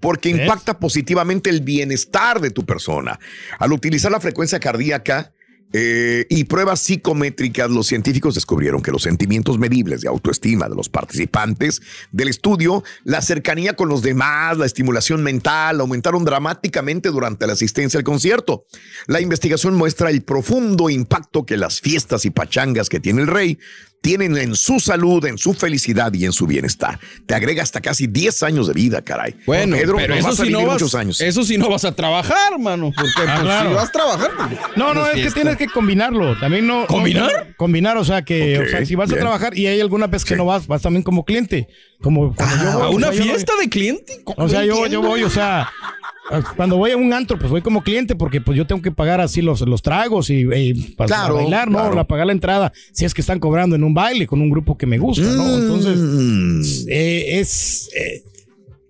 porque 0.00 0.30
impacta 0.30 0.78
positivamente 0.78 1.50
el 1.50 1.60
bienestar 1.60 2.40
de 2.40 2.50
tu 2.50 2.64
persona. 2.64 3.18
Al 3.58 3.72
utilizar 3.72 4.10
la 4.10 4.20
frecuencia 4.20 4.58
cardíaca 4.58 5.32
eh, 5.74 6.26
y 6.28 6.44
pruebas 6.44 6.80
psicométricas, 6.80 7.70
los 7.70 7.86
científicos 7.86 8.34
descubrieron 8.34 8.82
que 8.82 8.90
los 8.90 9.02
sentimientos 9.02 9.58
medibles 9.58 10.02
de 10.02 10.08
autoestima 10.08 10.68
de 10.68 10.74
los 10.74 10.90
participantes 10.90 11.80
del 12.10 12.28
estudio, 12.28 12.84
la 13.04 13.22
cercanía 13.22 13.74
con 13.74 13.88
los 13.88 14.02
demás, 14.02 14.58
la 14.58 14.66
estimulación 14.66 15.22
mental, 15.22 15.80
aumentaron 15.80 16.24
dramáticamente 16.24 17.08
durante 17.08 17.46
la 17.46 17.54
asistencia 17.54 17.96
al 17.96 18.04
concierto. 18.04 18.66
La 19.06 19.22
investigación 19.22 19.74
muestra 19.74 20.10
el 20.10 20.22
profundo 20.22 20.90
impacto 20.90 21.46
que 21.46 21.56
las 21.56 21.80
fiestas 21.80 22.26
y 22.26 22.30
pachangas 22.30 22.90
que 22.90 23.00
tiene 23.00 23.22
el 23.22 23.28
rey 23.28 23.58
tienen 24.02 24.36
en 24.36 24.54
su 24.54 24.78
salud, 24.80 25.24
en 25.24 25.38
su 25.38 25.54
felicidad 25.54 26.12
y 26.12 26.26
en 26.26 26.32
su 26.32 26.46
bienestar. 26.46 26.98
Te 27.24 27.34
agrega 27.34 27.62
hasta 27.62 27.80
casi 27.80 28.06
10 28.06 28.42
años 28.42 28.66
de 28.66 28.74
vida, 28.74 29.00
caray. 29.00 29.34
Bueno, 29.46 29.76
Pedro, 29.76 29.96
pero 29.96 30.14
eso 30.14 30.26
vas 30.28 30.40
a 30.40 30.44
no 30.44 30.58
vas, 30.66 30.72
muchos 30.74 30.94
años. 30.94 31.20
eso 31.20 31.44
sí 31.44 31.56
no 31.56 31.70
vas 31.70 31.84
a 31.86 31.94
trabajar, 31.94 32.58
mano. 32.58 32.90
Porque 32.94 33.10
Ah, 33.26 33.34
pues, 33.36 33.40
claro. 33.40 33.68
si 33.70 33.74
vas 33.76 33.88
a 33.88 33.92
trabajar. 33.92 34.30
pues, 34.36 34.60
No, 34.76 34.92
no, 34.92 35.06
es 35.08 35.22
que 35.26 35.30
tienes 35.30 35.56
que 35.56 35.68
combinarlo. 35.68 36.38
También 36.38 36.66
no. 36.66 36.86
¿Combinar? 36.86 37.30
no- 37.48 37.56
combinar, 37.56 37.96
o 37.96 38.04
sea, 38.04 38.22
que 38.22 38.58
o 38.58 38.68
sea, 38.68 38.84
si 38.84 38.96
vas 38.96 39.08
bien. 39.08 39.20
a 39.20 39.22
trabajar 39.22 39.56
y 39.56 39.66
hay 39.68 39.80
alguna 39.80 40.08
vez 40.08 40.24
que 40.24 40.34
no 40.36 40.44
vas, 40.44 40.66
vas 40.66 40.82
también 40.82 41.02
como 41.04 41.24
cliente. 41.24 41.68
Como 42.02 42.34
cuando 42.34 42.56
yo 42.64 42.72
voy, 42.72 42.82
¿A 42.82 42.88
o 42.88 42.90
una 42.96 43.12
yo 43.12 43.22
fiesta 43.22 43.52
de 43.60 43.68
cliente? 43.68 44.20
o 44.36 44.48
sea, 44.48 44.64
yo, 44.64 44.86
yo 44.88 45.00
voy, 45.00 45.22
o 45.22 45.30
sea. 45.30 45.70
Cuando 46.56 46.76
voy 46.76 46.92
a 46.92 46.96
un 46.96 47.12
antro, 47.12 47.38
pues 47.38 47.50
voy 47.50 47.62
como 47.62 47.82
cliente 47.82 48.14
porque 48.14 48.40
pues 48.40 48.56
yo 48.56 48.66
tengo 48.66 48.80
que 48.80 48.92
pagar 48.92 49.20
así 49.20 49.42
los, 49.42 49.60
los 49.62 49.82
tragos 49.82 50.30
y, 50.30 50.46
y 50.54 50.74
para 50.94 51.08
Claro, 51.08 51.34
bailar, 51.36 51.68
¿no? 51.68 51.78
claro. 51.78 51.94
La 51.94 52.04
pagar 52.04 52.26
la 52.26 52.32
entrada, 52.32 52.72
si 52.92 53.04
es 53.04 53.12
que 53.12 53.20
están 53.20 53.38
cobrando 53.40 53.74
en 53.76 53.84
un 53.84 53.92
baile 53.92 54.26
con 54.26 54.40
un 54.40 54.48
grupo 54.48 54.78
que 54.78 54.86
me 54.86 54.98
gusta, 54.98 55.24
¿no? 55.24 55.56
Entonces, 55.58 55.98
Mm. 55.98 56.62
eh, 56.88 57.40
es 57.40 57.90
eh, 57.94 58.22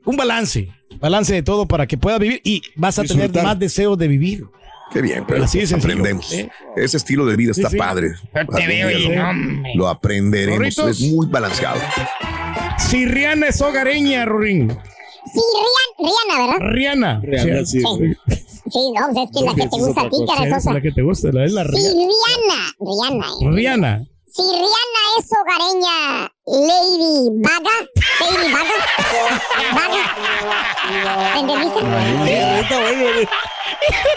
un 0.04 0.16
balance, 0.16 0.68
balance 1.00 1.32
de 1.32 1.42
todo 1.42 1.66
para 1.66 1.86
que 1.86 1.96
pueda 1.96 2.18
vivir 2.18 2.40
y 2.44 2.62
vas 2.76 2.98
a 2.98 3.02
tener 3.04 3.32
más 3.32 3.58
deseo 3.58 3.96
de 3.96 4.08
vivir. 4.08 4.44
Qué 4.92 5.00
bien, 5.00 5.24
pero 5.26 5.42
Así 5.44 5.58
sencillo, 5.66 5.78
aprendemos. 5.78 6.30
¿eh? 6.34 6.50
Ese 6.76 6.98
estilo 6.98 7.24
de 7.24 7.34
vida 7.34 7.52
está 7.52 7.70
Sí, 7.70 7.76
sí. 7.76 7.78
padre. 7.78 8.12
te 8.54 8.66
veo 8.66 8.90
y 8.90 9.08
no, 9.08 9.32
lo-. 9.32 9.74
Lo 9.76 9.88
aprenderemos. 9.88 10.78
Es 10.78 11.00
muy 11.00 11.26
balanceado. 11.28 11.80
Si 12.78 13.06
Rihanna 13.06 13.46
es 13.48 13.60
hogareña, 13.62 14.26
Rurín. 14.26 14.76
Sí, 15.32 15.40
Rian- 15.54 15.96
Rihanna, 15.98 16.34
¿verdad? 16.46 16.60
Rihanna. 16.72 17.20
Rihanna, 17.22 17.64
sí. 17.66 17.80
Sí. 17.80 17.84
Sí, 18.70 18.92
no, 18.98 19.08
pues 19.12 19.28
es 19.28 19.30
que 19.36 19.44
la 19.44 19.54
que 19.54 19.66
te 19.68 19.76
gusta 19.76 20.00
a 20.02 20.08
ti, 20.08 20.16
carazosa. 20.26 20.56
es 20.70 20.74
la 20.74 20.80
que 20.80 20.92
te 20.92 21.02
gusta, 21.02 21.28
la 21.32 21.44
es 21.44 21.52
la 21.52 21.64
Sí, 21.64 21.70
Rihanna. 21.70 22.74
Rihanna. 22.78 23.26
Rihanna. 23.26 23.26
eh. 23.40 23.50
Rihanna. 23.50 24.06
Si 24.26 24.42
Rihanna 24.42 25.02
es 25.18 25.26
hogareña, 25.36 25.96
Lady 26.46 27.28
Vaga, 27.42 27.76
Lady 28.20 28.48
Vaga, 28.50 28.76
Vaga, 29.74 30.04
¿entendiste? 31.38 31.80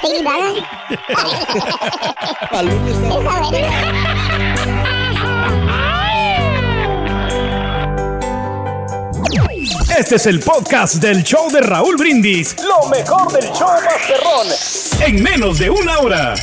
Lady 0.04 0.22
Vaga. 0.24 0.50
Está 2.44 2.62
bueno. 2.62 4.25
Este 9.98 10.16
es 10.16 10.26
el 10.26 10.42
podcast 10.42 10.96
del 10.96 11.24
show 11.24 11.50
de 11.50 11.62
Raúl 11.62 11.96
Brindis. 11.96 12.54
Lo 12.62 12.90
mejor 12.90 13.32
del 13.32 13.50
show 13.54 13.70
Masterrón. 13.82 14.48
En 15.00 15.24
menos 15.24 15.58
de 15.58 15.70
una 15.70 16.00
hora. 16.00 16.34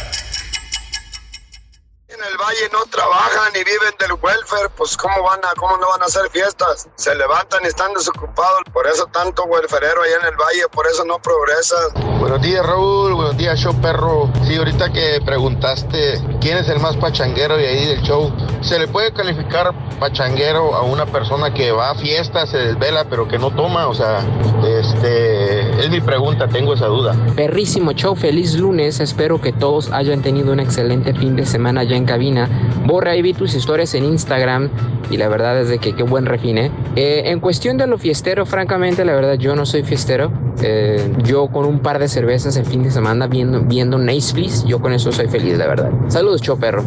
En 2.08 2.18
el 2.18 2.36
valle 2.38 2.70
no 2.72 2.86
trabajan 2.86 3.52
y 3.54 3.58
viven 3.58 3.94
del 3.98 4.12
welfare, 4.22 4.70
pues 4.74 4.96
cómo 4.96 5.22
van 5.24 5.40
a, 5.44 5.52
cómo 5.56 5.76
no 5.76 5.86
van 5.86 6.00
a 6.00 6.06
hacer 6.06 6.30
fiestas. 6.30 6.88
Se 6.96 7.14
levantan 7.14 7.60
y 7.64 7.66
están 7.66 7.92
desocupados, 7.92 8.62
por 8.72 8.86
eso 8.86 9.04
tanto 9.12 9.44
welfarero 9.44 10.00
allá 10.00 10.16
en 10.22 10.26
el 10.28 10.36
valle, 10.36 10.68
por 10.72 10.86
eso 10.86 11.04
no 11.04 11.20
progresan. 11.20 12.18
Buenos 12.20 12.40
días 12.40 12.64
Raúl, 12.64 13.12
buenos 13.12 13.36
días 13.36 13.58
show 13.60 13.78
perro. 13.82 14.32
Sí, 14.46 14.56
ahorita 14.56 14.90
que 14.90 15.20
preguntaste 15.26 16.14
quién 16.42 16.58
es 16.58 16.68
el 16.68 16.80
más 16.80 16.96
pachanguero 16.96 17.56
de 17.56 17.68
ahí 17.68 17.86
del 17.86 18.02
show, 18.02 18.32
¿se 18.60 18.78
le 18.78 18.88
puede 18.88 19.12
calificar 19.12 19.72
pachanguero 20.00 20.74
a 20.74 20.82
una 20.82 21.06
persona 21.06 21.54
que 21.54 21.70
va 21.70 21.90
a 21.90 21.94
fiestas, 21.94 22.50
se 22.50 22.58
desvela 22.58 23.04
pero 23.08 23.28
que 23.28 23.38
no 23.38 23.52
toma? 23.52 23.86
O 23.86 23.94
sea, 23.94 24.18
este, 24.66 25.60
es 25.80 25.88
mi 25.88 26.00
pregunta, 26.00 26.48
tengo 26.48 26.74
esa 26.74 26.86
duda. 26.86 27.14
Perrísimo 27.36 27.92
show, 27.92 28.16
feliz 28.16 28.58
lunes. 28.58 28.98
Espero 28.98 29.40
que 29.40 29.52
todos 29.52 29.92
hayan 29.92 30.20
tenido 30.22 30.52
un 30.52 30.58
excelente 30.58 31.14
fin 31.14 31.36
de 31.36 31.46
semana 31.46 31.84
ya 31.84 31.96
en 31.96 32.06
cabina. 32.06 32.48
Borra 32.84 33.14
y 33.14 33.22
vi 33.22 33.34
tus 33.34 33.54
historias 33.54 33.94
en 33.94 34.04
Instagram 34.04 34.68
y 35.12 35.18
la 35.18 35.28
verdad 35.28 35.60
es 35.60 35.68
de 35.68 35.78
que 35.78 35.94
qué 35.94 36.02
buen 36.02 36.24
refine. 36.24 36.70
Eh, 36.96 37.24
en 37.26 37.38
cuestión 37.38 37.76
de 37.76 37.86
lo 37.86 37.98
fiestero, 37.98 38.46
francamente, 38.46 39.04
la 39.04 39.14
verdad 39.14 39.34
yo 39.34 39.54
no 39.54 39.66
soy 39.66 39.82
fiestero. 39.82 40.32
Eh, 40.62 41.12
yo 41.24 41.48
con 41.48 41.66
un 41.66 41.80
par 41.80 41.98
de 41.98 42.08
cervezas 42.08 42.56
el 42.56 42.64
fin 42.64 42.82
de 42.82 42.90
semana 42.90 43.26
viendo, 43.26 43.60
viendo 43.60 43.98
Netflix, 43.98 44.64
yo 44.64 44.80
con 44.80 44.92
eso 44.92 45.12
soy 45.12 45.28
feliz, 45.28 45.58
la 45.58 45.66
verdad. 45.66 45.90
Saludos, 46.08 46.31
show 46.40 46.58
perro. 46.58 46.84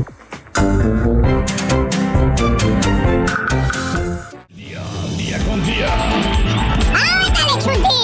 Día 5.17 5.39
con 5.47 5.65
día. 5.65 5.89
¡Ándale, 6.93 7.53
Chuti! 7.61 7.95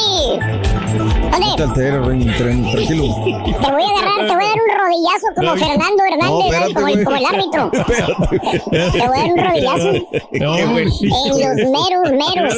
No 1.61 1.73
te 1.73 1.91
tranquilo. 2.37 3.03
Te 3.23 3.71
voy 3.71 3.83
a 3.83 3.89
agarrar, 3.91 4.27
te 4.27 4.33
voy 4.33 4.43
a 4.43 4.47
dar 4.47 4.57
un 4.57 4.69
rodillazo 4.79 5.27
como 5.35 5.55
Fernando 5.55 6.01
Hernández, 6.11 6.45
espérate, 6.45 6.73
como, 6.73 6.87
el, 6.87 6.93
güey. 6.93 7.05
como 7.05 7.17
el 7.17 7.25
árbitro. 7.25 7.71
Te 8.71 9.07
voy 9.07 9.17
a 9.17 9.21
dar 9.21 9.31
un 9.31 9.37
rodillazo 9.37 9.89
No, 10.39 10.57
en 10.57 10.75
los 10.85 11.55
meros, 11.71 12.11
meros. 12.11 12.55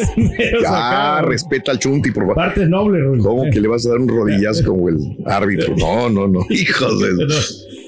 Ya, 0.62 1.22
respeta 1.22 1.72
al 1.72 1.80
Chunti, 1.80 2.12
por 2.12 2.24
favor. 2.24 2.36
Parte 2.36 2.65
noble, 2.65 3.02
Rurín. 3.02 3.24
¿Cómo 3.24 3.43
que 3.52 3.60
le 3.60 3.67
vas 3.67 3.86
a 3.86 3.89
dar 3.89 3.98
un 4.00 4.08
rodillazo 4.08 4.63
como 4.65 4.89
el 4.89 5.17
árbitro? 5.26 5.76
No, 5.78 6.10
no, 6.10 6.28
no. 6.28 6.39
Hijos 6.50 7.00
de. 7.00 7.10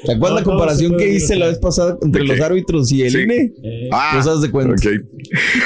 ¿Te 0.06 0.14
acuerdas 0.14 0.40
la 0.42 0.44
comparación 0.44 0.98
que 0.98 1.10
hice 1.10 1.36
la 1.36 1.48
vez 1.48 1.58
pasada 1.60 1.98
entre 2.02 2.22
¿De 2.24 2.28
los 2.28 2.38
qué? 2.38 2.44
árbitros 2.44 2.92
y 2.92 3.04
el 3.04 3.12
Sí. 3.12 3.22
INE? 3.22 3.54
Ah, 3.92 4.12
Pues 4.14 4.28
haz 4.28 4.42
de 4.42 4.52
cuenta. 4.52 4.74
ok. 4.74 4.96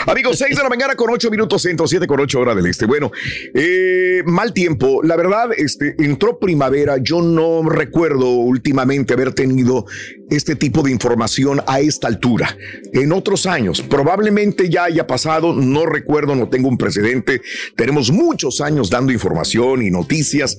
Amigos, 0.08 0.38
6 0.38 0.56
de 0.56 0.64
la 0.64 0.70
mañana 0.70 0.96
con 0.96 1.10
8 1.10 1.30
minutos 1.30 1.62
centro, 1.62 1.88
7 1.88 2.08
con 2.08 2.20
8 2.20 2.40
hora 2.40 2.56
del 2.56 2.66
este. 2.66 2.86
Bueno, 2.86 3.12
eh, 3.54 4.22
mal 4.26 4.54
tiempo. 4.54 5.02
La 5.04 5.16
verdad, 5.18 5.50
este, 5.58 5.96
entró 6.00 6.40
primavera. 6.40 6.98
Yo 7.02 7.22
no 7.22 7.68
recuerdo 7.68 8.30
últimamente 8.30 9.14
haber 9.14 9.34
tenido 9.34 9.86
este 10.30 10.56
tipo 10.56 10.82
de 10.84 10.92
información 10.92 11.62
a 11.68 11.80
esta 11.82 12.08
altura. 12.08 12.56
En 12.94 13.12
otros 13.12 13.46
años, 13.46 13.82
probablemente 13.82 14.70
ya 14.70 14.86
haya 14.86 15.08
pasado, 15.08 15.54
no 15.54 15.86
recuerdo, 15.86 16.36
no 16.36 16.48
tengo 16.50 16.70
un 16.70 16.78
precedente. 16.78 17.42
Tenemos 17.76 18.12
muchos 18.12 18.62
años 18.62 18.90
dando 18.90 19.12
información 19.12 19.82
y 19.82 19.90
noticias, 19.92 20.58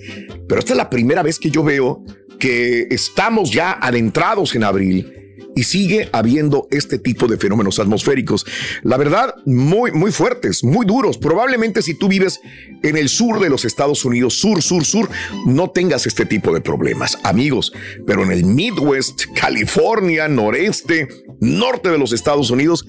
pero 0.49 0.59
esta 0.59 0.73
es 0.73 0.77
la 0.77 0.91
primera 0.91 1.23
vez 1.23 1.39
que 1.39 1.51
yo 1.51 1.63
veo 1.65 2.05
que 2.41 2.89
estamos 2.91 3.53
ya 3.53 3.79
adentrados 3.81 4.57
en 4.57 4.65
abril 4.65 5.21
y 5.55 5.65
sigue 5.65 6.09
habiendo 6.13 6.69
este 6.71 6.99
tipo 6.99 7.27
de 7.27 7.37
fenómenos 7.37 7.79
atmosféricos. 7.79 8.47
La 8.83 8.97
verdad, 8.97 9.35
muy, 9.45 9.93
muy 9.93 10.13
fuertes, 10.13 10.65
muy 10.65 10.87
duros. 10.87 11.19
Probablemente 11.19 11.83
si 11.83 11.95
tú 11.95 12.09
vives 12.09 12.41
en 12.83 12.97
el 12.97 13.09
sur 13.09 13.41
de 13.41 13.51
los 13.51 13.65
Estados 13.65 14.05
Unidos, 14.05 14.35
sur, 14.35 14.63
sur, 14.63 14.85
sur, 14.85 15.11
no 15.47 15.71
tengas 15.71 16.07
este 16.07 16.25
tipo 16.25 16.55
de 16.55 16.61
problemas, 16.61 17.19
amigos. 17.25 17.73
Pero 18.07 18.23
en 18.23 18.33
el 18.33 18.45
Midwest, 18.45 19.25
California, 19.35 20.29
noreste, 20.29 21.09
norte 21.41 21.91
de 21.91 21.99
los 21.99 22.13
Estados 22.13 22.51
Unidos, 22.51 22.87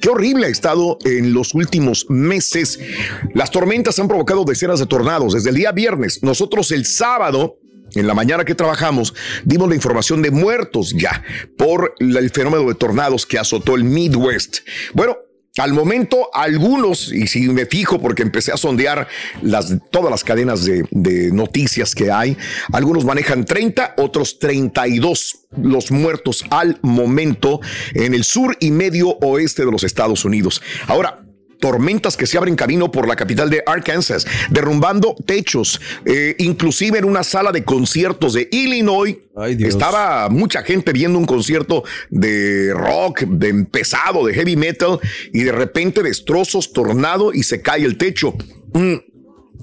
Qué 0.00 0.10
horrible 0.10 0.46
ha 0.46 0.50
estado 0.50 0.98
en 1.04 1.32
los 1.32 1.54
últimos 1.54 2.10
meses. 2.10 2.78
Las 3.32 3.50
tormentas 3.50 3.98
han 3.98 4.08
provocado 4.08 4.44
decenas 4.44 4.80
de 4.80 4.86
tornados 4.86 5.32
desde 5.32 5.48
el 5.48 5.56
día 5.56 5.72
viernes. 5.72 6.22
Nosotros 6.22 6.72
el 6.72 6.84
sábado 6.84 7.58
en 7.94 8.06
la 8.06 8.14
mañana 8.14 8.44
que 8.44 8.54
trabajamos, 8.54 9.14
dimos 9.44 9.68
la 9.68 9.74
información 9.74 10.22
de 10.22 10.30
muertos 10.30 10.94
ya 10.96 11.22
por 11.56 11.94
el 11.98 12.30
fenómeno 12.30 12.68
de 12.68 12.74
tornados 12.74 13.26
que 13.26 13.38
azotó 13.38 13.74
el 13.74 13.84
Midwest. 13.84 14.58
Bueno, 14.92 15.16
al 15.56 15.72
momento, 15.72 16.30
algunos, 16.34 17.12
y 17.12 17.28
si 17.28 17.48
me 17.48 17.64
fijo 17.66 18.00
porque 18.00 18.22
empecé 18.22 18.50
a 18.50 18.56
sondear 18.56 19.06
todas 19.92 20.10
las 20.10 20.24
cadenas 20.24 20.64
de, 20.64 20.84
de 20.90 21.30
noticias 21.30 21.94
que 21.94 22.10
hay, 22.10 22.36
algunos 22.72 23.04
manejan 23.04 23.44
30, 23.44 23.94
otros 23.98 24.40
32 24.40 25.46
los 25.56 25.92
muertos 25.92 26.44
al 26.50 26.80
momento 26.82 27.60
en 27.94 28.14
el 28.14 28.24
sur 28.24 28.56
y 28.58 28.72
medio 28.72 29.10
oeste 29.20 29.64
de 29.64 29.70
los 29.70 29.84
Estados 29.84 30.24
Unidos. 30.24 30.60
Ahora, 30.88 31.23
tormentas 31.64 32.18
que 32.18 32.26
se 32.26 32.36
abren 32.36 32.56
camino 32.56 32.92
por 32.92 33.08
la 33.08 33.16
capital 33.16 33.48
de 33.48 33.62
Arkansas, 33.64 34.26
derrumbando 34.50 35.16
techos, 35.24 35.80
eh, 36.04 36.36
inclusive 36.38 36.98
en 36.98 37.06
una 37.06 37.24
sala 37.24 37.52
de 37.52 37.64
conciertos 37.64 38.34
de 38.34 38.50
Illinois. 38.52 39.16
Estaba 39.58 40.28
mucha 40.28 40.62
gente 40.62 40.92
viendo 40.92 41.18
un 41.18 41.24
concierto 41.24 41.82
de 42.10 42.70
rock, 42.74 43.20
de 43.22 43.64
pesado, 43.64 44.26
de 44.26 44.34
heavy 44.34 44.56
metal, 44.56 45.00
y 45.32 45.44
de 45.44 45.52
repente 45.52 46.02
destrozos, 46.02 46.70
tornado 46.70 47.32
y 47.32 47.44
se 47.44 47.62
cae 47.62 47.82
el 47.86 47.96
techo. 47.96 48.34
Mm, 48.74 48.96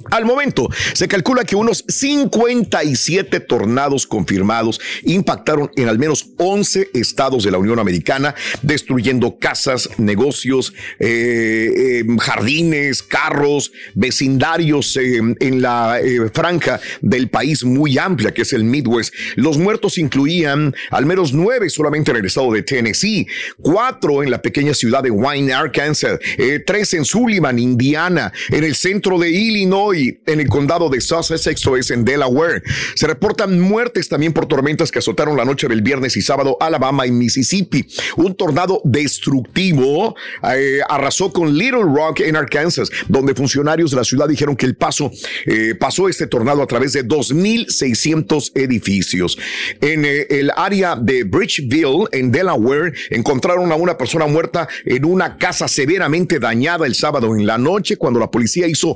Al 0.09 0.25
momento, 0.25 0.67
se 0.93 1.07
calcula 1.07 1.43
que 1.43 1.55
unos 1.55 1.85
57 1.87 3.39
tornados 3.41 4.07
confirmados 4.07 4.79
impactaron 5.03 5.69
en 5.75 5.87
al 5.87 5.99
menos 5.99 6.29
11 6.37 6.89
estados 6.93 7.43
de 7.43 7.51
la 7.51 7.57
Unión 7.57 7.79
Americana, 7.79 8.33
destruyendo 8.61 9.37
casas, 9.37 9.89
negocios, 9.97 10.73
eh, 10.99 12.01
eh, 12.01 12.05
jardines, 12.19 13.03
carros, 13.03 13.71
vecindarios 13.93 14.97
eh, 14.97 15.21
en 15.39 15.61
la 15.61 15.99
franja 16.33 16.79
del 17.01 17.29
país 17.29 17.63
muy 17.63 17.97
amplia 17.97 18.33
que 18.33 18.41
es 18.41 18.53
el 18.53 18.63
Midwest. 18.63 19.13
Los 19.35 19.57
muertos 19.57 19.97
incluían 19.97 20.73
al 20.89 21.05
menos 21.05 21.33
nueve 21.33 21.69
solamente 21.69 22.11
en 22.11 22.17
el 22.17 22.25
estado 22.25 22.51
de 22.51 22.63
Tennessee, 22.63 23.27
cuatro 23.61 24.23
en 24.23 24.31
la 24.31 24.41
pequeña 24.41 24.73
ciudad 24.73 25.03
de 25.03 25.11
Wayne, 25.11 25.53
Arkansas, 25.53 26.19
tres 26.65 26.93
en 26.93 27.05
Sullivan, 27.05 27.59
Indiana, 27.59 28.31
en 28.49 28.63
el 28.63 28.75
centro 28.75 29.19
de 29.19 29.29
Illinois, 29.29 29.90
en 29.93 30.39
el 30.39 30.47
condado 30.47 30.89
de 30.89 31.01
Sussex, 31.01 31.45
es 31.45 31.91
en 31.91 32.05
Delaware. 32.05 32.63
Se 32.95 33.07
reportan 33.07 33.59
muertes 33.59 34.07
también 34.09 34.33
por 34.33 34.45
tormentas 34.47 34.91
que 34.91 34.99
azotaron 34.99 35.37
la 35.37 35.45
noche 35.45 35.67
del 35.67 35.81
viernes 35.81 36.15
y 36.17 36.21
sábado 36.21 36.57
Alabama 36.59 37.05
y 37.05 37.11
Mississippi. 37.11 37.85
Un 38.17 38.35
tornado 38.35 38.81
destructivo 38.83 40.15
eh, 40.55 40.79
arrasó 40.87 41.31
con 41.31 41.57
Little 41.57 41.83
Rock 41.83 42.21
en 42.21 42.35
Arkansas, 42.35 42.89
donde 43.07 43.35
funcionarios 43.35 43.91
de 43.91 43.97
la 43.97 44.03
ciudad 44.03 44.27
dijeron 44.27 44.55
que 44.55 44.65
el 44.65 44.75
paso 44.75 45.11
eh, 45.45 45.75
pasó 45.79 46.09
este 46.09 46.27
tornado 46.27 46.61
a 46.61 46.67
través 46.67 46.93
de 46.93 47.05
2.600 47.05 48.51
edificios. 48.55 49.37
En 49.81 50.05
eh, 50.05 50.27
el 50.29 50.51
área 50.55 50.95
de 50.95 51.23
Bridgeville, 51.23 52.07
en 52.11 52.31
Delaware, 52.31 52.93
encontraron 53.09 53.71
a 53.71 53.75
una 53.75 53.97
persona 53.97 54.27
muerta 54.27 54.67
en 54.85 55.05
una 55.05 55.37
casa 55.37 55.67
severamente 55.67 56.39
dañada 56.39 56.85
el 56.85 56.95
sábado 56.95 57.35
en 57.35 57.45
la 57.45 57.57
noche 57.57 57.97
cuando 57.97 58.19
la 58.19 58.31
policía 58.31 58.67
hizo 58.67 58.95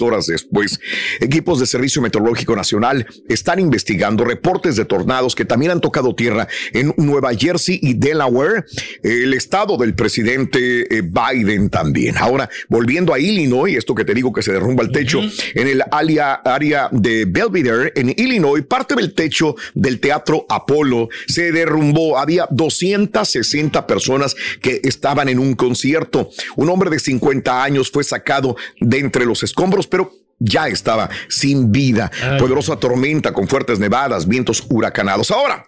horas 0.00 0.26
después. 0.26 0.80
Equipos 1.20 1.60
de 1.60 1.66
Servicio 1.66 2.02
Meteorológico 2.02 2.54
Nacional 2.54 3.06
están 3.28 3.58
investigando 3.58 4.24
reportes 4.24 4.76
de 4.76 4.84
tornados 4.84 5.34
que 5.34 5.44
también 5.44 5.72
han 5.72 5.80
tocado 5.80 6.14
tierra 6.14 6.48
en 6.72 6.94
Nueva 6.96 7.34
Jersey 7.34 7.78
y 7.82 7.94
Delaware, 7.94 8.64
el 9.02 9.34
estado 9.34 9.76
del 9.76 9.94
presidente 9.94 10.98
eh, 10.98 11.02
Biden 11.02 11.70
también. 11.70 12.16
Ahora, 12.18 12.48
volviendo 12.68 13.14
a 13.14 13.18
Illinois, 13.18 13.76
esto 13.76 13.94
que 13.94 14.04
te 14.04 14.14
digo 14.14 14.32
que 14.32 14.42
se 14.42 14.52
derrumba 14.52 14.82
el 14.82 14.92
techo, 14.92 15.20
en 15.54 15.68
el 15.68 15.82
área, 15.90 16.34
área 16.34 16.88
de 16.92 17.24
Belvedere, 17.24 17.92
en 17.96 18.10
Illinois, 18.10 18.64
parte 18.64 18.94
del 18.94 19.14
techo 19.14 19.56
del 19.74 20.00
Teatro 20.00 20.46
Apolo 20.48 21.08
se 21.26 21.52
derrumbó. 21.52 22.18
Había 22.18 22.46
260 22.50 23.86
personas 23.86 24.36
que 24.60 24.80
estaban 24.84 25.28
en 25.28 25.38
un 25.38 25.54
concierto. 25.54 26.30
Un 26.56 26.68
hombre 26.68 26.90
de 26.90 26.98
50 26.98 27.62
años 27.62 27.90
fue 27.90 28.04
sacado 28.04 28.56
de 28.80 28.98
entre 28.98 29.24
los 29.24 29.42
escombros, 29.54 29.86
pero 29.86 30.10
ya 30.40 30.66
estaba 30.66 31.08
sin 31.28 31.70
vida. 31.70 32.10
Poderosa 32.38 32.76
tormenta 32.76 33.32
con 33.32 33.46
fuertes 33.46 33.78
nevadas, 33.78 34.26
vientos 34.26 34.66
huracanados. 34.68 35.30
Ahora, 35.30 35.64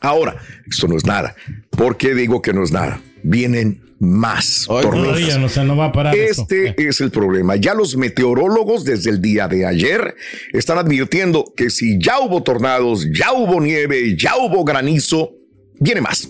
ahora, 0.00 0.36
esto 0.68 0.88
no 0.88 0.96
es 0.96 1.06
nada. 1.06 1.36
¿Por 1.70 1.96
qué 1.96 2.14
digo 2.14 2.42
que 2.42 2.52
no 2.52 2.64
es 2.64 2.72
nada? 2.72 3.00
Vienen 3.22 3.80
más 4.00 4.66
tormentas. 4.66 5.20
este 6.12 6.74
es 6.88 7.00
el 7.00 7.10
problema. 7.12 7.54
Ya 7.56 7.74
los 7.74 7.96
meteorólogos 7.96 8.84
desde 8.84 9.10
el 9.10 9.22
día 9.22 9.46
de 9.46 9.64
ayer 9.64 10.16
están 10.52 10.78
advirtiendo 10.78 11.44
que 11.56 11.70
si 11.70 11.98
ya 11.98 12.18
hubo 12.18 12.42
tornados, 12.42 13.06
ya 13.12 13.32
hubo 13.32 13.60
nieve, 13.60 14.16
ya 14.16 14.36
hubo 14.36 14.64
granizo, 14.64 15.30
viene 15.78 16.00
más 16.00 16.28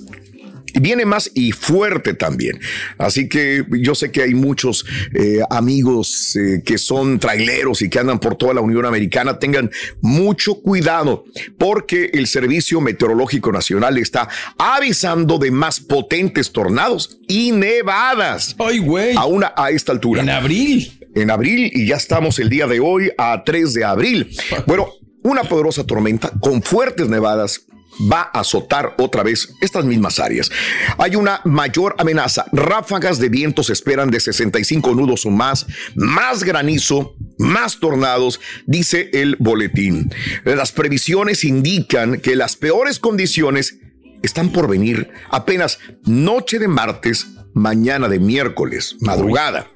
viene 0.80 1.04
más 1.04 1.30
y 1.34 1.52
fuerte 1.52 2.14
también. 2.14 2.60
Así 2.98 3.28
que 3.28 3.64
yo 3.70 3.94
sé 3.94 4.10
que 4.10 4.22
hay 4.22 4.34
muchos 4.34 4.84
eh, 5.14 5.40
amigos 5.50 6.36
eh, 6.36 6.62
que 6.64 6.78
son 6.78 7.18
traileros 7.18 7.82
y 7.82 7.88
que 7.88 7.98
andan 7.98 8.18
por 8.18 8.36
toda 8.36 8.54
la 8.54 8.60
Unión 8.60 8.84
Americana. 8.84 9.38
Tengan 9.38 9.70
mucho 10.00 10.56
cuidado 10.60 11.24
porque 11.58 12.10
el 12.14 12.26
Servicio 12.26 12.80
Meteorológico 12.80 13.52
Nacional 13.52 13.98
está 13.98 14.28
avisando 14.58 15.38
de 15.38 15.50
más 15.50 15.80
potentes 15.80 16.52
tornados 16.52 17.18
y 17.28 17.52
nevadas. 17.52 18.56
¡Ay, 18.58 18.78
güey! 18.78 19.14
Aún 19.16 19.44
a 19.44 19.70
esta 19.70 19.92
altura. 19.92 20.22
En 20.22 20.30
abril. 20.30 20.98
En 21.14 21.30
abril 21.30 21.70
y 21.72 21.86
ya 21.86 21.96
estamos 21.96 22.38
el 22.38 22.48
día 22.48 22.66
de 22.66 22.80
hoy 22.80 23.10
a 23.16 23.42
3 23.44 23.74
de 23.74 23.84
abril. 23.84 24.36
Bueno, 24.66 24.88
una 25.22 25.42
poderosa 25.44 25.84
tormenta 25.84 26.32
con 26.40 26.62
fuertes 26.62 27.08
nevadas 27.08 27.66
va 28.00 28.30
a 28.32 28.40
azotar 28.40 28.94
otra 28.98 29.22
vez 29.22 29.54
estas 29.60 29.84
mismas 29.84 30.18
áreas. 30.18 30.50
Hay 30.98 31.16
una 31.16 31.40
mayor 31.44 31.94
amenaza. 31.98 32.46
Ráfagas 32.52 33.18
de 33.18 33.28
viento 33.28 33.62
se 33.62 33.72
esperan 33.72 34.10
de 34.10 34.20
65 34.20 34.94
nudos 34.94 35.26
o 35.26 35.30
más, 35.30 35.66
más 35.94 36.44
granizo, 36.44 37.16
más 37.38 37.78
tornados, 37.80 38.40
dice 38.66 39.10
el 39.12 39.36
boletín. 39.38 40.10
Las 40.44 40.72
previsiones 40.72 41.44
indican 41.44 42.20
que 42.20 42.36
las 42.36 42.56
peores 42.56 42.98
condiciones 42.98 43.78
están 44.22 44.50
por 44.50 44.68
venir 44.68 45.10
apenas 45.30 45.78
noche 46.04 46.58
de 46.58 46.68
martes, 46.68 47.26
mañana 47.52 48.08
de 48.08 48.18
miércoles, 48.18 48.96
madrugada. 49.00 49.68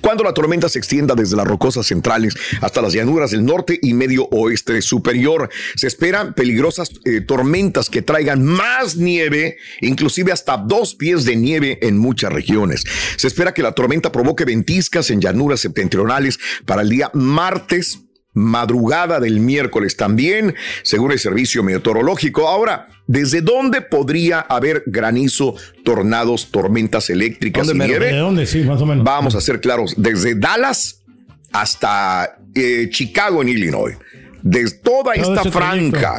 Cuando 0.00 0.24
la 0.24 0.34
tormenta 0.34 0.68
se 0.68 0.78
extienda 0.78 1.14
desde 1.14 1.36
las 1.36 1.46
rocosas 1.46 1.86
centrales 1.86 2.34
hasta 2.60 2.82
las 2.82 2.92
llanuras 2.92 3.30
del 3.30 3.44
norte 3.44 3.78
y 3.82 3.94
medio 3.94 4.28
oeste 4.30 4.80
superior, 4.82 5.50
se 5.74 5.86
esperan 5.86 6.34
peligrosas 6.34 6.90
eh, 7.04 7.20
tormentas 7.20 7.90
que 7.90 8.02
traigan 8.02 8.44
más 8.44 8.96
nieve, 8.96 9.56
inclusive 9.80 10.32
hasta 10.32 10.56
dos 10.56 10.94
pies 10.94 11.24
de 11.24 11.36
nieve 11.36 11.78
en 11.82 11.98
muchas 11.98 12.32
regiones. 12.32 12.84
Se 13.16 13.26
espera 13.26 13.54
que 13.54 13.62
la 13.62 13.72
tormenta 13.72 14.12
provoque 14.12 14.44
ventiscas 14.44 15.10
en 15.10 15.20
llanuras 15.20 15.60
septentrionales 15.60 16.38
para 16.64 16.82
el 16.82 16.88
día 16.88 17.10
martes, 17.14 18.05
madrugada 18.36 19.18
del 19.18 19.40
miércoles 19.40 19.96
también, 19.96 20.54
según 20.82 21.10
el 21.10 21.18
servicio 21.18 21.62
meteorológico. 21.62 22.48
Ahora, 22.48 22.86
¿desde 23.06 23.40
dónde 23.40 23.80
podría 23.80 24.40
haber 24.40 24.84
granizo, 24.86 25.54
tornados, 25.84 26.50
tormentas 26.50 27.08
eléctricas 27.08 27.68
y 27.72 27.78
nieve? 27.78 28.12
¿De 28.12 28.18
dónde? 28.18 28.46
Sí, 28.46 28.62
más 28.62 28.80
o 28.82 28.86
menos. 28.86 29.04
Vamos 29.04 29.34
a 29.34 29.40
ser 29.40 29.60
claros, 29.60 29.94
desde 29.96 30.34
Dallas 30.34 31.02
hasta 31.50 32.38
eh, 32.54 32.88
Chicago 32.90 33.40
en 33.40 33.48
Illinois. 33.48 33.96
Desde 34.42 34.76
toda 34.78 35.14
esta 35.14 35.50
franja 35.50 36.18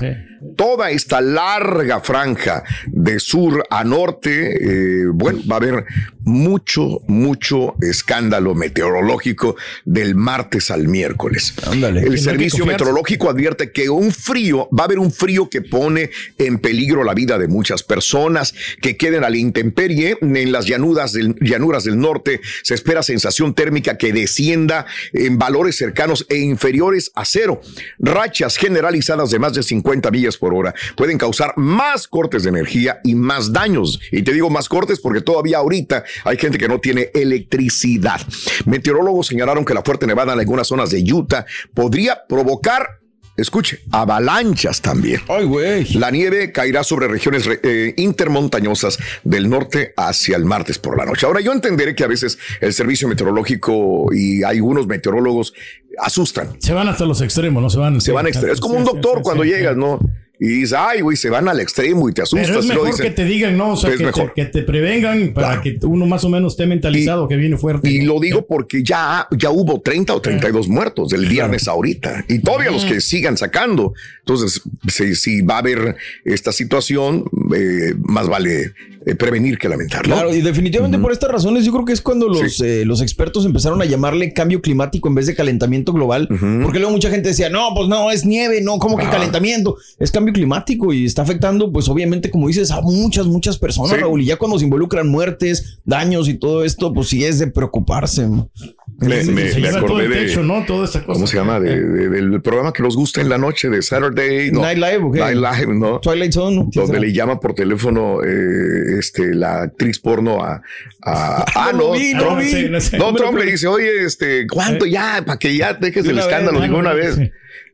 toda 0.55 0.91
esta 0.91 1.21
larga 1.21 1.99
franja 1.99 2.63
de 2.87 3.19
sur 3.19 3.65
a 3.69 3.83
norte, 3.83 5.03
eh, 5.03 5.05
bueno, 5.13 5.39
va 5.49 5.55
a 5.55 5.57
haber 5.57 5.85
mucho, 6.27 7.01
mucho 7.07 7.75
escándalo 7.81 8.53
meteorológico 8.53 9.55
del 9.85 10.13
martes 10.15 10.69
al 10.71 10.87
miércoles. 10.87 11.53
El 11.71 12.19
servicio 12.19 12.65
meteorológico 12.65 13.29
advierte 13.29 13.71
que 13.71 13.89
un 13.89 14.11
frío, 14.11 14.67
va 14.77 14.83
a 14.83 14.85
haber 14.85 14.99
un 14.99 15.11
frío 15.11 15.49
que 15.49 15.61
pone 15.61 16.09
en 16.37 16.59
peligro 16.59 17.03
la 17.03 17.13
vida 17.13 17.37
de 17.37 17.47
muchas 17.47 17.83
personas 17.83 18.53
que 18.81 18.97
queden 18.97 19.23
a 19.23 19.29
la 19.29 19.37
intemperie. 19.37 20.17
En 20.21 20.51
las 20.51 20.65
llanuras 20.65 21.13
del, 21.13 21.35
llanuras 21.39 21.85
del 21.85 21.97
norte 21.97 22.41
se 22.63 22.73
espera 22.73 23.03
sensación 23.03 23.53
térmica 23.53 23.97
que 23.97 24.11
descienda 24.11 24.85
en 25.13 25.37
valores 25.37 25.77
cercanos 25.77 26.25
e 26.29 26.37
inferiores 26.37 27.11
a 27.15 27.25
cero. 27.25 27.61
Rachas 27.99 28.57
generalizadas 28.57 29.31
de 29.31 29.39
más 29.39 29.53
de 29.53 29.63
50 29.63 30.11
millas 30.11 30.26
por 30.35 30.53
hora 30.53 30.73
pueden 30.97 31.17
causar 31.17 31.53
más 31.55 32.07
cortes 32.07 32.43
de 32.43 32.49
energía 32.49 32.99
y 33.05 33.15
más 33.15 33.53
daños. 33.53 33.99
Y 34.11 34.23
te 34.23 34.33
digo 34.33 34.49
más 34.49 34.67
cortes 34.67 34.99
porque 34.99 35.21
todavía 35.21 35.59
ahorita 35.59 36.03
hay 36.25 36.37
gente 36.37 36.57
que 36.57 36.67
no 36.67 36.79
tiene 36.79 37.11
electricidad. 37.13 38.19
Meteorólogos 38.65 39.27
señalaron 39.27 39.63
que 39.63 39.73
la 39.73 39.83
fuerte 39.83 40.07
nevada 40.07 40.33
en 40.33 40.39
algunas 40.39 40.67
zonas 40.67 40.89
de 40.89 41.01
Utah 41.13 41.45
podría 41.73 42.25
provocar 42.27 42.99
Escuche, 43.37 43.81
avalanchas 43.91 44.81
también. 44.81 45.21
Ay, 45.27 45.45
güey. 45.45 45.85
La 45.93 46.09
nieve 46.09 46.51
caerá 46.51 46.83
sobre 46.83 47.07
regiones 47.07 47.47
eh, 47.47 47.93
intermontañosas 47.95 48.97
del 49.23 49.47
norte 49.47 49.93
hacia 49.95 50.37
el 50.37 50.43
martes 50.43 50.79
por 50.79 50.97
la 50.97 51.05
noche. 51.05 51.27
Ahora, 51.27 51.39
yo 51.39 51.53
entenderé 51.53 51.93
que 51.93 52.03
a 52.03 52.07
veces 52.07 52.39
el 52.61 52.73
servicio 52.73 53.07
meteorológico 53.07 54.07
y 54.11 54.41
algunos 54.41 54.87
meteorólogos 54.87 55.53
asustan. 55.97 56.59
Se 56.59 56.73
van 56.73 56.87
hasta 56.87 57.05
los 57.05 57.21
extremos, 57.21 57.61
no 57.61 57.69
se 57.69 57.79
van. 57.79 58.01
Se 58.01 58.11
van 58.11 58.25
a 58.25 58.29
extremos. 58.29 58.55
Es 58.55 58.61
como 58.61 58.77
un 58.77 58.83
doctor 58.83 59.21
cuando 59.21 59.43
llegas, 59.43 59.75
¿no? 59.75 59.99
y 60.39 60.47
dices, 60.47 60.73
ay, 60.77 61.01
güey, 61.01 61.17
se 61.17 61.29
van 61.29 61.47
al 61.47 61.59
extremo 61.59 62.07
y 62.09 62.13
te 62.13 62.21
asustas. 62.21 62.47
Pero 62.47 62.59
es 62.59 62.65
mejor 62.67 62.87
dicen, 62.87 63.05
que 63.05 63.11
te 63.11 63.25
digan, 63.25 63.57
no, 63.57 63.71
o 63.71 63.77
sea, 63.77 63.89
es 63.89 63.97
que, 63.97 64.05
mejor. 64.05 64.33
Te, 64.35 64.43
que 64.43 64.45
te 64.45 64.61
prevengan 64.61 65.33
para 65.33 65.61
que 65.61 65.79
uno 65.83 66.05
más 66.05 66.23
o 66.25 66.29
menos 66.29 66.53
esté 66.53 66.67
mentalizado 66.67 67.27
que 67.27 67.35
viene 67.37 67.57
fuerte. 67.57 67.89
Y 67.89 68.01
lo 68.01 68.19
digo 68.19 68.45
porque 68.45 68.83
ya, 68.83 69.27
ya 69.31 69.49
hubo 69.49 69.81
30 69.81 70.13
o 70.13 70.21
32 70.21 70.67
muertos 70.67 71.09
del 71.09 71.25
viernes 71.25 71.67
ahorita 71.67 72.25
y 72.27 72.39
todavía 72.39 72.69
los 72.69 72.85
que 72.85 73.01
sigan 73.01 73.35
sacando. 73.37 73.93
Entonces, 74.19 74.61
si, 74.87 75.15
si 75.15 75.41
va 75.41 75.55
a 75.55 75.59
haber 75.59 75.95
esta 76.23 76.51
situación, 76.51 77.25
eh, 77.55 77.95
más 77.97 78.27
vale 78.27 78.73
eh, 79.07 79.15
prevenir 79.15 79.57
que 79.57 79.69
lamentar. 79.69 80.07
¿no? 80.07 80.13
Claro, 80.15 80.35
y 80.35 80.41
definitivamente 80.41 80.99
por 80.99 81.11
estas 81.11 81.31
razones 81.31 81.63
yo 81.65 81.71
creo 81.71 81.85
que 81.85 81.93
es 81.93 82.01
cuando 82.01 82.27
los, 82.27 82.59
eh, 82.61 82.83
los 82.85 83.01
expertos 83.01 83.45
empezaron 83.45 83.81
a 83.81 83.85
llamarle 83.85 84.33
cambio 84.33 84.61
climático 84.61 85.07
en 85.07 85.15
vez 85.15 85.25
de 85.27 85.35
calentamiento 85.35 85.93
global, 85.93 86.27
porque 86.27 86.79
luego 86.79 86.91
mucha 86.91 87.09
gente 87.09 87.29
decía, 87.29 87.49
no, 87.49 87.69
pues 87.75 87.87
no, 87.87 88.11
es 88.11 88.25
nieve, 88.25 88.61
no, 88.61 88.77
¿cómo 88.79 88.97
que 88.97 89.05
Ah. 89.05 89.11
calentamiento? 89.11 89.77
Es 89.97 90.11
cambio 90.11 90.33
climático 90.33 90.91
y 90.93 91.05
está 91.05 91.21
afectando, 91.21 91.71
pues 91.71 91.87
obviamente, 91.89 92.29
como 92.29 92.47
dices, 92.47 92.69
a 92.71 92.81
muchas, 92.81 93.27
muchas 93.27 93.57
personas, 93.57 93.91
Sí. 93.91 93.97
Raúl, 93.97 94.21
y 94.21 94.25
ya 94.25 94.35
cuando 94.37 94.59
se 94.59 94.65
involucran 94.65 95.07
muertes, 95.07 95.79
daños 95.85 96.27
y 96.27 96.33
todo 96.33 96.63
esto, 96.65 96.93
pues 96.93 97.07
sí 97.07 97.23
es 97.23 97.39
de 97.39 97.47
preocuparse. 97.47 98.27
¿no? 98.27 98.49
Me, 98.99 99.23
Se- 99.23 99.31
me- 99.31 99.47
se 99.49 99.59
me 99.59 99.67
acordé 99.69 100.07
de. 100.07 100.15
techo, 100.25 100.41
¿no? 100.41 100.65
Toda 100.65 100.85
esta 100.85 101.01
cosa. 101.03 101.13
¿Cómo 101.13 101.27
se 101.27 101.37
llama? 101.37 101.59
De- 101.59 101.81
de- 101.83 102.09
del 102.09 102.41
programa 102.41 102.73
que 102.73 102.81
nos 102.81 102.95
gusta 102.95 103.21
en 103.21 103.29
la 103.29 103.37
noche 103.37 103.69
de 103.69 103.83
Saturday. 103.83 104.49
No, 104.51 104.61
Night 104.61 104.77
Live, 104.79 104.97
¿o 105.03 105.11
qué? 105.11 105.19
Night 105.19 105.37
Live, 105.37 105.75
¿no? 105.75 105.99
Twilight 105.99 106.31
Zone. 106.33 106.55
¿no? 106.55 106.69
Donde 106.73 106.99
le 106.99 107.13
llama 107.13 107.39
por 107.39 107.53
teléfono 107.53 108.23
eh, 108.23 108.97
este, 108.97 109.35
la 109.35 109.61
actriz 109.63 109.99
porno 109.99 110.43
a. 110.43 110.61
a- 111.03 111.45
ah, 111.55 111.69
No 111.73 111.77
no, 111.79 111.91
vi, 111.93 112.13
no 112.13 112.19
Trump, 112.21 112.37
lo 112.37 112.43
vi. 112.43 112.49
Sí, 112.51 112.67
no 112.69 112.81
sé. 112.81 112.97
no, 112.97 113.13
Trump 113.13 113.37
le 113.37 113.51
dice, 113.51 113.67
oye, 113.67 114.03
este, 114.03 114.47
¿cuánto 114.47 114.85
ya? 114.87 115.21
Para 115.25 115.37
que 115.37 115.55
ya 115.55 115.73
dejes 115.75 116.03
De 116.03 116.11
el 116.11 116.17
escándalo. 116.19 116.59
vez, 116.59 116.69
ah, 116.71 116.75
una 116.75 116.89
no, 116.89 116.95
vez. 116.95 117.19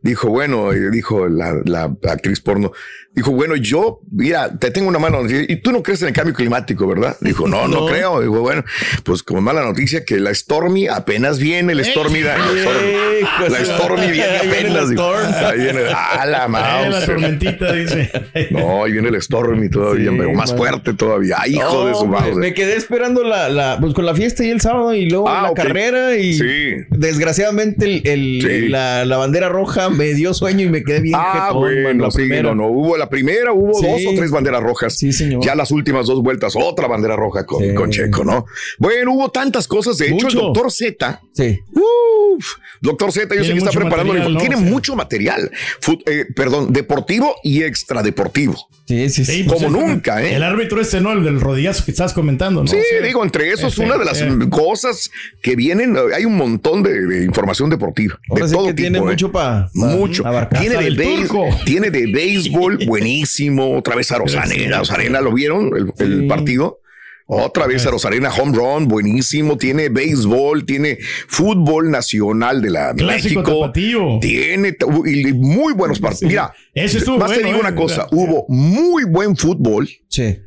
Dijo, 0.03 0.27
bueno, 0.27 0.71
dijo 0.71 1.27
la, 1.29 1.61
la 1.65 1.83
actriz 2.11 2.41
porno, 2.41 2.73
dijo, 3.15 3.31
bueno, 3.31 3.55
yo, 3.55 4.01
mira, 4.11 4.51
te 4.59 4.69
tengo 4.69 4.89
una 4.89 4.99
mala 4.99 5.21
noticia. 5.21 5.45
Y 5.47 5.55
tú 5.61 5.71
no 5.71 5.81
crees 5.81 6.01
en 6.01 6.09
el 6.09 6.13
cambio 6.13 6.33
climático, 6.35 6.85
¿verdad? 6.85 7.15
Dijo, 7.21 7.47
no, 7.47 7.69
no, 7.69 7.79
No. 7.81 7.85
creo. 7.87 8.19
Dijo, 8.19 8.41
bueno, 8.41 8.65
pues 9.05 9.23
como 9.23 9.39
mala 9.39 9.61
noticia 9.63 10.03
que 10.03 10.19
la 10.19 10.33
Stormy 10.35 10.87
apenas 10.89 11.39
viene, 11.39 11.71
el 11.71 11.85
Stormy, 11.85 12.19
la, 12.19 12.37
la 12.37 12.45
Stormy, 12.45 13.49
la 13.49 13.65
Stormy 13.65 14.11
viene 14.11 14.37
apenas. 14.37 14.89
dijo. 14.89 15.09
Ahí 15.15 15.59
viene, 15.59 15.79
ah, 15.95 16.25
la 16.25 16.47
mouse. 16.49 16.89
la 16.99 17.05
tormentita, 17.05 17.71
dice. 17.73 18.11
No, 18.51 18.83
ahí 18.83 18.91
viene 18.91 19.07
el 19.07 19.21
Stormy 19.21 19.69
todavía, 19.69 20.09
Sí, 20.11 20.15
pero 20.17 20.33
más 20.33 20.49
man. 20.49 20.57
fuerte 20.57 20.93
todavía. 20.93 21.37
Ay, 21.39 21.53
hijo 21.55 21.71
No, 21.71 21.85
de 21.87 21.93
su 21.95 22.05
mouse. 22.07 22.35
Me 22.35 22.53
quedé 22.53 22.75
esperando 22.75 23.23
la, 23.23 23.47
la, 23.47 23.77
pues 23.79 23.93
con 23.93 24.05
la 24.05 24.13
fiesta 24.13 24.43
y 24.43 24.49
el 24.49 24.59
sábado 24.59 24.93
y 24.93 25.09
luego 25.09 25.29
Ah, 25.29 25.43
la 25.43 25.53
carrera 25.53 26.15
y 26.17 26.33
Sí. 26.33 26.73
desgraciadamente 26.89 27.85
el, 27.85 28.01
el- 28.05 28.41
Sí. 28.41 28.67
la, 28.67 29.05
la 29.05 29.15
bandera 29.17 29.47
roja 29.47 29.89
me 29.93 30.13
dio 30.13 30.34
sueño 30.34 30.65
y 30.65 30.69
me 30.69 30.84
quedé 30.84 30.99
bien 31.01 31.15
Ah, 31.17 31.47
jetón, 31.47 31.62
bueno, 31.84 32.12
sí, 32.12 32.27
no, 32.41 32.56
no, 32.56 32.67
hubo 32.67 32.97
la 32.97 33.10
primera, 33.10 33.53
hubo 33.53 33.73
Sí. 33.73 33.86
dos 33.88 34.01
o 34.13 34.15
tres 34.15 34.32
banderas 34.32 34.62
rojas. 34.62 34.97
Sí, 34.97 35.12
señor. 35.13 35.43
Ya 35.43 35.56
las 35.56 35.71
últimas 35.71 36.08
dos 36.08 36.21
vueltas, 36.21 36.53
otra 36.56 36.88
bandera 36.88 37.15
roja 37.15 37.45
con, 37.45 37.63
Sí. 37.63 37.73
con 37.73 37.89
Checo, 37.91 38.23
¿no? 38.23 38.45
Bueno, 38.79 39.13
hubo 39.13 39.29
tantas 39.29 39.67
cosas. 39.67 39.97
De 39.97 40.08
hecho, 40.08 40.25
Mucho. 40.25 40.27
el 40.39 40.45
doctor 40.45 40.71
Z, 40.71 41.21
Sí. 41.34 41.60
uf, 41.73 42.45
doctor 42.82 43.12
Z, 43.12 43.36
yo 43.36 43.41
sé 43.41 43.45
Tiene 43.51 43.60
que 43.62 43.65
está 43.65 43.79
preparando, 43.79 44.13
material, 44.13 44.34
¿no? 44.34 44.39
tiene 44.39 44.56
O 44.56 44.60
sea. 44.60 44.67
mucho 44.69 44.95
material. 44.95 45.51
Fut- 45.82 46.03
eh, 46.06 46.25
perdón, 46.36 46.73
deportivo 46.73 47.36
y 47.43 47.63
extradeportivo. 47.63 48.56
Sí, 48.86 49.10
sí, 49.10 49.23
sí. 49.23 49.43
Pues 49.47 49.63
Como 49.63 49.79
es 49.79 49.88
nunca, 49.88 50.21
¿eh? 50.21 50.36
El 50.36 50.43
árbitro 50.43 50.82
este, 50.82 50.99
¿no? 50.99 51.13
El 51.13 51.23
del 51.23 51.39
rodillazo 51.39 51.86
que 51.86 51.91
estás 51.91 52.12
comentando, 52.12 52.62
¿no? 52.62 52.67
Sí, 52.67 52.75
O 52.75 52.82
sea, 52.84 53.01
digo, 53.08 53.23
entre 53.23 53.49
eso 53.49 53.67
es 53.67 53.73
ese, 53.73 53.84
una 53.86 53.97
de 53.97 54.03
las 54.03 54.21
eh. 54.21 54.29
cosas 54.49 55.10
que 55.41 55.56
vienen. 55.56 55.95
Hay 56.13 56.25
un 56.25 56.36
montón 56.36 56.84
de, 56.84 57.06
de 57.06 57.23
información 57.23 57.69
deportiva. 57.69 58.19
Ahora 58.29 58.43
de 58.43 58.49
sí 58.49 58.56
todo 58.56 58.65
que 58.67 58.73
tipo. 58.73 58.82
tiene 58.84 58.97
¿eh? 58.97 59.01
mucho 59.01 59.32
para 59.32 59.69
Mucho. 59.86 60.24
Tiene 60.60 60.76
de, 60.78 60.91
béis- 60.91 61.63
tiene 61.65 61.89
béisbol 61.89 62.80
buenísimo. 62.86 63.78
Otra 63.78 63.96
vez 63.96 64.12
a 64.12 64.17
Rosarena. 64.17 64.80
Rosarena, 64.80 65.22
¿lo 65.22 65.34
vieron? 65.34 65.72
El, 65.76 65.93
el 65.98 66.22
Sí. 66.22 66.28
partido. 66.28 66.80
Otra 67.26 67.67
vez 67.67 67.86
a 67.86 67.91
Rosarena, 67.91 68.30
home 68.34 68.56
run, 68.56 68.88
buenísimo. 68.89 69.58
Tiene 69.58 69.88
béisbol, 69.88 70.65
tiene 70.65 70.98
fútbol 71.28 71.89
nacional 71.89 72.62
de 72.62 72.69
la 72.69 72.93
Clásico 72.93 73.39
México. 73.41 73.60
tapatío. 73.62 74.19
Tiene 74.19 74.76
y 75.06 75.32
muy 75.34 75.74
buenos 75.74 76.00
partidos. 76.00 76.30
Mira, 76.30 76.54
Ese 76.74 76.98
más 76.98 77.06
te 77.06 77.12
bueno, 77.41 77.48
digo 77.48 77.58
eh. 77.58 77.62
una 77.62 77.76
cosa: 77.76 78.08
Mira. 78.12 78.24
hubo 78.26 78.46
muy 78.50 79.06
buen 79.06 79.38
fútbol 79.38 79.88
Sí. 80.10 80.38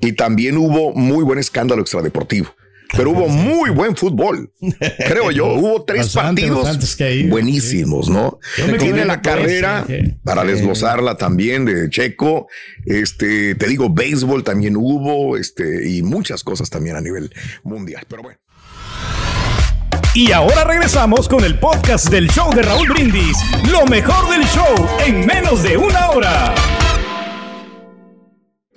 y 0.00 0.12
también 0.12 0.58
hubo 0.58 0.92
muy 0.92 1.24
buen 1.24 1.38
escándalo 1.38 1.80
extradeportivo. 1.80 2.54
Pero 2.94 3.10
hubo 3.10 3.28
muy 3.28 3.70
buen 3.70 3.96
fútbol, 3.96 4.52
creo 4.98 5.30
yo. 5.30 5.46
Hubo 5.56 5.84
tres 5.84 6.14
Bastante, 6.14 6.48
partidos 6.48 6.98
buenísimos, 7.28 8.08
¿no? 8.10 8.38
Tiene 8.78 9.04
la 9.04 9.14
ese, 9.14 9.22
carrera 9.22 9.86
para 10.22 10.44
desglosarla 10.44 11.16
también 11.16 11.64
de 11.64 11.88
Checo. 11.88 12.48
Este, 12.84 13.54
te 13.54 13.66
digo, 13.66 13.88
béisbol 13.90 14.44
también 14.44 14.76
hubo, 14.76 15.36
este, 15.36 15.88
y 15.88 16.02
muchas 16.02 16.44
cosas 16.44 16.68
también 16.68 16.96
a 16.96 17.00
nivel 17.00 17.32
mundial. 17.62 18.04
Pero 18.08 18.22
bueno. 18.22 18.38
Y 20.14 20.32
ahora 20.32 20.64
regresamos 20.64 21.28
con 21.28 21.44
el 21.44 21.58
podcast 21.58 22.08
del 22.08 22.28
show 22.30 22.50
de 22.54 22.62
Raúl 22.62 22.88
Brindis. 22.88 23.36
Lo 23.70 23.84
mejor 23.86 24.30
del 24.30 24.46
show 24.46 24.88
en 25.04 25.26
menos 25.26 25.62
de 25.62 25.76
una 25.76 26.10
hora. 26.10 26.54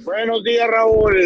Buenos 0.04 0.44
días, 0.44 0.68
Raúl. 0.68 1.18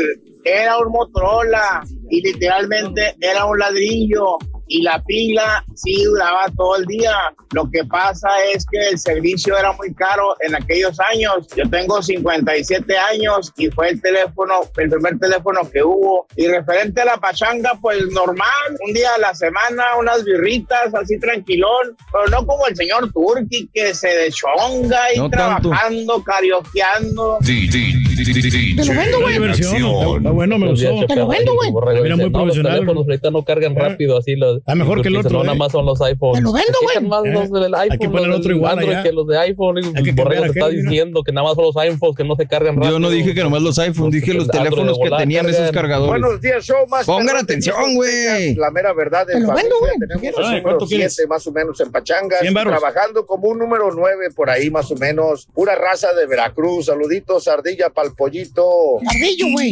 Era 0.44 0.80
un 0.80 0.92
Motorola 0.92 1.84
y 2.10 2.22
literalmente 2.22 3.16
era 3.22 3.46
un 3.46 3.60
ladrillo 3.60 4.38
y 4.74 4.82
la 4.82 5.00
pila 5.04 5.64
sí 5.76 6.04
duraba 6.04 6.46
todo 6.58 6.78
el 6.78 6.86
día. 6.86 7.14
Lo 7.54 7.70
que 7.70 7.84
pasa 7.86 8.28
es 8.52 8.66
que 8.66 8.80
el 8.90 8.98
servicio 8.98 9.56
era 9.56 9.72
muy 9.74 9.94
caro 9.94 10.36
en 10.40 10.56
aquellos 10.56 10.98
años. 11.14 11.48
Yo 11.56 11.70
tengo 11.70 12.02
57 12.02 12.98
años 12.98 13.54
y 13.56 13.68
fue 13.70 13.90
el 13.90 14.02
teléfono, 14.02 14.54
el 14.78 14.90
primer 14.90 15.20
teléfono 15.20 15.62
que 15.72 15.84
hubo. 15.84 16.26
Y 16.36 16.48
referente 16.48 17.02
a 17.02 17.06
la 17.06 17.18
pachanga, 17.18 17.78
pues 17.80 18.08
normal, 18.08 18.48
un 18.88 18.94
día 18.94 19.10
a 19.16 19.20
la 19.20 19.36
semana, 19.36 19.84
unas 20.00 20.24
birritas 20.24 20.92
así 20.96 21.20
tranquilón, 21.20 21.96
pero 22.12 22.28
no 22.30 22.48
como 22.48 22.66
el 22.66 22.76
señor 22.76 23.12
Turki 23.14 23.70
que 23.72 23.94
se 23.94 24.08
deschonga 24.08 25.14
y 25.14 25.20
No 25.20 25.30
trabajando, 25.30 26.24
carioqueando. 26.24 27.38
Te 27.46 28.86
lo 28.86 28.94
vendo, 29.00 29.20
güey. 29.22 29.52
Está- 29.52 30.32
bueno, 30.32 30.58
me 30.58 30.70
gustó. 30.70 31.06
Te 31.06 31.16
lo 31.16 31.28
vendo, 31.28 31.54
güey. 31.54 31.72
Mira, 32.02 32.16
muy 32.16 32.26
no, 32.26 32.30
los 32.30 32.32
profesional. 32.32 32.74
teléfonos 32.74 33.04
ahorita 33.08 33.30
no 33.32 33.44
cargan 33.44 33.76
rápido 33.76 34.18
así 34.18 34.36
los 34.36 34.63
Está 34.64 34.76
mejor 34.76 35.02
que 35.02 35.10
el 35.10 35.18
otro, 35.18 35.32
no 35.32 35.42
¿eh? 35.42 35.48
nada 35.48 35.58
más 35.58 35.74
son 35.74 35.86
los 35.86 36.00
iPhones 36.00 36.38
Te 36.38 36.42
lo 36.42 36.54
vendo, 36.54 36.78
güey. 36.82 37.06
más 37.06 37.22
los 37.26 37.52
del 37.52 37.76
iPhone 37.76 38.00
que 38.00 38.08
poner 38.08 38.28
los 38.28 38.40
otro 38.40 38.56
igual 38.56 38.80
allá. 38.80 39.04
que 39.04 39.12
los 39.12 39.28
de 39.28 39.38
iPhone 39.38 39.78
Hay 39.78 40.04
que 40.04 40.12
Borrego 40.14 40.44
cambiar 40.44 40.52
te 40.54 40.60
está 40.60 40.70
diciendo 40.70 41.22
que 41.22 41.34
nada 41.34 41.48
más 41.48 41.56
son 41.56 41.66
los 41.66 41.76
iPhones 41.76 42.16
que 42.16 42.24
no 42.24 42.38
se 42.38 42.48
cargan 42.48 42.78
rápido 42.78 42.94
Yo 42.94 43.00
no 43.00 43.10
dije 43.10 43.34
que 43.34 43.44
nomás 43.44 43.62
los 43.62 43.78
iPhones, 43.78 44.14
dije 44.14 44.34
los 44.34 44.48
de 44.48 44.58
teléfonos 44.58 44.98
que 45.04 45.10
tenían 45.10 45.50
esos 45.50 45.70
cargadores. 45.72 46.22
Buenos 46.22 46.40
días, 46.40 46.64
show 46.64 46.88
más. 46.88 47.06
Pongan 47.06 47.36
atención, 47.36 47.96
güey. 47.96 48.56
La 48.56 48.72
mera 48.72 48.94
verdad 48.94 49.28
de 49.28 49.34
vendo, 49.34 49.80
güey. 49.82 49.98
Tenemos. 50.00 50.90
7 50.90 51.28
más 51.28 51.46
o 51.46 51.52
menos 51.52 51.80
en 51.82 51.92
Pachangas. 51.92 52.40
100 52.40 52.54
varos. 52.54 52.72
Trabajando 52.72 53.26
como 53.26 53.50
un 53.50 53.60
número 53.60 53.92
9 53.94 54.30
por 54.34 54.50
ahí 54.50 54.70
más 54.70 54.90
o 54.92 54.96
menos. 54.96 55.46
Pura 55.54 55.76
raza 55.76 56.14
de 56.14 56.26
Veracruz. 56.26 56.86
Saluditos, 56.86 57.50
ardilla 57.50 57.90
pa'l 57.90 58.16
pollito. 58.16 59.00
Ardillo, 59.06 59.46
güey. 59.52 59.72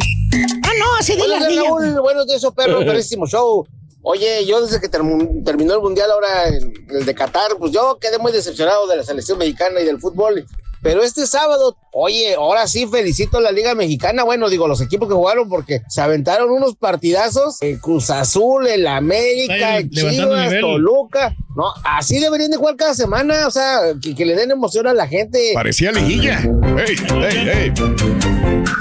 Ah, 0.65 0.71
no, 0.77 0.95
así 0.99 1.13
de 1.13 1.19
Buenos 1.19 1.39
días, 1.39 1.47
ardillo. 1.47 1.77
Raúl. 1.77 2.01
Buenos 2.01 2.27
días, 2.27 2.43
oh, 2.43 2.51
perro. 2.51 2.79
Perrísimo 2.79 3.25
show. 3.25 3.65
Oye, 4.03 4.45
yo 4.45 4.61
desde 4.65 4.79
que 4.81 4.89
term- 4.89 5.43
terminó 5.45 5.73
el 5.75 5.81
mundial 5.81 6.09
ahora, 6.11 6.47
el, 6.47 6.73
el 6.89 7.05
de 7.05 7.13
Qatar, 7.15 7.51
pues 7.59 7.71
yo 7.71 7.97
quedé 8.01 8.17
muy 8.17 8.31
decepcionado 8.31 8.87
de 8.87 8.97
la 8.97 9.03
selección 9.03 9.37
mexicana 9.37 9.79
y 9.79 9.85
del 9.85 9.99
fútbol. 9.99 10.45
Pero 10.83 11.03
este 11.03 11.27
sábado, 11.27 11.77
oye, 11.93 12.33
ahora 12.33 12.65
sí 12.65 12.87
felicito 12.87 13.37
a 13.37 13.41
la 13.41 13.51
Liga 13.51 13.75
Mexicana. 13.75 14.23
Bueno, 14.23 14.49
digo, 14.49 14.67
los 14.67 14.81
equipos 14.81 15.07
que 15.07 15.13
jugaron 15.13 15.47
porque 15.47 15.81
se 15.87 16.01
aventaron 16.01 16.49
unos 16.49 16.75
partidazos. 16.75 17.61
El 17.61 17.79
Cruz 17.79 18.09
Azul, 18.09 18.65
el 18.65 18.87
América, 18.87 19.77
el 19.77 19.91
Chivas. 19.91 20.51
Toluca. 20.59 21.35
No, 21.55 21.65
así 21.83 22.17
deberían 22.19 22.49
de 22.49 22.57
jugar 22.57 22.77
cada 22.77 22.95
semana. 22.95 23.45
O 23.45 23.51
sea, 23.51 23.93
que, 24.01 24.15
que 24.15 24.25
le 24.25 24.35
den 24.35 24.49
emoción 24.49 24.87
a 24.87 24.95
la 24.95 25.05
gente. 25.07 25.51
Parecía 25.53 25.91
liguilla. 25.91 26.39
Ey, 26.87 26.95
ey, 27.29 27.49
ey. 27.49 28.30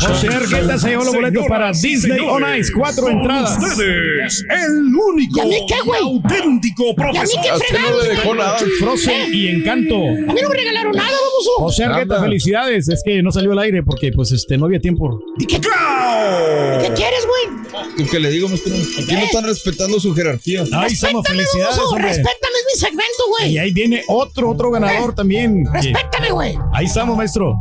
José 0.00 0.28
Argueta 0.28 0.78
se 0.78 0.88
llevó 0.88 1.04
los 1.04 1.14
boletos 1.14 1.46
para 1.48 1.72
Disney 1.72 2.18
On 2.20 2.42
Ice. 2.58 2.70
Cuatro 2.76 3.08
entradas. 3.08 3.58
ustedes, 3.62 4.44
el 4.50 4.94
único 4.94 5.38
¿Y 5.38 5.40
a 5.40 5.44
mí 5.44 5.66
qué, 5.68 5.74
güey? 5.84 6.00
y 6.00 6.04
auténtico 6.04 6.84
¿Y 6.84 6.88
a 6.88 6.90
mí 6.90 6.94
profesor. 6.96 7.40
qué 7.42 7.48
A 7.50 7.54
usted 7.56 7.66
no 7.72 7.78
fregados, 7.78 8.02
le 8.02 8.08
güey? 8.08 8.16
dejó 8.16 8.34
nada. 8.34 8.58
Frozen 8.78 9.34
y 9.34 9.48
Encanto. 9.48 9.94
A 9.96 10.32
mí 10.32 10.40
no 10.42 10.48
me 10.48 10.54
regalaron 10.56 10.92
nada, 10.92 11.08
baboso. 11.10 11.50
José 11.58 11.84
Argueta, 11.84 12.20
felicidades. 12.20 12.88
Es 12.88 13.02
que 13.04 13.22
no 13.22 13.32
salió 13.32 13.52
al 13.52 13.58
aire 13.60 13.82
porque 13.82 14.10
pues 14.12 14.32
este 14.32 14.56
no 14.56 14.66
había 14.66 14.80
tiempo. 14.80 15.20
¿Y 15.38 15.46
qué, 15.46 15.60
qué 15.60 16.92
quieres, 16.94 17.26
güey? 17.26 17.60
¿Y 17.98 18.04
qué 18.04 18.18
le 18.20 18.30
digo, 18.30 18.48
maestro? 18.48 18.72
Aquí 18.74 19.12
no 19.12 19.20
están 19.20 19.44
respetando 19.44 20.00
su 20.00 20.14
jerarquía. 20.14 20.62
Ahí 20.72 20.92
estamos, 20.92 21.22
Respétame, 21.24 21.24
felicidades. 21.24 21.78
Respétame, 21.96 22.56
es 22.58 22.74
mi 22.74 22.80
segmento, 22.80 23.22
Y 23.26 23.42
güey. 23.42 23.58
ahí 23.58 23.72
viene 23.72 24.02
otro, 24.08 24.50
otro 24.50 24.70
ganador 24.70 25.14
también. 25.14 25.64
Respétame, 25.72 26.30
güey. 26.30 26.54
Ahí 26.72 26.86
estamos, 26.86 27.16
maestro. 27.16 27.54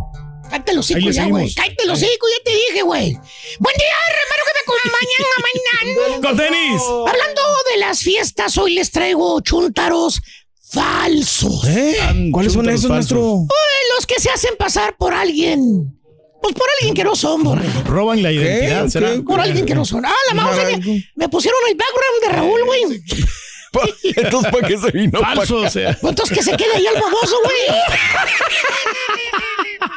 Cállate 0.49 0.73
los 0.73 0.89
le 0.89 1.13
ya, 1.13 1.25
güey. 1.27 1.53
Cállate 1.53 1.85
los 1.85 1.97
hocico, 1.97 2.27
ya 2.27 2.43
te 2.43 2.57
dije, 2.57 2.81
güey. 2.81 3.13
Buen 3.59 3.75
día, 3.77 3.95
hermano, 4.09 4.43
que 4.45 4.53
me 4.55 4.61
acompañan 4.65 5.95
mañana. 5.95 6.21
¡Con 6.27 6.37
tenis! 6.37 6.81
Hablando 7.07 7.41
de 7.71 7.77
las 7.79 7.99
fiestas, 7.99 8.57
hoy 8.57 8.73
les 8.73 8.91
traigo 8.91 9.41
chúntaros 9.41 10.21
falsos. 10.71 11.67
¿Eh? 11.67 12.29
¿Cuáles 12.31 12.53
son 12.53 12.69
esos, 12.69 12.89
maestro? 12.89 13.21
Uy, 13.21 13.47
los 13.95 14.05
que 14.05 14.19
se 14.19 14.29
hacen 14.29 14.55
pasar 14.57 14.95
por 14.97 15.13
alguien. 15.13 15.95
Pues 16.41 16.55
por 16.55 16.67
alguien 16.79 16.95
que 16.95 17.03
no 17.03 17.15
son, 17.15 17.43
borre. 17.43 17.65
Roban 17.85 18.23
la 18.23 18.31
identidad, 18.31 18.85
¿Qué? 18.85 18.91
¿será? 18.91 19.13
¿Qué? 19.13 19.21
Por 19.21 19.39
alguien 19.41 19.65
que 19.65 19.75
no 19.75 19.83
son. 19.85 20.05
Ah, 20.05 20.13
la 20.29 20.33
mouse. 20.33 20.57
Me, 20.57 21.03
me 21.15 21.29
pusieron 21.29 21.59
el 21.69 21.75
background 21.75 22.21
de 22.23 22.29
Raúl, 22.29 22.63
güey. 22.65 23.01
Entonces, 24.15 24.51
¿para 24.51 24.67
qué 24.67 24.77
se 24.77 24.91
vino? 24.91 25.19
Falso, 25.19 25.57
o 25.57 25.69
sea. 25.69 25.97
Pues 25.99 26.11
Entonces 26.11 26.37
que 26.37 26.43
se 26.43 26.57
quede 26.57 26.75
ahí 26.75 26.85
el 26.87 27.01
baboso, 27.01 27.35
güey. 27.43 27.57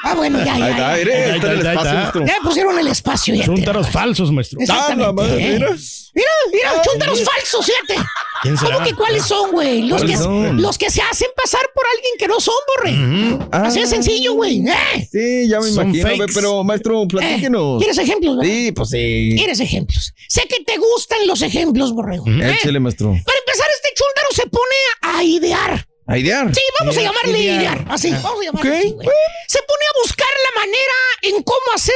Ah, 0.05 0.15
bueno, 0.15 0.45
ya, 0.45 0.55
Ahí 0.55 0.61
ya. 0.61 0.71
está, 0.71 0.91
ya. 0.91 0.97
mire, 1.05 1.15
Ahí 1.25 1.37
está 1.37 1.47
en 1.47 1.53
el 1.53 1.59
está, 1.59 1.71
ahí 1.71 1.77
espacio, 1.77 1.91
está. 1.91 1.95
maestro. 2.03 2.27
Ya 2.27 2.33
me 2.41 2.49
pusieron 2.49 2.79
el 2.79 2.87
espacio, 2.89 3.35
ya. 3.35 3.45
Chúntaros 3.45 3.89
falsos, 3.91 4.33
maestro. 4.33 4.59
Ah, 4.69 4.95
la 4.97 5.13
madre, 5.13 5.35
¿eh? 5.47 5.53
mira. 5.55 5.77
Mira, 6.15 6.29
mira, 6.53 6.83
chúntaros 6.83 7.23
falsos, 7.25 7.65
fíjate. 7.67 8.07
¿Quién 8.43 8.59
será? 8.59 8.75
¿Cómo 8.75 8.87
que 8.87 8.95
cuáles 8.95 9.25
son, 9.25 9.53
güey? 9.53 9.83
Los 9.83 10.01
que, 10.03 10.09
¿Cuáles 10.09 10.21
son? 10.21 10.61
los 10.61 10.77
que 10.77 10.91
se 10.91 11.01
hacen 11.01 11.29
pasar 11.37 11.61
por 11.75 11.85
alguien 11.95 12.13
que 12.19 12.29
no 12.29 12.41
son, 12.41 12.55
borre. 12.77 13.47
Así 13.53 13.79
de 13.79 13.85
Ah. 13.87 13.89
sencillo, 13.89 14.35
güey. 14.35 14.59
¿eh? 14.67 15.09
Sí, 15.11 15.49
ya 15.49 15.61
me 15.61 15.71
Son 15.71 15.95
imagino, 15.95 16.09
fakes. 16.19 16.35
pero 16.35 16.65
maestro, 16.65 17.07
platíquenos. 17.09 17.79
¿Quieres 17.79 17.99
ejemplos? 17.99 18.37
verdad? 18.37 18.51
Sí, 18.53 18.73
pues 18.73 18.89
sí. 18.91 19.33
¿Quieres 19.37 19.61
ejemplos? 19.61 20.13
Sé 20.29 20.43
que 20.49 20.63
te 20.65 20.77
gustan 20.79 21.19
los 21.29 21.41
ejemplos, 21.43 21.93
borrego. 21.95 22.25
¿eh? 22.27 22.57
Échale, 22.59 22.81
maestro. 22.81 23.09
Para 23.25 23.39
empezar, 23.39 23.67
este 23.77 23.89
chúntaro 23.95 24.29
se 24.33 24.47
pone 24.49 25.17
a 25.19 25.23
idear. 25.23 25.87
¿A 26.13 26.19
idear? 26.19 26.55
Sí, 26.55 26.61
vamos 26.79 26.95
a 26.99 27.01
llamarle 27.01 27.39
idear. 27.39 27.61
idear. 27.63 27.85
Así, 27.89 28.11
vamos 28.11 28.41
a 28.41 28.45
llamarle 28.45 28.71
Ok. 28.71 28.77
así, 28.79 28.91
güey. 28.93 29.09
Se 29.49 29.59
pone 29.63 29.85
a 29.89 30.03
buscar 30.03 30.29
la 30.45 30.61
manera 30.61 30.95
en 31.23 31.43
cómo 31.43 31.73
hacer 31.75 31.95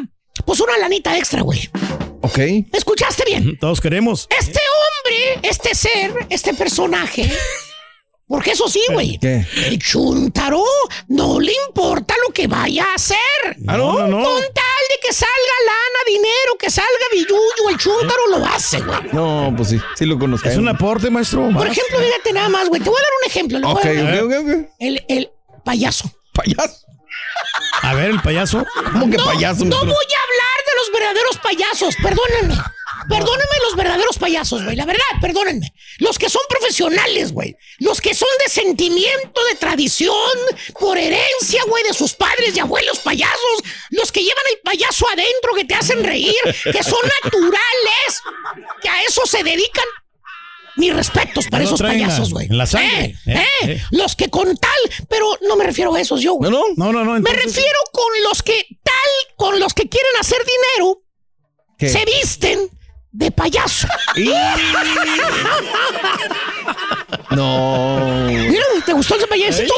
una, 0.00 0.10
pues 0.44 0.58
una 0.58 0.76
lanita 0.78 1.16
extra, 1.16 1.42
güey. 1.42 1.70
Ok. 2.22 2.38
¿Escuchaste 2.72 3.22
bien? 3.24 3.56
Todos 3.58 3.80
queremos. 3.80 4.26
Este 4.36 4.58
hombre, 4.58 5.48
este 5.48 5.76
ser, 5.76 6.12
este 6.28 6.54
personaje, 6.54 7.30
porque 8.26 8.50
eso 8.50 8.68
sí, 8.68 8.82
güey. 8.92 9.18
¿Qué? 9.20 9.46
El 9.66 9.78
chuntaro 9.78 10.64
no 11.06 11.38
le 11.38 11.52
importa 11.68 12.16
lo 12.26 12.32
que 12.32 12.48
vaya 12.48 12.84
a 12.84 12.94
hacer. 12.96 13.16
¿Ah, 13.68 13.76
no? 13.76 13.92
No, 13.98 14.08
no. 14.08 14.24
Que 15.02 15.12
salga 15.12 15.56
lana, 15.66 16.00
dinero, 16.06 16.56
que 16.58 16.70
salga 16.70 16.90
billuyo, 17.12 17.68
el 17.70 17.76
chúntaro 17.78 18.26
lo 18.28 18.46
hace, 18.46 18.80
güey. 18.80 19.00
No, 19.12 19.52
pues 19.56 19.70
sí, 19.70 19.80
sí 19.96 20.06
lo 20.06 20.18
conozco. 20.18 20.48
Es 20.48 20.56
un 20.56 20.68
aporte, 20.68 21.10
maestro. 21.10 21.42
Por 21.42 21.52
más. 21.52 21.66
ejemplo, 21.66 21.98
fíjate 21.98 22.32
nada 22.32 22.48
más, 22.48 22.68
güey. 22.68 22.80
Te 22.80 22.88
voy 22.90 22.98
a 22.98 23.02
dar 23.02 23.10
un 23.22 23.28
ejemplo. 23.30 23.58
le 23.58 23.66
voy 23.66 23.74
a 23.74 23.78
Ok, 23.78 23.84
dar- 23.84 24.22
ok, 24.22 24.32
ok, 24.32 24.48
ok. 24.62 24.68
El, 24.78 25.04
el 25.08 25.30
payaso. 25.64 26.10
Payaso. 26.32 26.76
A 27.82 27.94
ver, 27.94 28.10
el 28.10 28.20
payaso. 28.22 28.64
¿Cómo 28.92 29.10
que 29.10 29.16
No, 29.16 29.24
payaso, 29.24 29.64
no 29.64 29.76
voy 29.78 29.86
a 29.88 29.90
hablar 29.90 30.58
de 30.66 30.72
los 30.78 30.92
verdaderos 30.92 31.38
payasos, 31.38 31.94
perdónenme. 32.02 32.54
Perdónenme 33.08 33.56
los 33.64 33.76
verdaderos 33.76 34.18
payasos, 34.18 34.64
güey. 34.64 34.76
La 34.76 34.84
verdad, 34.86 35.02
perdónenme. 35.20 35.72
Los 35.98 36.18
que 36.18 36.28
son 36.28 36.42
profesionales, 36.48 37.32
güey. 37.32 37.56
Los 37.78 38.00
que 38.00 38.14
son 38.14 38.28
de 38.44 38.50
sentimiento, 38.50 39.44
de 39.50 39.56
tradición, 39.56 40.14
por 40.78 40.98
herencia, 40.98 41.62
güey, 41.68 41.82
de 41.84 41.94
sus 41.94 42.14
padres 42.14 42.56
y 42.56 42.60
abuelos 42.60 42.98
payasos. 43.00 43.62
Los 43.90 44.12
que 44.12 44.20
llevan 44.22 44.44
el 44.52 44.60
payaso 44.62 45.06
adentro, 45.08 45.54
que 45.56 45.64
te 45.64 45.74
hacen 45.74 46.02
reír, 46.04 46.34
que 46.64 46.82
son 46.82 47.00
naturales, 47.24 48.22
que 48.80 48.88
a 48.88 49.02
eso 49.02 49.26
se 49.26 49.42
dedican. 49.42 49.84
Mis 50.74 50.94
respetos 50.94 51.48
para 51.48 51.64
esos 51.64 51.82
payasos, 51.82 52.30
güey. 52.30 52.46
en 52.46 52.56
la 52.56 52.64
sangre. 52.66 53.04
Eh, 53.04 53.16
Eh, 53.26 53.34
eh, 53.34 53.46
eh. 53.72 53.82
Los 53.90 54.16
que 54.16 54.30
con 54.30 54.56
tal, 54.56 54.80
pero 55.06 55.26
no 55.42 55.54
me 55.56 55.64
refiero 55.64 55.94
a 55.94 56.00
esos 56.00 56.22
yo, 56.22 56.32
güey. 56.34 56.50
No, 56.50 56.58
no. 56.76 56.90
No, 56.90 56.92
no, 56.92 57.04
no. 57.04 57.20
Me 57.20 57.30
refiero 57.30 57.78
con 57.92 58.22
los 58.24 58.42
que 58.42 58.66
tal, 58.82 59.36
con 59.36 59.60
los 59.60 59.74
que 59.74 59.88
quieren 59.90 60.12
hacer 60.18 60.38
dinero, 60.46 61.02
¿Qué? 61.78 61.90
se 61.90 62.02
visten 62.06 62.70
de 63.12 63.30
payaso. 63.30 63.86
No. 67.30 68.26
Mira, 68.26 68.64
¿te 68.84 68.92
gustó 68.92 69.16
ese 69.16 69.26
payasito? 69.26 69.74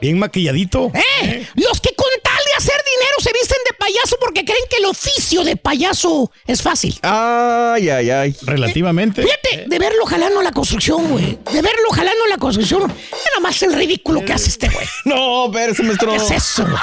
Bien 0.00 0.18
maquilladito. 0.18 0.92
¿Eh? 0.94 1.46
Los 1.56 1.80
que 1.80 1.94
con 1.94 2.06
tal 2.22 2.27
de 2.27 2.27
hacer 2.58 2.74
dinero 2.84 3.14
se 3.20 3.32
visten 3.32 3.58
de 3.68 3.76
payaso 3.76 4.16
porque 4.20 4.44
creen 4.44 4.64
que 4.68 4.76
el 4.76 4.86
oficio 4.86 5.44
de 5.44 5.56
payaso 5.56 6.30
es 6.46 6.60
fácil. 6.60 6.98
Ay, 7.02 7.88
ay, 7.88 8.10
ay. 8.10 8.36
Relativamente. 8.42 9.22
Fíjate, 9.22 9.64
de 9.68 9.78
verlo 9.78 10.04
jalando 10.06 10.42
la 10.42 10.52
construcción, 10.52 11.08
güey. 11.08 11.38
De 11.52 11.62
verlo 11.62 11.90
jalando 11.92 12.26
la 12.26 12.36
construcción. 12.36 12.82
Nada 12.82 13.40
más 13.40 13.62
el 13.62 13.72
ridículo 13.72 14.24
que 14.24 14.32
hace 14.32 14.48
este 14.48 14.68
güey. 14.68 14.86
No, 15.04 15.46
espérese, 15.46 15.82
maestro. 15.82 16.10
¿Qué 16.10 16.16
es 16.16 16.30
eso? 16.30 16.64
güey? 16.64 16.76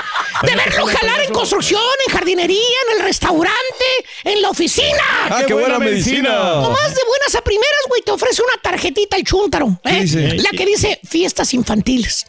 De 0.43 0.55
verlo 0.55 0.85
jalar 0.85 1.21
en 1.21 1.33
construcción, 1.33 1.81
en 2.07 2.13
jardinería, 2.13 2.77
en 2.89 2.97
el 2.97 3.03
restaurante, 3.03 3.85
en 4.23 4.41
la 4.41 4.49
oficina. 4.49 5.03
Ah, 5.29 5.43
qué, 5.45 5.53
buena, 5.53 5.79
medicina. 5.79 6.29
Nomás 6.29 6.95
de 6.95 7.01
buenas 7.07 7.35
a 7.35 7.41
primeras, 7.41 7.81
güey, 7.87 8.01
te 8.01 8.11
ofrece 8.11 8.41
una 8.41 8.61
tarjetita 8.61 9.17
el 9.17 9.23
chúntaro. 9.23 9.79
¿eh? 9.83 10.05
La 10.37 10.49
que 10.51 10.65
dice 10.65 10.99
fiestas 11.07 11.53
infantiles. 11.53 12.25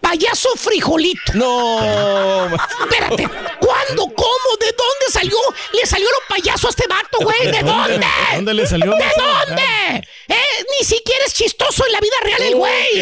Payaso 0.00 0.48
frijolito. 0.56 1.32
No. 1.34 2.46
Espérate, 2.54 3.28
¿cuándo? 3.60 4.06
¿Cómo? 4.14 4.56
¿De 4.60 4.72
dónde 4.72 5.06
salió? 5.10 5.36
¿Le 5.72 5.86
salió 5.86 6.08
lo 6.10 6.18
payaso 6.36 6.66
a 6.66 6.70
este 6.70 6.86
vato, 6.86 7.18
güey? 7.20 7.50
¿De 7.50 7.62
dónde? 7.62 7.98
¿De 7.98 8.36
dónde 8.36 8.54
le 8.54 8.66
salió? 8.66 8.92
¿De 8.92 9.04
dónde? 9.16 10.08
¿Eh? 10.28 10.64
Ni 10.78 10.84
siquiera 10.84 11.24
es 11.26 11.34
chistoso 11.34 11.84
en 11.86 11.92
la 11.92 12.00
vida 12.00 12.16
real 12.22 12.42
el 12.42 12.54
güey. 12.56 13.00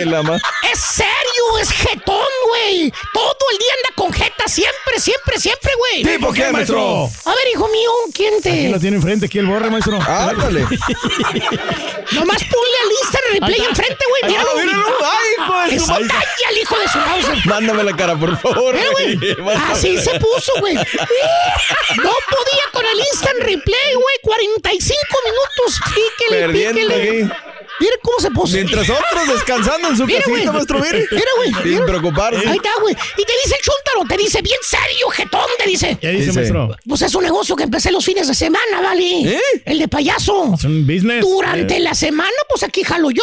Es 0.73 0.81
serio, 0.81 1.59
es 1.61 1.71
jetón, 1.71 2.27
güey. 2.49 2.93
Todo 3.13 3.37
el 3.53 3.59
día 3.59 3.73
anda 3.85 3.95
con 3.97 4.13
jeta, 4.13 4.34
siempre, 4.47 4.99
siempre, 5.01 5.39
siempre, 5.39 5.73
güey. 5.79 6.03
¿Tipo 6.17 6.33
qué, 6.33 6.51
maestro? 6.53 7.11
A 7.25 7.31
ver, 7.35 7.49
hijo 7.53 7.69
mío, 7.69 7.91
¿quién 8.15 8.35
Aquí 8.39 8.69
lo 8.69 8.75
te...? 8.75 8.81
tiene 8.81 8.97
enfrente, 8.97 9.27
aquí 9.27 9.39
el 9.39 9.47
borre, 9.47 9.71
maestro. 9.71 10.01
Ándale. 10.01 10.61
Nomás 12.13 12.43
ponle 12.45 12.79
al 12.85 12.91
Instagram 13.03 13.33
replay 13.33 13.61
enfrente, 13.69 14.05
güey. 14.09 14.33
Míralo. 14.33 14.51
Ah, 14.51 14.61
míralo. 14.63 14.85
Ay, 15.03 15.29
hijo 15.39 15.61
de 15.71 15.77
Es 15.77 15.83
su 15.83 15.91
madre. 15.91 16.09
talla 16.09 16.51
el 16.51 16.59
hijo 16.59 16.79
de 16.79 16.89
su 16.89 16.99
Mauser. 16.99 17.47
Mándame 17.47 17.85
la 17.85 17.97
cara, 17.97 18.17
por 18.17 18.37
favor. 18.39 18.75
Mira, 18.75 18.91
güey. 18.93 19.57
Así 19.71 19.99
se 19.99 20.19
puso, 20.21 20.53
güey. 20.61 20.75
No 20.75 20.83
podía 22.31 22.65
con 22.73 22.85
el 22.87 22.99
instant 22.99 23.39
replay, 23.41 23.95
güey. 23.95 24.17
45 24.23 24.99
minutos. 25.25 25.81
Píquele, 25.95 26.41
Perdiendo 26.41 26.81
píquele. 26.81 27.25
aquí. 27.25 27.33
Mira 27.81 27.97
cómo 28.03 28.19
se 28.21 28.31
puso. 28.31 28.55
Mientras 28.55 28.89
otros 28.89 29.29
descansando 29.29 29.89
en 29.89 29.97
su 29.97 30.07
Mira, 30.07 30.21
casita, 30.23 30.53
maestro, 30.53 30.79
mire. 30.81 31.07
Mira, 31.11 31.31
güey. 31.37 31.53
Sin 31.55 31.73
mira. 31.73 31.87
preocuparse. 31.87 32.49
Ahí 32.49 32.57
está, 32.57 32.71
güey. 32.81 32.95
Y 32.95 33.25
te 33.25 33.33
dice 33.45 33.57
el 33.57 33.63
chúntaro, 33.63 34.09
te 34.09 34.17
dice 34.23 34.43
bien 34.43 34.59
serio, 34.63 35.09
jetón, 35.11 35.47
te 35.59 35.67
dice. 35.69 35.99
¿Qué 36.01 36.09
dice, 36.11 36.27
Dice. 36.27 36.39
maestro? 36.39 36.77
Pues 36.89 37.03
es 37.03 37.15
un 37.15 37.25
negocio 37.25 37.57
que 37.57 37.65
empecé 37.65 37.91
los 37.91 38.05
fines 38.05 38.29
de 38.29 38.35
semana, 38.35 38.81
¿vale? 38.83 39.05
¿Eh? 39.35 39.41
El 39.65 39.79
de 39.81 39.89
payaso. 39.89 40.55
Es 40.55 40.65
un 40.65 40.87
business. 40.87 41.21
Durante 41.23 41.79
la 41.81 41.95
semana, 41.95 42.31
pues 42.49 42.63
aquí 42.63 42.83
jalo 42.85 43.11
yo. 43.11 43.23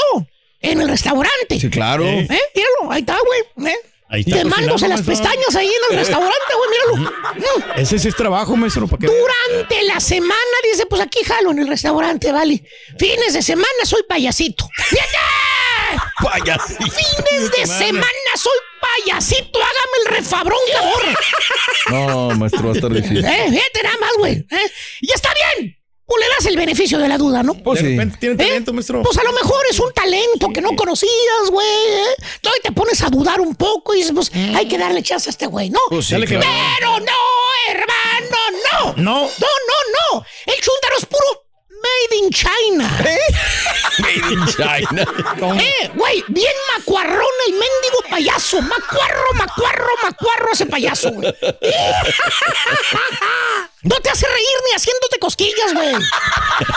En 0.60 0.80
el 0.80 0.90
restaurante. 0.90 1.60
Sí, 1.60 1.70
claro. 1.72 2.06
¿Eh? 2.06 2.28
Míralo, 2.56 2.92
ahí 2.92 3.00
está, 3.00 3.18
güey. 3.56 3.72
¿Eh? 3.72 3.76
Ahí 4.12 4.22
está 4.28 4.40
Quemándose 4.40 4.90
las 4.90 5.06
maestro. 5.06 5.14
pestañas 5.26 5.56
ahí 5.56 5.68
en 5.68 5.92
el 5.92 5.98
restaurante, 6.00 6.54
güey, 6.58 6.70
míralo. 6.70 7.74
Ese 7.78 7.98
sí 7.98 8.10
es 8.10 8.16
trabajo, 8.16 8.58
maestro. 8.58 8.86
¿para 8.86 9.00
qué? 9.00 9.08
Durante 9.08 9.84
la 9.86 10.02
semana, 10.02 10.36
dice, 10.70 10.86
pues 10.86 11.02
aquí 11.02 11.24
jalo 11.24 11.52
en 11.52 11.60
el 11.60 11.68
restaurante, 11.70 12.32
vale. 12.34 12.62
Fines 13.00 13.34
de 13.34 13.42
semana 13.42 13.68
soy 13.86 14.04
payasito. 14.04 14.68
Payasito. 16.22 16.84
Fines 16.84 17.52
de 17.52 17.66
semana 17.68 18.32
soy 18.36 18.58
payasito. 18.82 19.60
Hágame 19.60 19.98
el 20.06 20.16
refabrón, 20.16 20.60
cabrón. 20.74 21.16
No, 21.90 22.30
maestro, 22.38 22.64
va 22.66 22.72
a 22.72 22.76
estar 22.76 22.92
difícil. 22.94 23.24
Eh, 23.26 23.46
fíjate 23.50 23.84
nada 23.84 23.98
más, 24.00 24.12
güey. 24.18 24.34
¿eh? 24.34 24.72
Y 25.02 25.12
está 25.14 25.30
bien. 25.34 25.78
Pues 26.12 26.28
le 26.28 26.36
das 26.36 26.46
el 26.48 26.58
beneficio 26.58 27.00
de 27.00 27.08
la 27.08 27.18
duda, 27.18 27.42
¿no? 27.42 27.54
Pues 27.54 27.82
De 27.82 27.88
sí. 27.88 27.92
repente 27.96 28.18
tiene 28.20 28.36
talento, 28.36 28.74
maestro. 28.74 29.02
Pues 29.02 29.18
a 29.18 29.24
lo 29.24 29.32
mejor 29.32 29.64
es 29.70 29.80
un 29.80 29.94
talento 29.94 30.50
que 30.54 30.60
no 30.60 30.76
conocías, 30.76 31.50
güey. 31.50 31.66
¿eh? 31.66 32.16
Entonces 32.36 32.62
te 32.64 32.72
pones 32.74 33.02
a 33.02 33.08
dudar 33.10 33.40
un 33.40 33.56
poco 33.56 33.94
y 33.94 34.00
dices, 34.00 34.12
pues 34.14 34.30
hay 34.54 34.68
que 34.68 34.78
darle 34.78 35.02
chance 35.04 35.30
a 35.30 35.32
este 35.32 35.48
güey, 35.48 35.70
¿no? 35.70 35.80
Pues 35.90 36.08
sí, 36.08 36.16
claro. 36.16 36.46
Pero 36.80 37.00
no, 37.00 37.14
hermano, 37.70 38.38
no. 38.74 38.94
No. 38.98 39.22
No, 39.22 39.30
no, 39.30 40.18
no. 40.18 40.26
El 40.48 40.56
chúntaro 40.56 40.98
es 40.98 41.06
puro 41.06 41.46
made 41.82 42.16
in 42.26 42.30
China. 42.30 42.90
Made 44.00 44.34
in 44.34 44.46
China. 44.48 45.06
Eh, 45.62 45.90
güey, 45.96 46.24
bien 46.28 46.54
macuarrón 46.78 47.26
el 47.48 47.54
mendigo 47.54 48.00
payaso. 48.10 48.62
Macuarro, 48.62 49.34
macuarro, 49.36 49.88
macuarro 50.04 50.52
ese 50.54 50.66
payaso, 50.66 51.10
güey. 51.12 51.34
No 53.84 53.96
te 53.98 54.10
hace 54.12 54.28
reír 54.28 54.46
ni 54.70 54.76
haciéndote 54.76 55.18
cosquillas, 55.20 55.74
güey. 55.74 55.94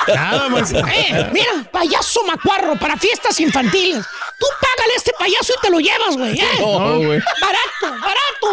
Nada, 0.14 0.48
maestro. 0.48 0.86
Eh, 0.88 1.28
mira, 1.32 1.68
payaso 1.70 2.22
macuarro 2.24 2.78
para 2.78 2.96
fiestas 2.96 3.38
infantiles. 3.40 4.04
Tú 4.38 4.46
págale 4.60 4.94
a 4.94 4.96
este 4.96 5.12
payaso 5.18 5.52
y 5.56 5.60
te 5.62 5.70
lo 5.70 5.78
llevas, 5.80 6.16
güey. 6.16 6.38
¿eh? 6.40 6.48
No, 6.60 6.98
güey. 6.98 7.20
Barato, 7.40 8.00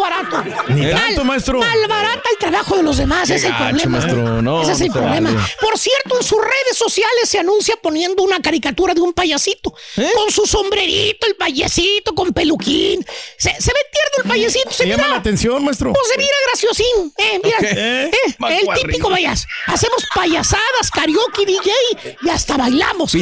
barato. 0.40 0.64
Ni 0.68 0.82
Mal- 0.82 0.92
tanto, 0.92 1.24
maestro. 1.24 1.58
Malbarata 1.58 2.22
el 2.30 2.38
trabajo 2.38 2.76
de 2.76 2.82
los 2.82 2.96
demás, 2.98 3.26
Qué 3.28 3.34
ese 3.36 3.46
es 3.48 3.52
el 3.52 3.56
problema. 3.58 3.98
maestro. 3.98 4.42
No, 4.42 4.62
ese 4.62 4.72
es 4.72 4.80
el 4.82 4.88
no 4.88 4.92
problema. 4.94 5.30
vale. 5.32 5.46
Por 5.60 5.78
cierto, 5.78 6.16
en 6.18 6.22
sus 6.22 6.38
redes 6.38 6.76
sociales 6.76 7.28
se 7.28 7.38
anuncia 7.38 7.76
poniendo 7.76 8.22
una 8.22 8.40
caricatura 8.40 8.94
de 8.94 9.00
un 9.00 9.12
payasito. 9.12 9.74
¿Eh? 9.96 10.10
Con 10.14 10.30
su 10.30 10.46
sombrerito, 10.46 11.26
el 11.26 11.36
payasito, 11.36 12.14
con 12.14 12.32
peluquín. 12.32 13.04
Se, 13.36 13.50
se 13.60 13.72
ve 13.72 13.80
tierno 13.90 14.16
el 14.24 14.28
payasito. 14.28 14.70
Se 14.70 14.76
Se 14.84 14.88
llama 14.88 15.02
la 15.02 15.08
mira, 15.08 15.18
atención, 15.20 15.64
maestro. 15.64 15.92
pues 15.92 16.08
se 16.08 16.18
mira 16.18 16.36
graciosín. 16.48 17.12
Eh, 17.16 17.40
mira. 17.42 17.56
Ok. 17.58 17.64
Eh, 17.64 18.10
el 18.50 18.66
típico 18.74 19.10
payas. 19.10 19.46
Hacemos 19.66 20.04
payasadas, 20.14 20.90
karaoke, 20.92 21.46
DJ 21.46 21.70
y 22.22 22.28
hasta 22.28 22.56
bailamos. 22.56 23.12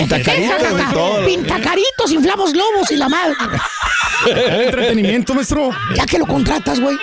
Todo. 0.93 1.25
Pintacaritos, 1.27 2.12
inflamos 2.12 2.53
globos 2.53 2.91
y 2.91 2.97
la 2.97 3.09
madre. 3.09 3.35
Entretenimiento, 4.27 5.35
maestro. 5.35 5.71
Ya 5.95 6.07
que 6.07 6.18
lo 6.18 6.27
contratas, 6.27 6.81
güey. 6.81 6.97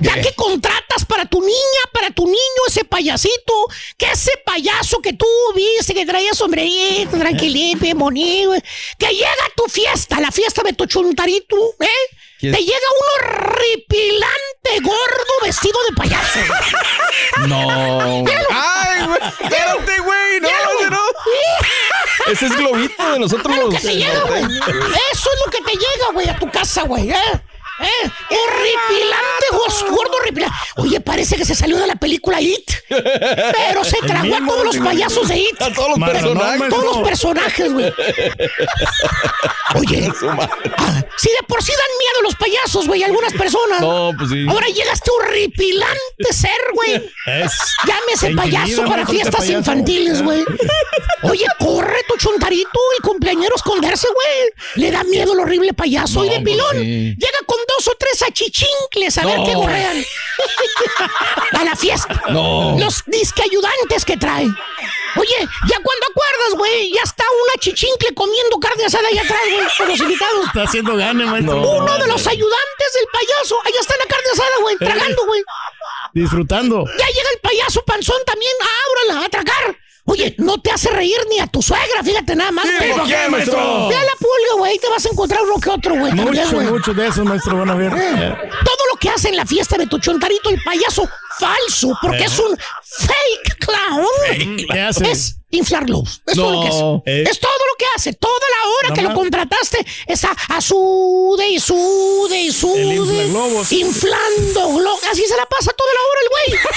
Ya 0.00 0.20
que 0.20 0.32
contratas 0.34 1.04
para 1.04 1.26
tu 1.26 1.40
niña, 1.40 1.82
para 1.92 2.10
tu 2.10 2.24
niño, 2.24 2.38
ese 2.66 2.84
payasito, 2.84 3.66
que 3.98 4.10
ese 4.10 4.32
payaso 4.44 5.00
que 5.00 5.12
tú 5.12 5.26
viste, 5.54 5.92
que 5.92 6.06
traía 6.06 6.32
sombrerito, 6.32 7.18
tranquilito, 7.18 7.80
bien 7.80 7.98
bonito, 7.98 8.48
güey, 8.48 8.62
que 8.98 9.08
llega 9.08 9.30
a 9.46 9.54
tu 9.54 9.64
fiesta, 9.70 10.20
la 10.20 10.30
fiesta 10.30 10.62
de 10.62 10.72
tu 10.72 10.86
chuntarito, 10.86 11.56
¿eh? 11.80 12.16
¿Quién? 12.40 12.54
Te 12.54 12.60
llega 12.60 12.78
un 12.78 13.28
horripilante 13.28 14.80
gordo 14.82 15.32
vestido 15.42 15.78
de 15.88 15.96
payaso. 15.96 16.38
No. 17.46 18.22
Míralo. 18.24 18.48
Ay, 18.50 19.06
güey. 19.06 19.20
Espérate, 19.40 19.98
güey. 20.00 20.40
No, 20.40 20.48
ese 20.48 20.90
no. 20.90 21.00
Ese 22.32 22.46
es 22.46 22.56
globito 22.56 23.12
de 23.12 23.18
nosotros 23.18 23.54
Es 23.56 23.60
lo 23.62 23.70
los. 23.70 23.80
que 23.80 23.86
te 23.88 23.96
llega, 23.96 24.20
güey. 24.20 24.42
Eso 24.44 25.30
es 25.32 25.40
lo 25.46 25.50
que 25.50 25.60
te 25.62 25.72
llega, 25.72 26.12
güey, 26.12 26.28
a 26.28 26.38
tu 26.38 26.50
casa, 26.50 26.82
güey. 26.82 27.10
¿eh? 27.10 27.40
¿Eh? 27.82 28.10
Horripilante, 28.30 29.46
gos- 29.52 29.90
gordo 29.90 30.16
horripilante. 30.18 30.56
Oye, 30.76 31.00
parece 31.00 31.36
que 31.36 31.44
se 31.44 31.54
salió 31.54 31.78
de 31.78 31.86
la 31.86 31.96
película 31.96 32.40
It. 32.40 32.70
Pero 32.88 33.84
se 33.84 33.96
tragó 34.06 34.34
a 34.36 34.46
todos 34.46 34.64
los 34.64 34.76
payasos 34.78 35.28
de 35.28 35.38
It. 35.38 35.62
A 35.62 35.72
todos 35.72 35.90
los 35.90 35.98
no, 35.98 36.06
personajes. 36.06 36.68
Todos 36.68 36.84
los 36.84 36.98
personajes, 37.08 37.72
güey. 37.72 37.92
Oye, 39.76 40.12
ah, 40.28 41.04
si 41.16 41.28
de 41.30 41.36
por 41.46 41.62
sí 41.62 41.70
dan 41.72 41.98
miedo 41.98 42.22
los 42.22 42.34
payasos, 42.34 42.86
güey, 42.88 43.02
algunas 43.04 43.32
personas. 43.34 43.80
No, 43.80 44.10
pues 44.18 44.30
sí. 44.30 44.44
Ahora 44.48 44.66
llega 44.66 44.92
este 44.92 45.10
horripilante 45.10 46.32
ser, 46.32 46.50
güey. 46.74 46.96
Es. 47.26 47.52
Llámese 47.86 48.34
payaso 48.34 48.84
para 48.84 49.04
¿no? 49.04 49.10
Fiestas 49.10 49.36
payaso. 49.36 49.58
infantiles, 49.58 50.22
güey. 50.22 50.44
Oye, 51.22 51.46
corre 51.58 51.98
tu 52.08 52.16
chontarito, 52.16 52.80
el 52.98 53.02
cumpleañero 53.02 53.54
esconderse, 53.54 54.08
güey. 54.12 54.50
Le 54.84 54.90
da 54.90 55.04
miedo 55.04 55.32
el 55.34 55.40
horrible 55.40 55.72
payaso. 55.72 56.24
y 56.24 56.28
de 56.30 56.40
pues 56.40 56.44
pilón, 56.44 56.72
sí. 56.72 57.14
llega 57.16 57.38
con 57.46 57.58
dos 57.76 57.88
o 57.88 57.96
tres 57.98 58.22
achichincles 58.22 59.18
a 59.18 59.26
ver 59.26 59.40
qué 59.44 59.54
gorrean. 59.54 60.04
a 61.52 61.64
la 61.64 61.76
fiesta. 61.76 62.22
No. 62.30 62.76
Los 62.78 63.02
disque 63.06 63.42
ayudantes 63.42 64.04
que 64.04 64.16
trae. 64.16 64.46
Oye, 65.16 65.38
ya 65.68 65.76
cuando 65.82 66.06
acuerdas, 66.10 66.54
güey, 66.56 66.92
ya 66.92 67.02
está 67.02 67.24
una 67.24 67.60
chichincle 67.60 68.14
comiendo 68.14 68.58
carne 68.58 68.84
asada 68.84 69.08
allá 69.08 69.22
atrás, 69.22 69.40
güey, 69.50 69.66
con 69.76 69.88
los 69.88 70.00
invitados. 70.00 70.46
Está 70.46 70.62
haciendo 70.62 70.96
gane, 70.96 71.26
maestro. 71.26 71.60
Uno 71.60 71.98
de 71.98 72.06
los 72.06 72.26
ayudantes 72.26 72.92
del 72.94 73.06
payaso, 73.12 73.56
allá 73.64 73.80
está 73.80 73.94
la 73.96 74.06
carne 74.06 74.28
asada, 74.32 74.56
güey, 74.62 74.76
tragando, 74.76 75.26
güey. 75.26 75.42
Disfrutando. 76.14 76.84
Ya 76.86 77.06
llega 77.06 77.30
el 77.32 77.40
payaso 77.40 77.82
panzón 77.84 78.22
también, 78.24 78.52
ábrala, 79.06 79.26
a 79.26 79.28
tragar. 79.28 79.76
Oye, 80.10 80.34
no 80.38 80.60
te 80.60 80.70
hace 80.72 80.90
reír 80.90 81.16
ni 81.30 81.38
a 81.38 81.46
tu 81.46 81.62
suegra, 81.62 82.02
fíjate 82.02 82.34
nada 82.34 82.50
más, 82.50 82.66
Sí, 82.66 82.72
güey. 82.78 82.90
¿por 82.92 83.06
qué, 83.06 83.28
maestro? 83.30 83.88
Ve 83.88 83.94
a 83.96 84.04
la 84.04 84.12
pulga, 84.18 84.58
güey, 84.58 84.78
te 84.78 84.88
vas 84.88 85.06
a 85.06 85.08
encontrar 85.08 85.42
uno 85.42 85.60
que 85.60 85.70
otro, 85.70 85.94
güey. 85.96 86.12
Mucho, 86.12 86.50
güey. 86.52 86.66
mucho 86.66 86.92
de 86.94 87.06
eso, 87.06 87.24
maestro. 87.24 87.56
Van 87.58 87.70
a 87.70 87.74
ver. 87.74 87.92
Eh, 87.96 88.36
Todo 88.64 88.86
lo 88.92 88.98
que 88.98 89.08
hace 89.08 89.28
en 89.28 89.36
la 89.36 89.46
fiesta 89.46 89.76
de 89.78 89.86
tu 89.86 89.98
chontarito, 90.00 90.50
el 90.50 90.60
payaso 90.62 91.08
falso, 91.38 91.96
porque 92.02 92.24
Eh. 92.24 92.26
es 92.26 92.38
un 92.40 92.56
fake 92.58 93.56
clown. 93.64 94.06
Fake, 94.26 94.66
¿qué 94.72 94.80
hace? 94.80 95.10
Es 95.10 95.36
inflar 95.52 95.84
globos. 95.86 96.20
Es 96.26 96.34
todo 96.34 96.52
lo 96.52 96.60
que 96.62 96.68
hace. 96.68 96.80
No. 96.80 97.02
Eh. 97.06 97.24
Es 97.30 97.38
todo 97.40 97.52
lo 97.52 97.76
que 97.78 97.84
hace. 97.96 98.12
Toda 98.12 98.34
la 98.34 98.68
hora 98.88 98.94
que 98.94 99.02
lo 99.02 99.08
más. 99.10 99.18
contrataste 99.18 99.86
está 100.06 100.36
a 100.48 100.60
sude 100.60 101.48
y 101.48 101.58
sude 101.60 102.40
y 102.40 102.52
sude. 102.52 102.96
Inflando 103.76 104.74
globos. 104.74 105.00
Así 105.10 105.24
se 105.26 105.36
la 105.36 105.46
pasa 105.46 105.72
toda 105.72 105.90
la 105.94 106.00
hora 106.00 106.20
el 106.22 106.28
güey. 106.28 106.60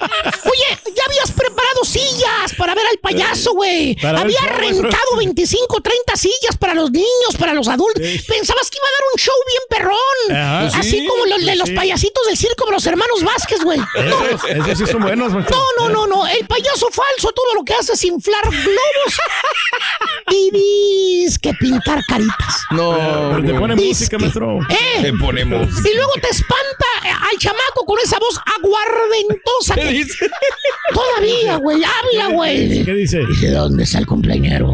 Oye, 0.00 0.78
ya 0.94 1.02
habías 1.06 1.32
preparado 1.32 1.84
sillas 1.84 2.54
para 2.56 2.74
ver 2.74 2.86
al 2.86 2.98
payaso, 2.98 3.52
güey. 3.52 3.94
Ver 3.96 4.16
Había 4.16 4.40
rentado 4.42 5.16
25, 5.16 5.80
30 5.80 6.16
sillas 6.16 6.56
para 6.58 6.74
los 6.74 6.90
niños, 6.90 7.36
para 7.38 7.52
los 7.54 7.68
adultos. 7.68 8.02
Pensabas 8.26 8.70
que 8.70 8.78
iba 8.78 8.88
a 8.88 8.92
dar 8.92 9.02
un 9.12 9.18
show 9.18 9.34
bien 9.46 9.62
perrón. 9.68 10.36
Ajá. 10.36 10.60
Pues 10.62 10.74
Así 10.74 11.00
sí, 11.00 11.06
como 11.06 11.26
los 11.26 11.44
de 11.44 11.56
los 11.56 11.68
sí. 11.68 11.74
payasitos 11.74 12.26
del 12.26 12.36
circo 12.36 12.66
de 12.66 12.72
los 12.72 12.86
hermanos 12.86 13.22
Vázquez, 13.22 13.62
güey. 13.62 13.80
No. 14.08 14.24
Esos, 14.24 14.78
sí 14.78 14.86
son 14.86 15.02
buenos, 15.02 15.32
maestro. 15.32 15.56
No, 15.78 15.88
no, 15.88 15.94
no, 15.94 16.06
no. 16.06 16.26
El 16.26 16.46
payaso 16.46 16.88
falso 16.90 17.32
todo 17.32 17.54
lo 17.54 17.64
que 17.64 17.74
hace 17.74 17.92
es 17.92 18.04
inflar 18.04 18.42
globos 18.44 19.18
y 20.30 20.50
que 21.42 21.52
pintar 21.54 22.00
caritas. 22.08 22.62
No. 22.70 23.30
Pero 23.34 23.44
te 23.44 23.58
pone 23.58 23.74
Disque. 23.74 24.16
música, 24.16 24.18
maestro. 24.18 24.58
¿Eh? 24.70 25.02
Te 25.02 25.12
ponemos. 25.12 25.68
Y 25.84 25.94
luego 25.94 26.12
te 26.20 26.28
espanta 26.28 26.86
al 27.04 27.38
chamaco 27.38 27.84
con 27.86 27.98
esa 28.00 28.18
voz 28.18 28.38
aguardentosa 28.58 29.74
¿Qué 29.74 29.80
que 29.87 29.87
dice? 29.88 30.30
todavía, 30.94 31.56
güey, 31.56 31.82
habla, 31.84 32.34
güey. 32.34 32.84
¿Qué 32.84 32.94
dice? 32.94 33.20
Dice, 33.26 33.50
¿dónde 33.50 33.84
está 33.84 33.98
el 33.98 34.06
cumpleañero? 34.06 34.70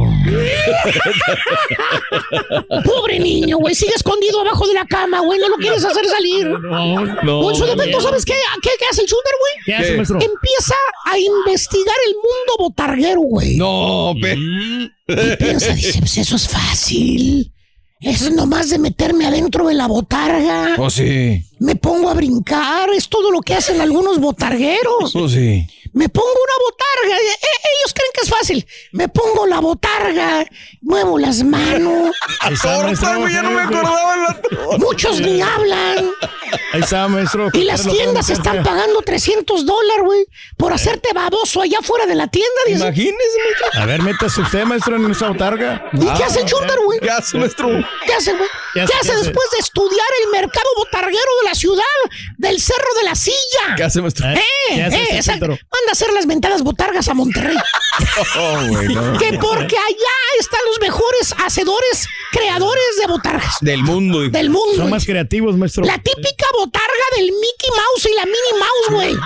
Pobre 2.85 3.19
niño, 3.19 3.59
güey, 3.59 3.75
sigue 3.75 3.93
escondido 3.95 4.41
abajo 4.41 4.67
de 4.67 4.75
la 4.75 4.85
cama, 4.87 5.21
güey, 5.21 5.39
no 5.39 5.49
lo 5.49 5.57
quieres 5.57 5.85
hacer 5.85 6.05
salir. 6.07 6.47
No, 6.47 7.05
No. 7.23 7.51
En 7.51 7.57
su 7.57 7.65
defecto, 7.65 8.01
¿sabes 8.01 8.25
qué? 8.25 8.35
¿Qué, 8.63 8.71
qué 8.79 8.85
hace 8.91 9.03
el 9.03 9.07
shooter, 9.09 9.33
güey? 9.41 9.65
¿Qué 9.67 9.75
hace, 9.75 9.97
maestro? 9.97 10.17
Empieza 10.21 10.75
a 11.07 11.19
investigar 11.19 11.97
el 12.09 12.15
mundo 12.15 12.55
botarguero, 12.59 13.21
güey. 13.21 13.57
No, 13.57 14.15
pe. 14.21 14.37
Y 14.37 15.37
piensa, 15.37 15.73
dice, 15.75 15.99
pues 15.99 16.19
eso 16.19 16.37
es 16.37 16.49
fácil. 16.49 17.51
Es 18.01 18.31
nomás 18.33 18.69
de 18.69 18.79
meterme 18.79 19.27
adentro 19.27 19.67
de 19.67 19.75
la 19.75 19.87
botarga. 19.87 20.75
Oh, 20.79 20.91
sí. 20.91 21.43
Me 21.59 21.77
pongo 21.77 22.11
a 22.11 22.15
brincar. 22.15 22.91
Es 22.91 23.09
todo 23.09 23.31
lo 23.31 23.41
que 23.41 23.55
hacen 23.55 23.81
algunos 23.81 24.19
botargueros. 24.19 25.15
Oh, 25.15 25.29
sí. 25.29 25.67
Me 25.93 26.09
pongo 26.09 26.27
una 26.29 26.65
botarga. 26.65 27.17
eh, 27.23 27.31
eh, 27.31 27.69
ellos 27.79 27.95
creen 27.95 28.11
que 28.15 28.21
es 28.23 28.31
fácil. 28.31 28.67
Me 28.93 29.09
pongo 29.09 29.47
la 29.47 29.61
botarga. 29.61 30.45
Muevo 30.83 31.19
las 31.19 31.43
manos. 31.45 32.15
Ahí 32.41 32.55
está, 32.55 32.83
maestro. 32.83 33.29
ya 33.29 33.43
no 33.43 33.51
me 33.53 33.63
acordaba 33.63 34.17
la. 34.17 34.41
Muchos 34.79 35.21
ni 35.21 35.41
hablan. 35.41 36.11
Ahí 36.73 36.81
está, 36.81 37.07
maestro. 37.07 37.49
Y 37.53 37.63
las 37.65 37.83
tiendas 37.83 38.29
están 38.31 38.63
pagando 38.65 39.01
300 39.03 39.65
dólares, 39.65 40.05
güey. 40.05 40.27
Por 40.57 40.73
hacerte 40.73 41.13
baboso 41.15 41.61
allá 41.61 41.79
fuera 41.83 42.07
de 42.07 42.17
la 42.17 42.27
tienda. 42.27 42.49
Dice. 42.67 42.81
Imagínese, 42.81 43.39
maestro. 43.61 43.81
A 43.83 43.87
ver, 43.87 44.03
métase 44.03 44.41
usted, 44.41 44.65
maestro, 44.65 44.97
en 44.97 45.11
esa 45.11 45.29
botarga. 45.29 45.89
¿Y 45.93 46.07
qué 46.17 46.25
hace 46.25 46.41
el 46.41 46.47
chunder, 46.47 46.79
güey? 46.85 46.99
¿Qué 46.99 47.11
hace, 47.11 47.39
maestro? 47.39 47.69
¿Qué 48.05 48.13
hace, 48.15 48.33
güey? 48.33 48.49
¿Qué 48.75 48.81
¿Qué 48.81 48.81
hace, 48.83 48.95
hace 48.95 49.07
qué 49.09 49.13
hace? 49.13 49.25
después 49.27 49.51
de 49.53 49.59
estudiar 49.59 50.07
el 50.25 50.31
mercado 50.33 50.67
botarguero 50.77 51.31
de 51.44 51.44
la 51.45 51.55
ciudad? 51.55 51.83
Del 52.39 52.61
Cerro 52.61 52.95
de 52.99 53.05
la 53.05 53.15
Silla. 53.15 53.75
¿Qué 53.77 53.85
hace, 53.85 54.01
maestro? 54.03 54.29
¡Eh! 54.31 54.41
¿Qué 54.75 54.83
hace 54.83 54.97
eh, 54.97 55.07
ese 55.11 55.19
esa- 55.19 55.33
manda 55.37 55.57
a 55.89 55.93
hacer 55.93 56.13
las 56.13 56.27
mentadas 56.27 56.63
botargas 56.63 57.09
a 57.09 57.15
Monterrey. 57.15 57.57
Oh, 58.37 58.59
güey, 58.69 58.89
no. 58.89 59.19
que 59.19 59.33
porque 59.39 59.77
allá 59.77 60.17
están 60.41 60.61
los 60.67 60.81
mejores 60.81 61.33
hacedores, 61.45 62.07
creadores 62.33 62.83
de 63.01 63.07
botargas 63.07 63.55
Del 63.61 63.83
mundo. 63.85 64.21
dijo. 64.21 64.33
del 64.33 64.51
mundo. 64.51 64.75
Son 64.77 64.91
más 64.91 65.05
creativos, 65.05 65.57
maestro. 65.57 65.85
La 65.85 65.99
típica 65.99 66.47
botarga 66.59 67.05
del 67.17 67.27
Mickey 67.27 67.71
Mouse 67.71 68.07
y 68.11 68.15
la 68.15 68.25
Minnie 68.25 68.59
Mouse, 68.59 68.91
güey. 68.91 69.17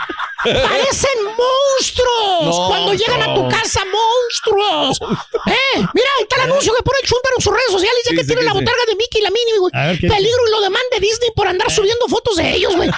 Parecen 0.45 1.25
monstruos 1.25 2.45
No, 2.57 2.69
cuando 2.69 2.95
llegan 2.95 3.23
a 3.23 3.35
tu 3.35 3.49
casa, 3.49 3.83
monstruos. 3.85 4.99
Eh, 5.49 5.79
mira, 5.95 6.09
ahí 6.19 6.23
está 6.23 6.37
el 6.37 6.51
anuncio 6.51 6.75
que 6.75 6.83
pone 6.83 6.99
el 7.03 7.09
Chuntaro 7.09 7.35
en 7.39 7.43
sus 7.43 7.53
redes 7.53 7.71
sociales, 7.71 8.01
ya 8.05 8.11
Sí, 8.11 8.17
que 8.17 8.23
sí, 8.23 8.27
tiene 8.27 8.43
sí, 8.43 8.47
la 8.47 8.53
botarga 8.53 8.83
de 8.87 8.97
Mickey 8.97 9.21
y 9.21 9.25
la 9.25 9.31
Minnie, 9.31 9.59
güey. 9.59 9.73
A 9.75 9.87
ver, 9.89 9.99
¿qué- 9.99 10.09
Peligro 10.09 10.47
y 10.47 10.51
lo 10.51 10.61
demande 10.61 11.01
Disney 11.01 11.31
por 11.35 11.47
andar 11.47 11.71
subiendo 11.71 12.07
fotos 12.09 12.37
de 12.37 12.51
ellos, 12.55 12.75
güey. 12.77 12.91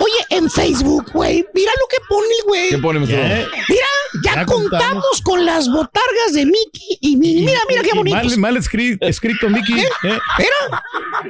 Oye, 0.00 0.26
en 0.30 0.50
Facebook, 0.50 1.10
güey, 1.12 1.46
mira 1.54 1.72
lo 1.80 1.86
que 1.88 1.96
pone 2.08 2.34
güey. 2.44 2.68
¿Qué 2.70 2.78
pone, 2.78 2.98
maestro? 3.00 3.18
¿Qué? 3.22 3.46
Mira, 3.68 3.86
ya, 4.24 4.34
Ya 4.34 4.46
contamos. 4.46 4.70
contamos. 4.70 5.22
con 5.22 5.46
las 5.46 5.68
botargas 5.68 6.32
de 6.34 6.44
Mickey 6.46 6.98
y 7.00 7.16
Minnie. 7.16 7.44
Mira, 7.46 7.60
mira 7.68 7.82
qué 7.82 7.90
Y 7.92 7.96
bonitos. 7.96 8.24
Mal, 8.24 8.38
mal 8.38 8.56
escri- 8.56 8.98
escrito, 9.00 9.48
Mickey. 9.48 9.80
¿Eh? 9.80 9.88
¿eh? 10.04 10.18
Mira, 10.38 10.82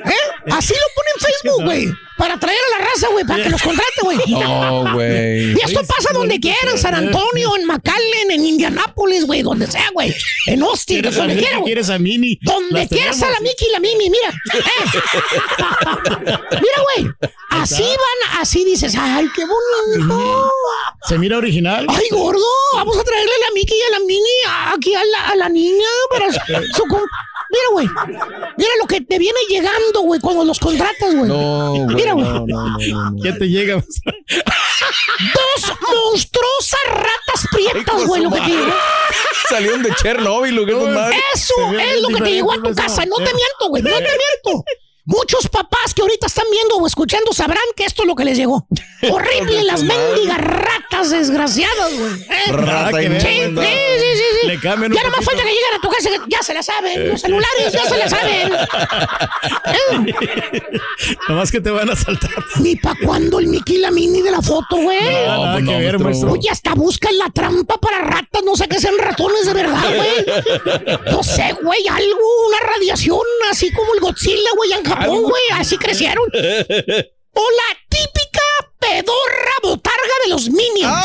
¿eh? 0.06 0.52
Así 0.52 0.74
lo 0.74 0.86
pone 0.94 1.10
en 1.14 1.20
Facebook, 1.20 1.64
güey. 1.64 2.07
Para 2.18 2.34
atraer 2.34 2.58
a 2.58 2.78
la 2.78 2.84
raza, 2.84 3.08
güey, 3.12 3.24
para 3.24 3.44
que 3.44 3.50
los 3.50 3.62
contrate, 3.62 4.00
güey. 4.02 4.18
No, 4.28 4.92
güey. 4.94 5.52
Y 5.52 5.60
esto 5.64 5.80
pasa 5.86 6.12
donde 6.12 6.40
quiera, 6.40 6.72
en 6.72 6.78
San 6.78 6.94
Antonio, 6.94 7.56
en 7.56 7.64
McAllen, 7.64 8.30
en 8.30 8.44
Indianápolis, 8.44 9.24
güey, 9.24 9.42
donde 9.42 9.66
sea, 9.68 9.88
güey. 9.94 10.14
En 10.46 10.62
Austin, 10.62 10.96
¿Quieres 11.00 11.16
a 11.16 11.20
donde 11.20 11.36
quiera, 11.36 11.58
güey. 11.58 11.66
¿Quieres 11.66 11.90
a 11.90 11.98
Mini? 11.98 12.38
Donde 12.42 12.88
quieras 12.88 13.22
a 13.22 13.30
la 13.30 13.40
Mickey 13.40 13.68
y 13.68 13.72
la 13.72 13.80
Mimi, 13.80 14.10
mira. 14.10 14.34
Eh. 14.58 16.38
Mira, 16.50 16.82
güey. 16.96 17.30
Así 17.50 17.82
van, 17.82 18.40
así 18.40 18.64
dices, 18.64 18.94
ay, 18.98 19.28
qué 19.34 19.42
bonito. 19.44 20.52
¿Se 21.08 21.18
mira 21.18 21.38
original? 21.38 21.86
Ay, 21.88 22.06
gordo, 22.10 22.44
vamos 22.74 22.98
a 22.98 23.04
traerle 23.04 23.30
a 23.30 23.46
la 23.48 23.54
Mickey 23.54 23.76
y 23.78 23.82
a 23.82 23.98
la 23.98 24.04
Mini 24.04 24.74
aquí 24.74 24.94
a 24.94 25.04
la, 25.04 25.28
a 25.28 25.36
la 25.36 25.48
niña 25.48 25.86
para 26.10 26.32
su, 26.32 26.38
su 26.74 26.84
Mira, 27.50 27.64
güey. 27.72 27.88
Mira 28.56 28.70
lo 28.80 28.86
que 28.86 29.00
te 29.00 29.18
viene 29.18 29.38
llegando, 29.48 30.00
güey, 30.00 30.20
cuando 30.20 30.44
los 30.44 30.58
contratas, 30.58 31.14
güey. 31.14 31.28
No, 31.28 31.70
güey. 31.84 31.96
Mira, 31.96 32.12
güey. 32.12 32.26
No, 32.26 32.46
no, 32.46 32.46
no, 32.46 32.78
no, 32.78 33.10
no. 33.10 33.22
¿Qué 33.22 33.32
te 33.32 33.48
llega? 33.48 33.74
Dos 33.74 35.72
monstruosas 35.80 36.80
ratas 36.88 37.46
prietas, 37.50 38.06
güey, 38.06 38.22
lo 38.22 38.30
que 38.30 38.40
te 38.40 38.48
llegó. 38.48 38.72
Salieron 39.48 39.82
de 39.82 39.94
Chernobyl, 39.94 40.58
¿o 40.58 40.66
qué 40.66 40.72
tu 40.72 40.86
madre? 40.88 41.16
Eso 41.34 41.54
es 41.78 42.02
lo 42.02 42.08
que 42.08 42.20
te 42.22 42.32
llegó 42.32 42.52
a 42.52 42.62
tu 42.62 42.74
casa. 42.74 43.04
No 43.06 43.16
te 43.16 43.32
miento, 43.34 43.68
güey. 43.68 43.82
No 43.82 43.90
te 43.90 44.00
miento. 44.00 44.64
Muchos 45.10 45.48
papás 45.48 45.94
que 45.94 46.02
ahorita 46.02 46.26
están 46.26 46.44
viendo 46.50 46.76
o 46.76 46.86
escuchando 46.86 47.32
sabrán 47.32 47.62
que 47.74 47.84
esto 47.84 48.02
es 48.02 48.08
lo 48.08 48.14
que 48.14 48.26
les 48.26 48.36
llegó. 48.36 48.66
Horrible, 49.10 49.64
las 49.64 49.82
mendigas 49.82 50.36
ratas 50.38 51.08
desgraciadas, 51.08 51.98
güey. 51.98 52.12
¿Eh? 52.28 52.52
Rata 52.52 52.98
Sí, 52.98 53.06
sí, 53.06 53.22
sí, 53.22 53.54
sí, 53.56 54.24
sí. 54.42 54.46
Le 54.48 54.60
cambian 54.60 54.92
Ya 54.92 55.02
nomás 55.04 55.20
poquito. 55.24 55.30
falta 55.30 55.42
que 55.44 55.48
lleguen 55.48 55.74
a 55.76 55.80
tu 55.80 55.88
casa, 55.88 56.10
que 56.10 56.18
ya 56.30 56.42
se 56.42 56.52
la 56.52 56.62
saben. 56.62 57.08
Los 57.08 57.22
celulares 57.22 57.72
ya 57.72 57.86
se 57.86 57.96
la 57.96 58.08
saben. 58.08 58.52
¿Eh? 59.64 60.62
Nomás 61.28 61.50
que 61.50 61.60
te 61.62 61.70
van 61.70 61.88
a 61.88 61.96
saltar. 61.96 62.30
Ni 62.60 62.76
pa' 62.76 62.94
cuándo 63.02 63.38
el 63.38 63.46
Mickey 63.46 63.76
y 63.76 63.78
la 63.78 63.90
Mini 63.90 64.20
de 64.20 64.30
la 64.30 64.42
foto, 64.42 64.76
güey. 64.76 65.00
No, 65.00 65.44
nada 65.44 65.52
pues 65.54 65.64
que 65.64 65.72
no, 65.72 65.78
ver, 65.78 65.98
maestro. 66.00 66.32
Oye, 66.32 66.50
hasta 66.50 66.74
buscan 66.74 67.16
la 67.16 67.30
trampa 67.30 67.78
para 67.78 68.00
ratas, 68.00 68.42
no 68.44 68.56
sé 68.56 68.68
qué 68.68 68.78
sean 68.78 68.98
ratones 68.98 69.46
de 69.46 69.54
verdad, 69.54 69.84
güey. 69.94 70.98
No 71.10 71.22
sé, 71.22 71.54
güey, 71.62 71.86
algo, 71.88 72.46
una 72.48 72.58
radiación 72.74 73.20
así 73.50 73.72
como 73.72 73.94
el 73.94 74.00
Godzilla, 74.00 74.50
güey, 74.56 74.72
en 74.72 74.84
Japón, 74.84 74.97
güey, 75.06 75.42
así 75.54 75.76
crecieron. 75.78 76.24
o 76.28 77.40
la 77.50 77.78
típica 77.88 78.40
pedorra 78.78 79.52
botarga 79.62 80.12
de 80.24 80.30
los 80.30 80.48
Minions. 80.50 81.04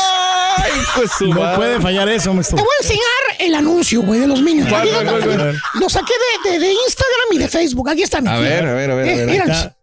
¡Ay, 0.56 0.72
pues 0.96 1.10
su 1.18 1.26
No 1.28 1.40
madre! 1.40 1.56
puede 1.56 1.80
fallar 1.80 2.08
eso, 2.08 2.32
maestro. 2.32 2.56
Te 2.56 2.62
voy 2.62 2.72
a 2.80 2.82
enseñar 2.82 3.04
el 3.40 3.54
anuncio, 3.54 4.02
güey, 4.02 4.20
de 4.20 4.26
los 4.26 4.40
Minions. 4.40 4.68
¿Cuál, 4.68 4.82
Aquí 4.82 4.90
cuál, 4.90 5.06
está, 5.06 5.18
cuál, 5.26 5.38
mira. 5.38 5.62
Lo 5.74 5.88
saqué 5.88 6.12
de, 6.44 6.50
de- 6.52 6.58
de 6.60 6.72
Instagram 6.72 7.28
y 7.32 7.38
de 7.38 7.48
Facebook. 7.48 7.88
Aquí 7.90 8.02
está. 8.02 8.18
A 8.18 8.38
ver, 8.38 8.66
a 8.66 8.74
ver, 8.74 8.90
a 8.90 8.94
ver, 8.94 9.08
a 9.08 9.12
Eh, 9.12 9.16
ver. 9.16 9.26
Míralos, 9.26 9.58
Acá. 9.58 9.76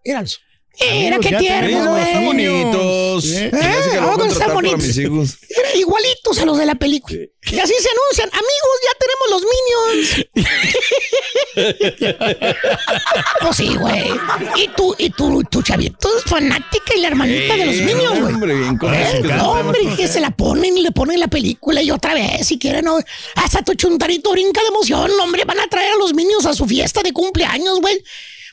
Mira 0.79 1.19
qué 1.19 1.31
ya 1.31 1.39
tierno, 1.39 1.67
tenemos 1.67 1.99
güey. 1.99 2.25
bonitos. 2.25 3.25
¿Eh? 3.25 3.51
A 3.53 3.57
Ah, 4.03 4.15
bonitos. 4.53 4.97
hijos. 4.97 5.37
Mira, 5.49 5.75
igualitos 5.75 6.39
a 6.39 6.45
los 6.45 6.57
de 6.57 6.65
la 6.65 6.75
película. 6.75 7.19
Y 7.19 7.59
así 7.59 7.73
se 7.79 7.89
anuncian. 7.89 8.29
Amigos, 8.31 8.79
ya 8.85 8.93
tenemos 8.99 9.29
los 9.31 9.43
Minions. 9.51 10.07
pues 13.41 13.57
sí, 13.57 13.75
güey. 13.75 14.11
Y 14.55 14.67
tú, 14.75 14.95
y 14.97 15.09
tú, 15.09 15.43
tu 15.49 15.61
chavito 15.61 16.09
es 16.17 16.23
fanática 16.23 16.93
y 16.95 17.01
la 17.01 17.07
hermanita 17.09 17.55
de 17.55 17.65
los 17.65 17.75
Eh, 17.75 17.81
Minions, 17.83 18.19
güey. 18.19 18.33
Hombre, 18.33 18.55
bien 18.55 18.77
con 18.77 18.93
Eh, 18.93 19.21
hombre, 19.43 19.79
que 19.97 20.07
se 20.07 20.19
la 20.19 20.31
ponen 20.31 20.77
y 20.77 20.81
le 20.81 20.91
ponen 20.91 21.19
la 21.19 21.27
película 21.27 21.81
y 21.81 21.91
otra 21.91 22.13
vez, 22.13 22.47
si 22.47 22.57
quieren, 22.57 22.85
no. 22.85 22.97
hasta 23.35 23.61
tu 23.63 23.73
chuntarito 23.75 24.31
brinca 24.31 24.61
de 24.61 24.67
emoción, 24.69 25.11
hombre, 25.21 25.43
van 25.45 25.59
a 25.59 25.67
traer 25.67 25.93
a 25.93 25.97
los 25.97 26.13
niños 26.13 26.45
a 26.45 26.53
su 26.53 26.65
fiesta 26.65 27.03
de 27.03 27.11
cumpleaños, 27.13 27.79
güey. 27.81 28.01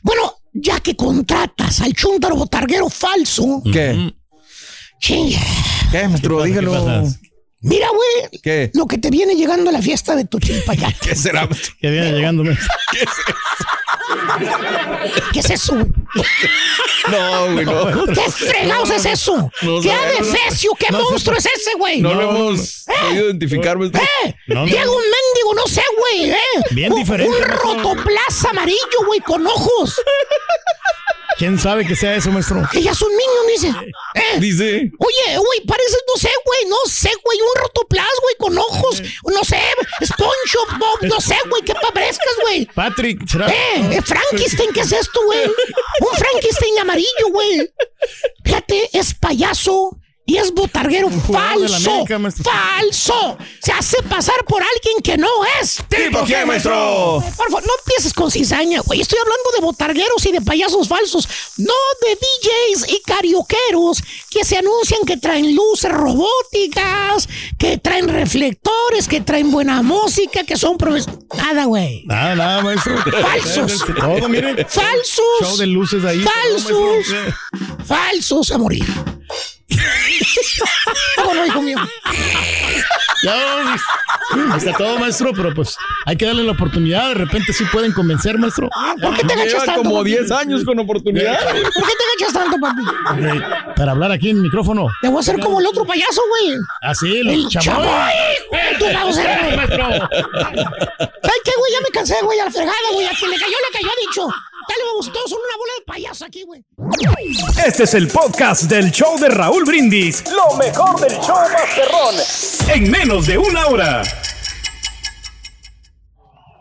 Bueno, 0.01 0.38
ya 0.61 0.79
que 0.79 0.95
contratas 0.95 1.81
al 1.81 1.93
chuntaro 1.93 2.35
botarguero 2.35 2.89
falso, 2.89 3.61
¿Qué? 3.71 4.13
chinga, 4.99 5.39
¿Qué, 5.91 6.07
maestro? 6.07 6.43
Dígalo. 6.43 7.03
mira, 7.61 7.87
güey, 7.89 8.41
¿Qué? 8.43 8.71
lo 8.73 8.85
que 8.85 8.97
te 8.97 9.09
viene 9.09 9.35
llegando 9.35 9.69
a 9.69 9.73
la 9.73 9.81
fiesta 9.81 10.15
de 10.15 10.25
tu 10.25 10.39
chilpayá. 10.39 10.93
¿Qué 11.01 11.15
será? 11.15 11.45
maestro? 11.45 11.73
Que 11.79 11.89
viene 11.91 12.11
llegando, 12.13 12.43
maestro. 12.43 12.67
¿Qué 15.33 15.39
es 15.39 15.49
eso? 15.49 15.73
güey? 15.75 15.87
No, 17.11 17.53
güey, 17.53 17.65
no. 17.65 18.05
¿Qué 18.13 18.31
fregados 18.31 18.89
es 18.91 19.05
eso? 19.05 19.51
No 19.61 19.81
¿Qué 19.81 19.91
adefesio? 19.91 20.71
¿Qué 20.77 20.91
monstruo 20.91 21.37
es 21.37 21.45
ese, 21.45 21.73
güey? 21.77 22.01
No 22.01 22.13
lo 22.13 22.21
hemos 22.29 22.85
podido 22.85 23.25
identificar, 23.25 23.77
maestro. 23.77 24.01
¡Eh! 24.25 24.35
No, 24.47 24.55
no. 24.61 24.65
Llega 24.65 24.83
un 24.89 24.97
mendigo, 24.97 25.53
no 25.55 25.67
sé, 25.67 25.83
güey, 25.97 26.31
¿eh? 26.31 26.37
Bien 26.71 26.91
Un- 26.91 26.99
diferente, 26.99 27.35
Un 27.35 27.43
rotoplas 27.43 28.45
amarillo, 28.45 29.05
güey, 29.05 29.19
con 29.21 29.45
ojos. 29.45 29.95
¿Quién 31.39 31.57
sabe 31.57 31.87
que 31.87 31.95
sea 31.95 32.15
eso, 32.15 32.31
maestro? 32.31 32.61
Ella 32.73 32.91
es 32.91 33.01
un 33.01 33.11
niño, 33.11 33.47
dice. 33.47 33.73
¿Eh? 34.13 34.39
Dice. 34.41 34.91
Oye, 34.97 35.37
güey, 35.37 35.61
pareces, 35.65 36.03
no 36.13 36.19
sé, 36.19 36.29
güey, 36.45 36.65
no 36.67 36.75
sé, 36.85 37.09
güey, 37.23 37.39
un 37.39 37.61
rotoplas, 37.61 38.09
güey, 38.21 38.35
con 38.37 38.57
ojos, 38.57 39.01
no 39.23 39.41
sé, 39.45 39.61
SpongeBob, 40.03 40.79
Bob, 40.79 41.09
no 41.09 41.21
sé, 41.21 41.37
güey, 41.49 41.61
qué 41.61 41.73
parezcas, 41.93 42.33
güey. 42.41 42.65
Patrick, 42.65 43.25
¿será? 43.25 43.47
Eh, 43.47 43.53
eh, 43.89 44.01
Frankenstein, 44.01 44.73
¿qué 44.73 44.81
es 44.81 44.91
esto, 44.91 45.23
güey? 45.23 45.45
Un 46.01 46.17
Frankenstein 46.17 46.79
amarillo, 46.79 47.29
güey. 47.31 47.71
Fíjate, 48.43 48.89
es 48.91 49.13
payaso 49.13 49.97
y 50.29 50.37
es 50.37 50.53
botarguero 50.53 51.09
falso. 51.09 51.91
América. 51.91 52.19
Falso. 52.43 53.37
Se 53.59 53.71
hace 53.71 54.03
pasar 54.03 54.45
por 54.45 54.61
alguien 54.61 55.01
que 55.03 55.17
no 55.17 55.27
es. 55.59 55.83
¿Tipo 55.89 56.23
quién, 56.23 56.45
maestro? 56.45 57.23
Por 57.35 57.47
favor, 57.47 57.63
no 57.65 57.73
empieces 57.79 58.13
con 58.13 58.29
cizaña, 58.29 58.81
güey. 58.81 59.01
Estoy 59.01 59.17
hablando 59.17 59.51
de 59.55 59.61
botargueros 59.61 60.23
y 60.27 60.31
de 60.31 60.41
payasos 60.41 60.87
falsos, 60.87 61.27
no 61.57 61.73
de 62.03 62.15
DJs 62.15 62.93
y 62.93 63.01
carioqueros 63.01 64.03
que 64.29 64.45
se 64.45 64.57
anuncian 64.57 65.01
que 65.03 65.17
traen 65.17 65.55
luces 65.55 65.91
robóticas, 65.91 67.27
que 67.57 67.79
traen 67.79 68.07
reflectores, 68.07 69.07
que 69.07 69.21
traen 69.21 69.49
buena 69.49 69.81
música, 69.81 70.43
que 70.43 70.57
son. 70.57 70.77
Nada, 71.35 71.65
güey. 71.65 72.03
Nada, 72.05 72.35
nada, 72.35 72.61
maestro. 72.61 72.95
Falsos. 73.01 73.83
Todo, 73.99 74.29
miren. 74.29 74.57
Falsos. 74.57 75.25
Show 75.41 75.57
de 75.57 75.65
luces 75.65 76.05
ahí. 76.05 76.23
Falsos. 76.23 77.15
Falsos 77.83 78.51
a 78.51 78.59
morir. 78.59 78.85
Bueno, 81.25 81.45
hijo 81.45 81.61
mío. 81.61 81.77
Ya, 83.21 83.75
está 84.55 84.73
todo, 84.73 84.97
maestro, 84.97 85.31
pero 85.35 85.53
pues 85.53 85.75
hay 86.05 86.15
que 86.15 86.25
darle 86.25 86.43
la 86.43 86.53
oportunidad. 86.53 87.09
De 87.09 87.15
repente 87.15 87.51
sí 87.51 87.65
pueden 87.65 87.91
convencer, 87.91 88.37
maestro. 88.37 88.69
¿Por 89.01 89.15
qué 89.15 89.27
te 89.27 89.33
agachas 89.33 89.65
tanto? 89.65 89.83
como 89.83 89.97
papi? 89.97 90.11
10 90.11 90.31
años 90.31 90.63
con 90.63 90.79
oportunidad. 90.79 91.37
¿Por 91.39 91.53
qué 91.53 91.93
te 91.97 92.25
agachas 92.25 92.33
tanto, 92.33 92.57
papi? 92.59 93.73
Para 93.75 93.91
hablar 93.91 94.11
aquí 94.11 94.29
en 94.29 94.37
el 94.37 94.43
micrófono. 94.43 94.87
Te 95.01 95.09
voy 95.09 95.17
a 95.17 95.19
hacer 95.19 95.39
como 95.39 95.59
el 95.59 95.67
otro 95.67 95.83
payaso, 95.85 96.21
güey. 96.29 96.57
Así, 96.81 97.17
El 97.17 97.41
los 97.43 97.51
chamoy. 97.51 97.87
Tú 98.79 98.85
vas 98.85 98.95
a 98.95 99.09
hacer, 99.09 99.43
güey. 99.43 99.57
Maestro. 99.57 99.85
¿Sabes 99.89 101.41
qué, 101.43 101.51
güey? 101.57 101.71
Ya 101.73 101.81
me 101.83 101.89
cansé, 101.91 102.15
güey, 102.23 102.39
a 102.39 102.45
la 102.45 102.51
fregada, 102.51 102.77
güey. 102.93 103.05
A 103.05 103.11
quien 103.11 103.31
le 103.31 103.37
cayó, 103.37 103.51
le 103.51 103.77
cayó, 103.77 103.89
dicho. 104.07 104.27
Dale, 104.67 104.81
todos 105.13 105.31
una 105.31 105.57
bola 105.57 105.73
de 105.79 105.85
payasos 105.85 106.21
aquí, 106.23 106.43
güey. 106.43 106.63
Este 107.65 107.83
es 107.83 107.93
el 107.93 108.07
podcast 108.07 108.63
del 108.63 108.91
show 108.91 109.17
de 109.17 109.29
Raúl 109.29 109.63
Brindis. 109.63 110.23
Lo 110.31 110.55
mejor 110.57 110.99
del 110.99 111.17
show 111.19 111.37
Masterrón. 111.51 112.15
En 112.67 112.91
menos 112.91 113.25
de 113.25 113.37
una 113.37 113.67
hora. 113.67 114.03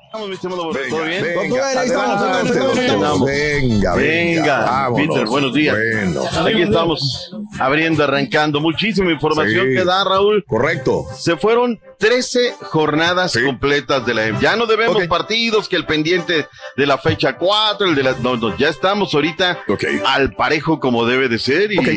Estamos, 0.09 0.29
mi 0.29 0.35
estimado, 0.37 0.63
¿todo 0.71 1.03
bien? 1.05 1.23
Venga. 1.23 3.13
Venga, 3.27 3.27
venga. 3.27 3.95
Venga, 3.95 4.59
vámonos. 4.65 5.07
Peter, 5.09 5.27
buenos 5.27 5.53
días. 5.53 5.77
Bueno, 5.77 6.23
Aquí 6.47 6.63
estamos 6.63 7.31
abriendo, 7.61 8.05
arrancando. 8.05 8.59
Muchísima 8.61 9.13
información 9.13 9.67
Sí. 9.69 9.75
que 9.75 9.85
da, 9.85 10.05
Raúl. 10.05 10.45
correcto. 10.49 11.05
Se 11.15 11.37
fueron 11.37 11.79
13 11.99 12.55
jornadas 12.63 13.33
Sí. 13.33 13.45
completas 13.45 14.07
de 14.07 14.15
la 14.15 14.41
Ya 14.41 14.57
no 14.57 14.65
debemos 14.65 15.07
partidos, 15.09 15.69
que 15.69 15.77
el 15.77 15.85
pendiente 15.85 16.47
de 16.77 16.87
la 16.87 16.97
fecha 16.97 17.37
4, 17.37 17.89
el 17.89 17.95
de 17.95 18.03
la... 18.03 18.13
No, 18.23 18.39
no, 18.39 18.57
ya 18.57 18.71
estamos 18.71 19.13
ahorita 19.13 19.59
al 20.07 20.33
parejo 20.33 20.81
como 20.81 21.05
debe 21.05 21.29
de 21.29 21.39
ser 21.39 21.71
y... 21.71 21.79
Ok. 21.79 21.89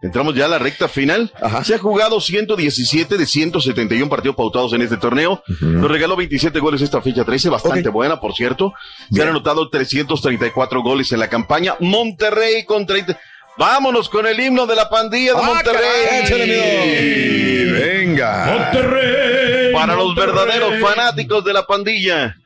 Entramos 0.00 0.34
ya 0.36 0.44
a 0.44 0.48
la 0.48 0.58
recta 0.58 0.86
final. 0.86 1.32
Ajá. 1.42 1.64
Se 1.64 1.74
ha 1.74 1.78
jugado 1.78 2.20
117 2.20 3.16
de 3.18 3.26
171 3.26 4.08
partidos 4.08 4.36
pautados 4.36 4.72
en 4.72 4.82
este 4.82 4.96
torneo. 4.96 5.42
Nos 5.60 5.90
regaló 5.90 6.14
27 6.14 6.60
goles 6.60 6.82
esta 6.82 7.02
fecha 7.02 7.24
13, 7.24 7.48
bastante 7.48 7.88
Ok. 7.88 7.94
buena, 7.94 8.20
por 8.20 8.32
cierto. 8.34 8.72
Se 8.98 9.06
Bien. 9.16 9.22
han 9.22 9.28
anotado 9.30 9.68
334 9.68 10.82
goles 10.82 11.10
en 11.10 11.18
la 11.18 11.28
campaña. 11.28 11.74
Monterrey 11.80 12.64
con 12.64 12.86
30. 12.86 13.18
Vámonos 13.56 14.08
con 14.08 14.24
el 14.24 14.38
himno 14.38 14.66
de 14.66 14.76
la 14.76 14.88
pandilla 14.88 15.32
de 15.34 15.40
Ah, 15.42 15.62
caray, 15.64 16.20
Monterrey. 16.20 17.60
amigo. 17.70 17.78
Venga. 17.80 18.46
Monterrey. 18.56 19.72
Para 19.72 19.94
los 19.96 20.06
Monterrey. 20.06 20.32
verdaderos 20.34 20.74
fanáticos 20.80 21.44
de 21.44 21.52
la 21.52 21.66
pandilla. 21.66 22.36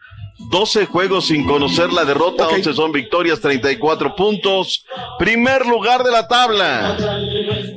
12 0.51 0.87
juegos 0.87 1.27
sin 1.29 1.47
conocer 1.47 1.93
la 1.93 2.05
derrota, 2.05 2.47
Ok. 2.47 2.55
11 2.57 2.75
son 2.75 2.93
victorias, 2.93 3.41
34 3.41 4.15
puntos. 4.15 4.85
Primer 5.19 5.67
lugar 5.67 6.03
de 6.05 6.11
la 6.11 6.29
tabla. 6.29 6.97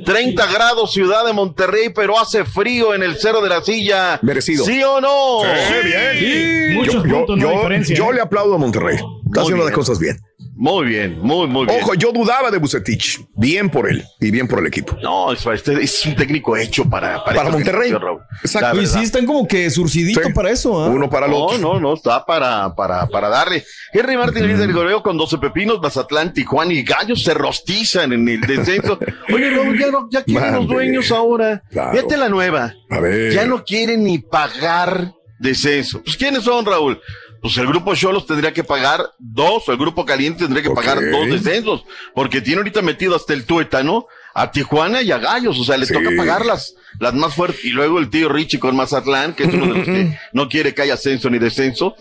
30 0.04 0.46
grados 0.52 0.92
Ciudad 0.92 1.24
de 1.26 1.32
Monterrey, 1.32 1.88
pero 1.94 2.18
hace 2.18 2.44
frío 2.44 2.94
en 2.94 3.02
el 3.02 3.16
Cerro 3.16 3.40
de 3.40 3.48
la 3.48 3.62
Silla. 3.62 4.18
Merecido. 4.22 4.64
¿Sí 4.64 4.82
o 4.82 5.00
no? 5.00 5.40
Sí, 5.42 5.88
bien. 5.88 6.74
Muchos 6.76 6.94
yo, 6.94 7.06
yo- 7.06 7.16
puntos, 7.18 7.38
no 7.38 7.42
yo- 7.50 7.50
diferencia, 7.58 7.96
yo 7.96 8.10
¿eh? 8.10 8.14
le 8.14 8.20
aplaudo 8.20 8.54
a 8.54 8.58
Monterrey. 8.58 8.96
Está 9.26 9.40
haciendo 9.42 9.64
las 9.64 9.72
cosas 9.74 9.98
bien. 9.98 10.18
Muy 10.58 10.86
bien, 10.86 11.18
muy, 11.20 11.46
muy 11.46 11.66
bien. 11.66 11.78
Ojo, 11.82 11.92
yo 11.94 12.12
dudaba 12.12 12.50
de 12.50 12.56
Bucetich. 12.56 13.20
Bien 13.34 13.68
por 13.68 13.90
él 13.90 14.02
y 14.20 14.30
bien 14.30 14.48
por 14.48 14.58
el 14.60 14.66
equipo. 14.66 14.96
No, 15.02 15.30
es, 15.30 15.44
este 15.44 15.74
es 15.82 16.06
un 16.06 16.16
técnico 16.16 16.56
hecho 16.56 16.88
para, 16.88 17.22
Para 17.22 17.50
Monterrey. 17.50 17.92
Raúl. 17.92 18.20
Exacto. 18.42 18.78
Verdad. 18.78 18.90
sí, 18.98 19.02
están 19.04 19.26
como 19.26 19.46
que 19.46 19.68
surcidito 19.68 20.22
Sí. 20.22 20.32
para 20.32 20.50
eso, 20.50 20.82
¿ah? 20.82 20.88
Uno 20.88 21.10
para 21.10 21.26
el 21.26 21.32
No, 21.32 21.38
otro. 21.44 21.58
no, 21.58 21.78
no, 21.78 21.92
está 21.92 22.24
para, 22.24 22.74
para, 22.74 23.06
para 23.06 23.28
darle. 23.28 23.64
Henry 23.92 24.16
Martín 24.16 24.44
líder 24.46 24.60
del 24.60 24.72
goleo 24.72 25.02
con 25.02 25.18
12 25.18 25.36
pepinos, 25.36 25.78
Mazatlán, 25.82 26.32
Tijuana 26.32 26.72
y 26.72 26.82
Gallos 26.82 27.22
se 27.22 27.34
rostizan 27.34 28.14
en 28.14 28.26
el 28.26 28.40
descenso. 28.40 28.98
Oye, 29.34 29.50
Raúl, 29.50 29.78
ya, 29.78 29.90
no- 29.90 30.08
ya 30.10 30.24
quieren 30.24 30.54
los 30.54 30.66
dueños 30.66 31.10
ahora. 31.12 31.62
Claro. 31.70 31.92
Fíjate 31.92 32.16
la 32.16 32.30
nueva. 32.30 32.72
A 32.88 33.00
ver. 33.00 33.32
Ya 33.34 33.44
no 33.44 33.62
quieren 33.62 34.04
ni 34.04 34.20
pagar 34.20 35.12
descenso. 35.38 36.02
Pues, 36.02 36.16
¿quiénes 36.16 36.44
son, 36.44 36.64
Raúl? 36.64 36.98
Pues 37.46 37.58
el 37.58 37.66
grupo 37.68 37.94
Cholos 37.94 38.26
tendría 38.26 38.52
que 38.52 38.64
pagar 38.64 39.08
dos, 39.20 39.68
o 39.68 39.72
el 39.72 39.78
grupo 39.78 40.04
Caliente 40.04 40.40
tendría 40.42 40.64
que 40.64 40.70
pagar 40.70 40.98
dos 41.12 41.28
descensos, 41.28 41.84
porque 42.12 42.40
tiene 42.40 42.58
ahorita 42.58 42.82
metido 42.82 43.14
hasta 43.14 43.34
el 43.34 43.44
tuétano 43.44 44.08
a 44.34 44.50
Tijuana 44.50 45.00
y 45.00 45.12
a 45.12 45.18
Gallos, 45.18 45.56
o 45.60 45.62
sea, 45.64 45.76
le 45.76 45.86
Sí. 45.86 45.92
toca 45.94 46.10
pagar 46.16 46.44
las, 46.44 46.74
las 46.98 47.14
más 47.14 47.34
fuertes. 47.34 47.64
Y 47.64 47.68
luego 47.70 48.00
el 48.00 48.10
tío 48.10 48.28
Richie 48.28 48.58
con 48.58 48.74
Mazatlán, 48.74 49.32
que 49.34 49.44
es 49.44 49.54
uno 49.54 49.66
de 49.66 49.74
los 49.78 49.84
que 49.86 50.18
no 50.32 50.48
quiere 50.48 50.74
que 50.74 50.82
haya 50.82 50.94
ascenso 50.94 51.30
ni 51.30 51.38
descenso. 51.38 51.94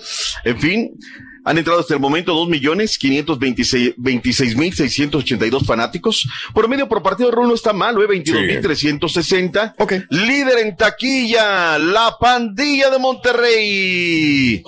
En 0.44 0.60
fin, 0.60 0.92
han 1.46 1.58
entrado 1.58 1.80
hasta 1.80 1.94
el 1.94 2.02
momento 2.02 2.34
dos 2.34 2.50
millones 2.50 2.98
quinientos 2.98 3.40
veintiséis 3.40 4.58
mil 4.58 4.74
seiscientos 4.74 5.22
ochenta 5.22 5.46
y 5.46 5.50
dos 5.50 5.64
fanáticos. 5.66 6.28
Por 6.54 6.68
medio 6.68 6.90
por 6.90 7.02
partido, 7.02 7.32
Raúl 7.32 7.48
no 7.48 7.54
está 7.54 7.72
mal, 7.72 7.96
¿eh? 8.02 8.08
veintidós 8.08 8.42
mil 8.42 8.60
trescientos 8.60 9.14
sesenta. 9.14 9.74
Ok. 9.78 9.94
Líder 10.10 10.58
en 10.66 10.76
taquilla, 10.76 11.78
la 11.78 12.18
pandilla 12.20 12.90
de 12.90 13.00
Monterrey. 13.00 14.64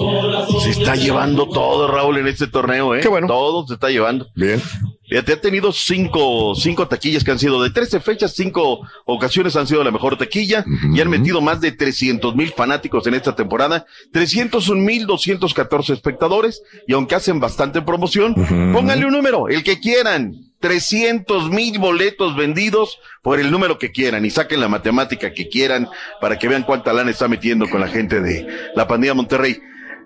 Se 0.64 0.70
está 0.70 0.96
llevando 0.96 1.50
todo, 1.50 1.88
Raúl, 1.88 2.20
en 2.20 2.28
este 2.28 2.48
torneo, 2.48 2.96
¿eh? 2.96 3.02
Qué 3.02 3.08
bueno. 3.08 3.28
Todo 3.28 3.68
se 3.68 3.74
está 3.74 3.90
llevando. 3.90 4.28
Bien. 4.36 4.62
Fíjate, 5.08 5.34
ha 5.34 5.41
tenido 5.41 5.72
cinco, 5.72 6.53
cinco 6.55 6.88
taquillas 6.88 7.24
que 7.24 7.32
han 7.32 7.39
sido 7.39 7.64
de 7.64 7.70
13 7.70 8.01
fechas, 8.01 8.34
cinco 8.36 8.82
ocasiones 9.05 9.55
han 9.55 9.66
sido 9.66 9.82
la 9.84 9.91
mejor 9.91 10.18
taquilla 10.18 10.66
y 10.93 10.99
han 10.99 11.10
metido 11.10 11.39
más 11.39 11.62
de 11.62 11.72
300 11.72 12.36
mil 12.36 12.51
fanáticos 12.51 13.08
en 13.08 13.14
esta 13.14 13.34
temporada, 13.34 13.86
301 14.12 14.82
mil 14.82 15.05
214 15.05 15.93
espectadores 15.93 16.62
y 16.88 16.93
aunque 16.93 17.16
hacen 17.16 17.39
bastante 17.39 17.82
promoción, 17.82 18.36
pónganle 18.74 19.05
un 19.05 19.14
número, 19.14 19.47
el 19.47 19.64
que 19.64 19.80
quieran. 19.80 20.34
300 20.60 21.51
mil 21.51 21.78
boletos 21.78 22.36
vendidos 22.36 22.97
por 23.22 23.39
el 23.39 23.51
número 23.51 23.78
que 23.78 23.91
quieran 23.91 24.26
y 24.26 24.32
saquen 24.32 24.60
la 24.60 24.68
matemática 24.68 25.32
que 25.32 25.49
quieran 25.49 25.88
para 26.20 26.39
que 26.39 26.47
vean 26.47 26.64
cuánta 26.64 26.93
lana 26.93 27.12
está 27.12 27.28
metiendo 27.28 27.70
con 27.70 27.80
la 27.80 27.88
gente 27.88 28.22
de 28.22 28.47
la 28.76 28.88
pandilla 28.88 29.14
Monterrey. 29.14 29.60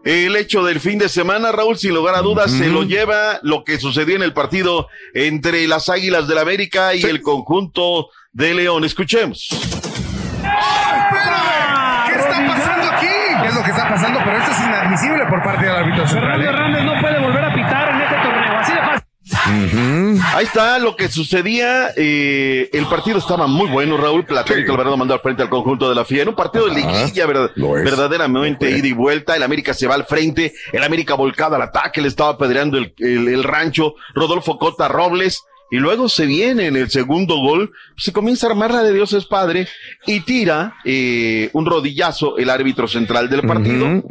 El 0.04 0.36
hecho 0.36 0.64
del 0.64 0.80
fin 0.80 0.98
de 0.98 1.10
semana, 1.10 1.52
Raúl, 1.52 1.78
sin 1.78 1.94
lugar 1.94 2.16
a 2.16 2.22
dudas, 2.22 2.52
se 2.52 2.68
lo 2.68 2.82
lleva 2.84 3.40
lo 3.44 3.64
que 3.64 3.80
sucedió 3.80 4.16
en 4.16 4.24
el 4.24 4.34
partido 4.34 4.88
entre 5.14 5.68
las 5.68 5.90
Águilas 5.90 6.28
del 6.28 6.40
América 6.40 6.96
y 6.96 7.04
el 7.04 7.22
conjunto 7.22 8.10
de 8.32 8.56
León. 8.56 8.84
Escuchemos. 8.84 9.48
¿Qué 9.50 9.58
está 12.16 12.48
pasando 12.48 12.92
aquí? 12.92 13.08
¿Qué 13.42 13.48
es 13.48 13.56
lo 13.56 13.64
que 13.64 13.70
está 13.70 13.90
pasando? 13.90 14.20
Pero 14.24 14.38
esto 14.38 14.52
es 14.52 14.60
inadmisible 14.60 15.26
por 15.28 15.44
parte 15.44 15.66
del 15.66 15.76
árbitro 15.76 16.08
central. 16.08 16.42
¿eh? 16.42 16.46
Hernández 16.46 16.84
no 16.84 17.00
puede 17.00 17.20
volver 17.20 17.46
a 17.46 17.54
pitar 17.54 17.90
en 17.90 18.02
este 18.02 18.16
torneo, 18.16 18.58
así 18.58 18.74
de 18.74 18.82
Ahí 20.34 20.46
está 20.46 20.80
lo 20.80 20.96
que 20.96 21.08
sucedía. 21.10 21.90
eh, 21.96 22.70
el 22.74 22.86
partido 22.86 23.18
estaba 23.18 23.48
muy 23.48 23.68
bueno, 23.70 23.98
Raúl. 23.98 24.26
Platónico 24.26 24.72
Alvarado 24.72 24.98
mandó 24.98 25.14
al 25.14 25.20
frente 25.20 25.42
al 25.44 25.50
conjunto 25.50 25.90
de 25.90 25.96
la 25.96 26.06
FIA. 26.06 26.24
En 26.24 26.30
un 26.30 26.36
partido 26.36 26.66
de 26.68 26.76
liguilla, 26.76 27.26
verdad- 27.26 27.52
verdaderamente 27.84 28.70
ida 28.78 28.88
y 28.88 28.94
vuelta. 28.94 29.36
El 29.36 29.44
América 29.44 29.74
se 29.74 29.88
va 29.88 29.96
al 29.96 30.06
frente. 30.06 30.54
El 30.72 30.84
América 30.84 31.16
volcado 31.16 31.56
al 31.56 31.62
ataque. 31.62 32.02
Le 32.02 32.08
estaba 32.08 32.32
apedreando 32.32 32.78
el, 32.78 32.94
el- 32.98 33.28
el 33.28 33.44
rancho. 33.44 33.96
Rodolfo 34.14 34.58
Cota 34.58 34.88
Robles. 34.88 35.44
Y 35.72 35.78
luego 35.78 36.10
se 36.10 36.26
viene 36.26 36.68
en 36.68 36.76
el 36.76 36.90
segundo 36.90 37.38
gol. 37.38 37.72
Se 37.96 38.12
comienza 38.12 38.46
a 38.46 38.50
armar 38.52 38.72
la 38.72 38.84
de 38.84 38.94
Dios 38.94 39.14
es 39.14 39.26
Padre. 39.26 39.70
Y 40.06 40.20
tira 40.20 40.76
eh, 40.84 41.50
un 41.54 41.66
rodillazo 41.66 42.38
el 42.38 42.50
árbitro 42.50 42.90
central 42.90 43.30
del 43.30 43.42
partido. 43.48 44.04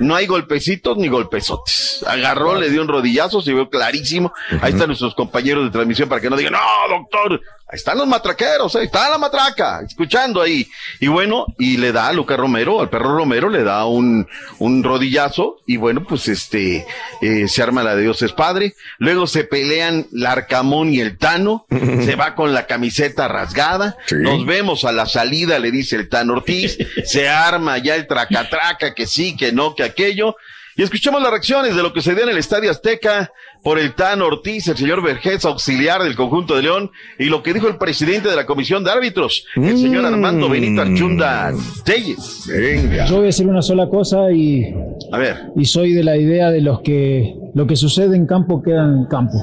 No 0.00 0.16
hay 0.16 0.26
golpecitos 0.26 0.96
ni 0.98 1.06
golpezotes. 1.06 2.04
Agarró, 2.06 2.58
le 2.58 2.70
dio 2.70 2.82
un 2.82 2.88
rodillazo, 2.88 3.40
se 3.40 3.54
vio 3.54 3.70
clarísimo. 3.70 4.32
Ahí 4.60 4.72
están 4.72 4.88
nuestros 4.88 5.14
compañeros 5.14 5.64
de 5.64 5.70
transmisión 5.70 6.08
para 6.08 6.20
que 6.20 6.28
no 6.28 6.36
digan, 6.36 6.54
no, 6.54 6.98
doctor. 6.98 7.40
Ahí 7.68 7.78
están 7.78 7.98
los 7.98 8.06
matraqueros, 8.06 8.76
ahí 8.76 8.84
está 8.84 9.10
la 9.10 9.18
matraca, 9.18 9.80
escuchando 9.84 10.40
ahí. 10.40 10.68
Y 11.00 11.08
bueno, 11.08 11.46
y 11.58 11.78
le 11.78 11.90
da 11.90 12.06
a 12.06 12.12
Lucas 12.12 12.38
Romero, 12.38 12.80
al 12.80 12.90
perro 12.90 13.16
Romero, 13.16 13.48
le 13.48 13.64
da 13.64 13.86
un, 13.86 14.28
un 14.60 14.84
rodillazo. 14.84 15.58
Y 15.66 15.76
bueno, 15.76 16.04
pues 16.04 16.28
este, 16.28 16.86
eh, 17.20 17.48
se 17.48 17.62
arma 17.64 17.82
la 17.82 17.96
de 17.96 18.02
Dios 18.02 18.22
es 18.22 18.32
Padre. 18.32 18.76
Luego 18.98 19.26
se 19.26 19.42
pelean 19.42 20.06
Larcamón 20.12 20.94
y 20.94 21.00
el 21.00 21.18
Tano. 21.18 21.66
se 21.70 22.14
va 22.14 22.36
con 22.36 22.54
la 22.54 22.66
camiseta 22.66 23.26
rasgada. 23.26 23.96
Nos 24.12 24.46
vemos 24.46 24.84
a 24.84 24.92
la 24.92 25.06
salida, 25.06 25.58
le 25.58 25.72
dice 25.72 25.96
el 25.96 26.08
Tano 26.08 26.34
Ortiz. 26.34 26.78
se 27.04 27.28
arma 27.28 27.78
ya 27.78 27.96
el 27.96 28.06
tracatraca, 28.06 28.94
que 28.94 29.08
sí, 29.08 29.36
que 29.36 29.50
no, 29.50 29.74
que 29.74 29.82
aquello. 29.82 30.36
Y 30.78 30.82
escuchemos 30.82 31.22
las 31.22 31.30
reacciones 31.30 31.74
de 31.74 31.82
lo 31.82 31.92
que 31.92 32.02
se 32.02 32.14
dio 32.14 32.24
en 32.24 32.28
el 32.28 32.36
Estadio 32.36 32.70
Azteca 32.70 33.32
por 33.62 33.78
el 33.78 33.94
Tan 33.94 34.20
Ortiz, 34.20 34.68
el 34.68 34.76
señor 34.76 35.02
Vergés, 35.02 35.44
auxiliar 35.46 36.02
del 36.02 36.14
conjunto 36.14 36.54
de 36.54 36.62
León, 36.62 36.90
y 37.18 37.24
lo 37.24 37.42
que 37.42 37.54
dijo 37.54 37.66
el 37.66 37.78
presidente 37.78 38.28
de 38.28 38.36
la 38.36 38.44
Comisión 38.44 38.84
de 38.84 38.90
Árbitros, 38.90 39.46
el 39.56 39.78
señor 39.78 40.04
Armando 40.04 40.50
Benito 40.50 40.82
Archunda 40.82 41.52
Telles. 41.84 42.44
Venga. 42.46 43.06
Yo 43.06 43.14
voy 43.16 43.24
a 43.24 43.26
decir 43.26 43.46
una 43.46 43.62
sola 43.62 43.88
cosa 43.88 44.30
y, 44.30 44.64
A 45.12 45.18
ver. 45.18 45.36
y 45.56 45.64
soy 45.64 45.94
de 45.94 46.04
la 46.04 46.16
idea 46.18 46.50
de 46.50 46.60
los 46.60 46.80
que 46.82 47.34
lo 47.54 47.66
que 47.66 47.74
sucede 47.74 48.14
en 48.14 48.26
campo 48.26 48.62
queda 48.62 48.84
en 48.84 49.06
campo. 49.06 49.38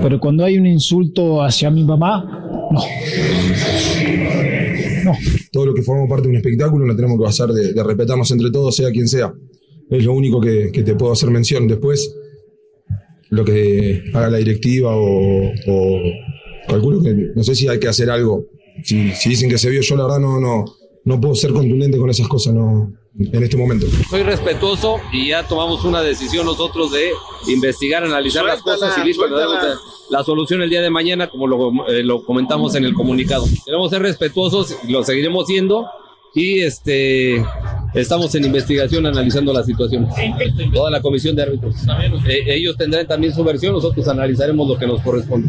Pero 0.00 0.20
cuando 0.20 0.44
hay 0.44 0.56
un 0.56 0.66
insulto 0.66 1.42
hacia 1.42 1.70
mi 1.70 1.82
mamá, 1.84 2.24
no. 2.70 2.80
Todo 5.52 5.66
lo 5.66 5.74
que 5.74 5.82
forma 5.82 6.06
parte 6.08 6.24
de 6.24 6.28
un 6.30 6.36
espectáculo 6.36 6.86
lo 6.86 6.94
tenemos 6.94 7.18
que 7.20 7.26
hacer 7.26 7.48
de, 7.48 7.72
de 7.72 7.82
respetarnos 7.82 8.30
entre 8.30 8.50
todos, 8.52 8.76
sea 8.76 8.90
quien 8.92 9.08
sea. 9.08 9.32
Es 9.90 10.04
lo 10.04 10.12
único 10.12 10.40
que, 10.40 10.70
que 10.72 10.82
te 10.82 10.94
puedo 10.94 11.12
hacer 11.12 11.30
mención. 11.30 11.66
Después, 11.66 12.14
lo 13.30 13.44
que 13.44 14.04
haga 14.14 14.30
la 14.30 14.38
directiva 14.38 14.94
o, 14.94 15.52
o 15.66 16.00
calculo 16.68 17.02
que 17.02 17.14
no 17.34 17.42
sé 17.42 17.54
si 17.54 17.68
hay 17.68 17.78
que 17.78 17.88
hacer 17.88 18.10
algo. 18.10 18.46
Si, 18.84 19.12
si 19.12 19.30
dicen 19.30 19.50
que 19.50 19.58
se 19.58 19.68
vio, 19.68 19.80
yo 19.82 19.96
la 19.96 20.04
verdad 20.04 20.20
no, 20.20 20.40
no, 20.40 20.64
no 21.04 21.20
puedo 21.20 21.34
ser 21.34 21.52
contundente 21.52 21.98
con 21.98 22.08
esas 22.08 22.28
cosas 22.28 22.54
no, 22.54 22.92
en 23.18 23.42
este 23.42 23.56
momento. 23.56 23.86
Soy 24.08 24.22
respetuoso 24.22 24.98
y 25.12 25.28
ya 25.28 25.46
tomamos 25.46 25.84
una 25.84 26.02
decisión 26.02 26.46
nosotros 26.46 26.92
de 26.92 27.10
investigar, 27.48 28.04
analizar 28.04 28.44
las 28.44 28.62
cosas 28.62 28.96
y 28.98 29.06
listo, 29.06 29.26
suéltala. 29.26 29.46
le 29.46 29.68
damos 29.68 29.80
la 30.10 30.24
solución 30.24 30.62
el 30.62 30.70
día 30.70 30.82
de 30.82 30.90
mañana, 30.90 31.28
como 31.28 31.46
lo, 31.46 31.88
eh, 31.88 32.02
lo 32.02 32.24
comentamos 32.24 32.74
en 32.74 32.84
el 32.84 32.94
comunicado. 32.94 33.44
Queremos 33.64 33.90
ser 33.90 34.02
respetuosos, 34.02 34.76
y 34.86 34.92
lo 34.92 35.04
seguiremos 35.04 35.46
siendo 35.46 35.86
y 36.34 36.60
este 36.60 37.44
estamos 37.94 38.34
en 38.34 38.44
investigación 38.44 39.06
analizando 39.06 39.52
la 39.52 39.62
situación. 39.62 40.08
Toda 40.72 40.90
la 40.90 41.00
comisión 41.00 41.36
de 41.36 41.42
árbitros. 41.42 41.76
Eh, 42.28 42.44
ellos 42.46 42.76
tendrán 42.76 43.06
también 43.06 43.34
su 43.34 43.44
versión, 43.44 43.72
nosotros 43.72 44.06
analizaremos 44.08 44.68
lo 44.68 44.78
que 44.78 44.86
nos 44.86 45.00
corresponde. 45.02 45.48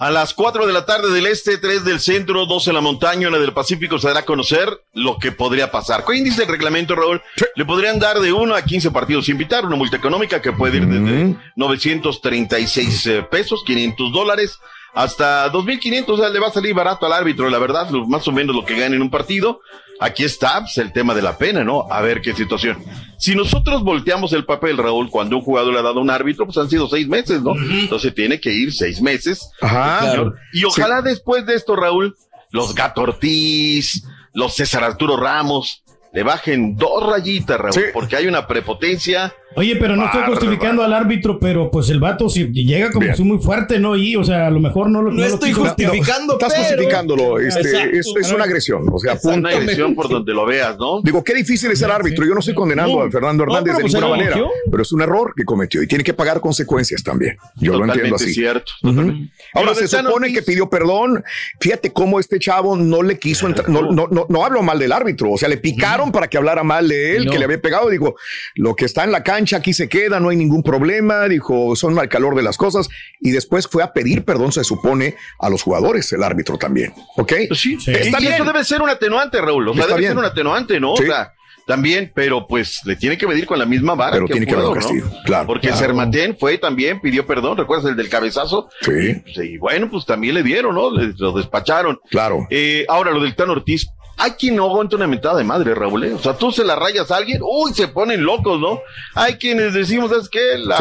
A 0.00 0.10
las 0.10 0.32
4 0.32 0.66
de 0.66 0.72
la 0.72 0.86
tarde 0.86 1.12
del 1.12 1.26
este, 1.26 1.58
3 1.58 1.84
del 1.84 2.00
centro, 2.00 2.46
2 2.46 2.68
en 2.68 2.74
la 2.74 2.80
montaña, 2.80 3.28
una 3.28 3.36
del 3.36 3.52
Pacífico, 3.52 3.98
se 3.98 4.08
dará 4.08 4.20
a 4.20 4.24
conocer 4.24 4.66
lo 4.94 5.18
que 5.18 5.30
podría 5.30 5.70
pasar. 5.70 6.06
¿Qué 6.06 6.14
dice 6.14 6.44
el 6.44 6.48
reglamento, 6.48 6.96
Raúl? 6.96 7.20
Le 7.54 7.66
podrían 7.66 7.98
dar 7.98 8.18
de 8.18 8.32
1 8.32 8.54
a 8.54 8.62
15 8.62 8.92
partidos 8.92 9.26
sin 9.26 9.36
pitar, 9.36 9.66
una 9.66 9.76
multa 9.76 9.98
económica 9.98 10.40
que 10.40 10.52
puede 10.52 10.78
ir 10.78 10.86
desde 10.86 11.36
936 11.54 13.06
eh, 13.08 13.22
pesos, 13.30 13.62
500 13.66 14.10
dólares, 14.10 14.58
hasta 14.94 15.50
2.500, 15.52 16.04
o 16.08 16.16
sea, 16.16 16.28
le 16.28 16.40
va 16.40 16.48
a 16.48 16.52
salir 16.52 16.74
barato 16.74 17.06
al 17.06 17.12
árbitro, 17.12 17.48
la 17.48 17.58
verdad, 17.58 17.90
más 17.90 18.26
o 18.26 18.32
menos 18.32 18.54
lo 18.54 18.64
que 18.64 18.78
gana 18.78 18.96
en 18.96 19.02
un 19.02 19.10
partido. 19.10 19.60
Aquí 20.00 20.24
está 20.24 20.60
pues, 20.60 20.78
el 20.78 20.92
tema 20.92 21.14
de 21.14 21.20
la 21.20 21.36
pena, 21.36 21.62
¿no? 21.62 21.86
A 21.90 22.00
ver 22.00 22.22
qué 22.22 22.34
situación. 22.34 22.82
Si 23.18 23.34
nosotros 23.34 23.82
volteamos 23.82 24.32
el 24.32 24.46
papel, 24.46 24.78
Raúl, 24.78 25.10
cuando 25.10 25.36
un 25.36 25.42
jugador 25.42 25.74
le 25.74 25.78
ha 25.78 25.82
dado 25.82 25.98
a 25.98 26.02
un 26.02 26.10
árbitro, 26.10 26.46
pues 26.46 26.56
han 26.56 26.70
sido 26.70 26.88
seis 26.88 27.06
meses, 27.06 27.42
¿no? 27.42 27.52
Entonces 27.54 28.14
tiene 28.14 28.40
que 28.40 28.50
ir 28.50 28.72
seis 28.72 29.02
meses. 29.02 29.50
Ajá. 29.60 30.10
Señor. 30.10 30.38
Y 30.54 30.64
ojalá 30.64 31.02
después 31.02 31.44
de 31.44 31.54
esto, 31.54 31.76
Raúl, 31.76 32.16
los 32.50 32.74
Gato 32.74 33.02
Ortiz, 33.02 34.02
los 34.32 34.54
César 34.54 34.84
Arturo 34.84 35.18
Ramos, 35.18 35.84
le 36.14 36.22
bajen 36.22 36.76
dos 36.76 37.06
rayitas, 37.06 37.60
Raúl, 37.60 37.90
porque 37.92 38.16
hay 38.16 38.26
una 38.26 38.46
prepotencia. 38.46 39.34
Oye, 39.56 39.76
pero 39.76 39.96
no 39.96 40.04
estoy 40.06 40.22
justificando 40.26 40.82
al 40.84 40.92
árbitro, 40.92 41.38
pero 41.40 41.70
pues 41.70 41.88
el 41.90 41.98
vato 41.98 42.28
si 42.28 42.46
llega 42.52 42.90
como 42.90 43.12
si 43.14 43.22
muy 43.24 43.38
fuerte, 43.38 43.78
¿no? 43.80 43.96
Y, 43.96 44.14
o 44.16 44.22
sea, 44.22 44.46
a 44.46 44.50
lo 44.50 44.60
mejor 44.60 44.88
no 44.90 45.02
lo 45.02 45.10
No 45.10 45.16
lo 45.20 45.24
estoy 45.26 45.52
justificando, 45.52 46.34
Estás 46.34 46.52
pero- 46.54 46.64
justificándolo. 46.66 47.38
Este, 47.40 47.60
Exacto. 47.60 47.96
es, 47.96 48.26
es 48.26 48.32
una 48.32 48.44
agresión. 48.44 48.86
O 48.92 48.98
sea, 48.98 49.14
Es 49.14 49.24
una 49.24 49.50
agresión 49.50 49.94
por 49.94 50.08
donde 50.08 50.32
lo 50.32 50.46
veas, 50.46 50.78
¿no? 50.78 51.00
Digo, 51.02 51.24
qué 51.24 51.34
difícil 51.34 51.70
es 51.70 51.78
ser 51.80 51.90
árbitro. 51.90 52.24
Yo 52.24 52.32
no 52.34 52.40
estoy 52.40 52.54
condenando 52.54 52.98
No, 52.98 53.02
a 53.02 53.10
Fernando 53.10 53.44
no, 53.44 53.52
Hernández 53.52 53.76
de 53.76 53.80
pues 53.82 53.94
ninguna 53.94 54.16
manera, 54.16 54.36
pero 54.70 54.82
es 54.82 54.92
un 54.92 55.02
error 55.02 55.32
que 55.36 55.44
cometió 55.44 55.82
y 55.82 55.86
tiene 55.86 56.04
que 56.04 56.14
pagar 56.14 56.40
consecuencias 56.40 57.02
también. 57.02 57.36
Yo 57.56 57.76
lo 57.76 57.84
entiendo 57.86 58.16
así. 58.16 58.32
cierto. 58.32 58.72
Ujú. 58.84 59.02
Y 59.02 59.30
Ahora 59.54 59.74
se 59.74 59.88
supone 59.88 60.32
que 60.32 60.42
pidió 60.42 60.70
perdón. 60.70 61.24
Fíjate 61.60 61.92
cómo 61.92 62.20
este 62.20 62.38
chavo 62.38 62.76
no 62.76 63.02
le 63.02 63.18
quiso 63.18 63.46
entrar. 63.48 63.68
No, 63.68 63.82
no, 63.90 64.06
no, 64.10 64.26
no 64.28 64.44
hablo 64.44 64.62
mal 64.62 64.78
del 64.78 64.92
árbitro. 64.92 65.32
O 65.32 65.38
sea, 65.38 65.48
le 65.48 65.56
picaron 65.56 66.12
para 66.12 66.28
que 66.28 66.38
hablara 66.38 66.62
mal 66.62 66.88
de 66.88 67.16
él, 67.16 67.24
No. 67.26 67.32
que 67.32 67.38
le 67.38 67.44
había 67.46 67.60
pegado. 67.60 67.88
Dijo, 67.90 68.14
lo 68.54 68.76
que 68.76 68.84
está 68.84 69.04
en 69.04 69.12
la 69.12 69.22
cancha 69.40 69.56
aquí 69.56 69.72
se 69.72 69.88
queda, 69.88 70.20
no 70.20 70.28
hay 70.28 70.36
ningún 70.36 70.62
problema. 70.62 71.26
Dijo, 71.26 71.74
son 71.74 71.94
mal 71.94 72.08
calor 72.10 72.34
de 72.36 72.42
las 72.42 72.58
cosas. 72.58 72.88
Y 73.20 73.30
después 73.30 73.66
fue 73.66 73.82
a 73.82 73.92
pedir 73.94 74.22
perdón, 74.24 74.52
se 74.52 74.64
supone, 74.64 75.16
a 75.38 75.48
los 75.48 75.62
jugadores, 75.62 76.12
el 76.12 76.22
árbitro 76.22 76.58
también. 76.58 76.92
¿Ok? 77.16 77.32
Sí, 77.54 77.78
Está 77.86 78.18
y 78.18 78.22
bien. 78.22 78.34
eso 78.34 78.44
debe 78.44 78.62
ser 78.64 78.82
un 78.82 78.90
atenuante, 78.90 79.40
Raúl. 79.40 79.66
O 79.68 79.72
sea, 79.72 79.82
Está 79.82 79.94
debe 79.94 80.00
bien. 80.00 80.10
ser 80.12 80.18
un 80.18 80.24
atenuante, 80.26 80.78
¿no? 80.78 80.94
Sí. 80.96 81.04
O 81.04 81.06
sea, 81.06 81.32
también, 81.66 82.12
pero 82.14 82.46
pues 82.46 82.80
le 82.84 82.96
tiene 82.96 83.16
que 83.16 83.26
medir 83.26 83.46
con 83.46 83.58
la 83.58 83.64
misma 83.64 83.94
vara 83.94 84.12
Pero 84.12 84.26
que 84.26 84.32
tiene 84.32 84.46
que 84.46 84.54
haber 84.54 84.66
un 84.66 84.74
castigo, 84.74 85.08
claro. 85.24 85.46
Porque 85.46 85.68
Claro. 85.68 85.80
Sermatén 85.82 86.36
fue 86.38 86.58
también, 86.58 87.00
pidió 87.00 87.26
perdón, 87.26 87.56
¿recuerdas 87.56 87.86
el 87.90 87.96
del 87.96 88.08
cabezazo? 88.10 88.68
Sí. 88.82 89.22
Y 89.42 89.56
bueno, 89.58 89.88
pues 89.90 90.04
también 90.04 90.34
le 90.34 90.42
dieron, 90.42 90.74
¿no? 90.74 90.90
Le- 90.90 91.14
lo 91.16 91.32
despacharon. 91.32 91.98
Claro. 92.10 92.46
Eh, 92.50 92.84
ahora, 92.88 93.12
lo 93.12 93.20
del 93.22 93.34
Tan 93.36 93.48
Ortiz. 93.50 93.86
Hay 94.16 94.32
quien 94.32 94.56
no 94.56 94.64
aguanta 94.64 94.96
una 94.96 95.06
mentada 95.06 95.38
de 95.38 95.44
madre, 95.44 95.74
Raúl. 95.74 96.04
¿eh? 96.04 96.12
O 96.14 96.18
sea, 96.18 96.34
tú 96.34 96.52
se 96.52 96.64
la 96.64 96.76
rayas 96.76 97.10
a 97.10 97.16
alguien, 97.16 97.40
uy, 97.42 97.72
se 97.72 97.88
ponen 97.88 98.22
locos, 98.22 98.60
¿no? 98.60 98.80
Hay 99.14 99.34
quienes 99.34 99.72
decimos, 99.72 100.10
¿sabes 100.10 100.28
qué? 100.28 100.58
La 100.58 100.76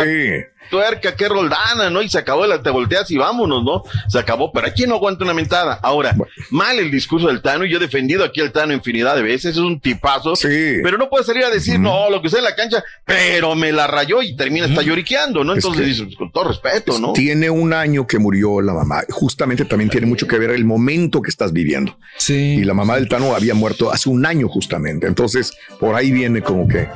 tuerca, 0.70 1.16
qué 1.16 1.28
roldana, 1.28 1.90
¿no? 1.90 2.02
Y 2.02 2.10
se 2.10 2.18
acabó 2.18 2.46
el 2.46 2.62
te 2.62 2.70
volteas 2.70 3.10
y 3.12 3.18
vámonos, 3.18 3.64
¿no? 3.64 3.84
Se 4.08 4.20
acabó, 4.20 4.52
pero 4.52 4.68
quien 4.74 4.90
no 4.90 4.96
aguanta 4.96 5.24
una 5.24 5.34
mentada. 5.34 5.80
Ahora, 5.82 6.16
mal 6.52 6.78
el 6.80 6.92
discurso 6.92 7.28
del 7.28 7.42
Tano, 7.42 7.66
y 7.66 7.70
yo 7.72 7.78
he 7.78 7.80
defendido 7.80 8.24
aquí 8.24 8.42
al 8.42 8.52
Tano 8.52 8.74
infinidad 8.74 9.16
de 9.16 9.22
veces, 9.22 9.52
es 9.52 9.58
un 9.58 9.80
tipazo. 9.80 10.34
Pero 10.42 10.98
no 10.98 11.10
puede 11.10 11.24
salir 11.24 11.44
a 11.44 11.50
decir, 11.50 11.80
no, 11.80 12.10
lo 12.10 12.22
que 12.22 12.30
sea 12.30 12.40
en 12.40 12.46
la 12.46 12.56
cancha, 12.56 12.84
pero 13.06 13.56
me 13.56 13.72
la 13.72 13.88
rayó 13.88 14.22
y 14.22 14.36
termina 14.36 14.66
hasta 14.66 14.82
lloriqueando, 14.82 15.44
¿no? 15.44 15.54
Es 15.54 15.58
Entonces 15.58 15.82
que- 15.82 15.88
dices, 15.88 16.06
pues, 16.06 16.18
con 16.18 16.32
todo 16.32 16.46
respeto, 16.50 17.00
¿no? 17.00 17.14
Tiene 17.14 17.50
un 17.50 17.74
año 17.74 18.06
que 18.08 18.20
murió 18.20 18.62
la 18.62 18.74
mamá. 18.74 19.04
Justamente 19.10 19.66
también 19.66 19.90
tiene 19.90 20.08
mucho 20.08 20.28
que 20.28 20.38
ver 20.38 20.52
el 20.52 20.66
momento 20.66 21.22
que 21.22 21.30
estás 21.30 21.54
viviendo. 21.54 21.98
Sí. 22.18 22.58
Y 22.60 22.64
la 22.64 22.74
mamá 22.74 22.96
del 22.96 23.08
Tano 23.08 23.36
había 23.36 23.54
muerto 23.54 23.92
hace 23.92 24.10
un 24.10 24.26
año 24.26 24.48
justamente. 24.48 25.08
Entonces, 25.08 25.54
por 25.80 25.96
ahí 25.96 26.12
viene 26.12 26.42
como 26.42 26.68
que. 26.68 26.88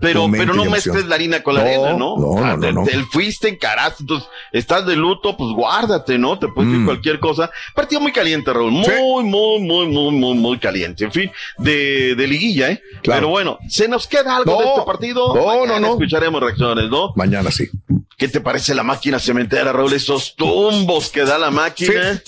Pero, 0.00 0.28
pero 0.30 0.54
no 0.54 0.64
mezcles 0.66 1.06
la 1.06 1.16
harina 1.16 1.42
con 1.42 1.54
la 1.54 1.60
No, 1.62 1.66
arena, 1.66 1.92
¿no? 1.94 2.16
no, 2.16 2.40
no, 2.40 2.56
no, 2.56 2.60
te- 2.60 2.72
no. 2.72 2.84
te- 2.84 3.04
fuiste, 3.06 3.48
encaraste, 3.48 4.04
entonces 4.04 4.28
estás 4.52 4.86
de 4.86 4.94
luto, 4.94 5.36
pues 5.36 5.50
guárdate, 5.52 6.18
¿no? 6.18 6.38
Te 6.38 6.46
puede 6.48 6.68
Mm. 6.68 6.70
decir 6.72 6.84
cualquier 6.86 7.18
cosa. 7.20 7.50
Partido 7.74 8.00
muy 8.00 8.12
caliente, 8.12 8.52
Raúl. 8.52 8.70
Muy, 8.70 9.24
muy, 9.24 9.58
muy, 9.60 9.86
muy, 9.88 10.10
muy, 10.12 10.34
muy 10.36 10.58
caliente. 10.58 11.04
En 11.04 11.12
fin, 11.12 11.30
de, 11.58 12.14
de 12.14 12.26
liguilla, 12.28 12.70
¿eh? 12.70 12.82
Claro. 13.02 13.20
Pero 13.22 13.28
bueno, 13.28 13.58
¿se 13.68 13.88
nos 13.88 14.06
queda 14.06 14.36
algo 14.36 14.52
No, 14.52 14.58
de 14.60 14.64
este 14.68 14.82
partido? 14.86 15.34
no, 15.34 15.46
Mañana 15.46 15.80
no, 15.80 15.80
no. 15.80 15.92
Escucharemos 15.94 16.40
reacciones, 16.42 16.88
¿no? 16.90 17.12
Mañana 17.16 17.50
sí. 17.50 17.68
¿Qué 18.16 18.28
te 18.28 18.40
parece 18.40 18.74
la 18.74 18.82
máquina 18.82 19.18
cementera, 19.18 19.72
Raúl? 19.72 19.92
Esos 19.92 20.34
tumbos 20.36 21.08
que 21.10 21.24
da 21.24 21.38
la 21.38 21.50
máquina. 21.50 22.20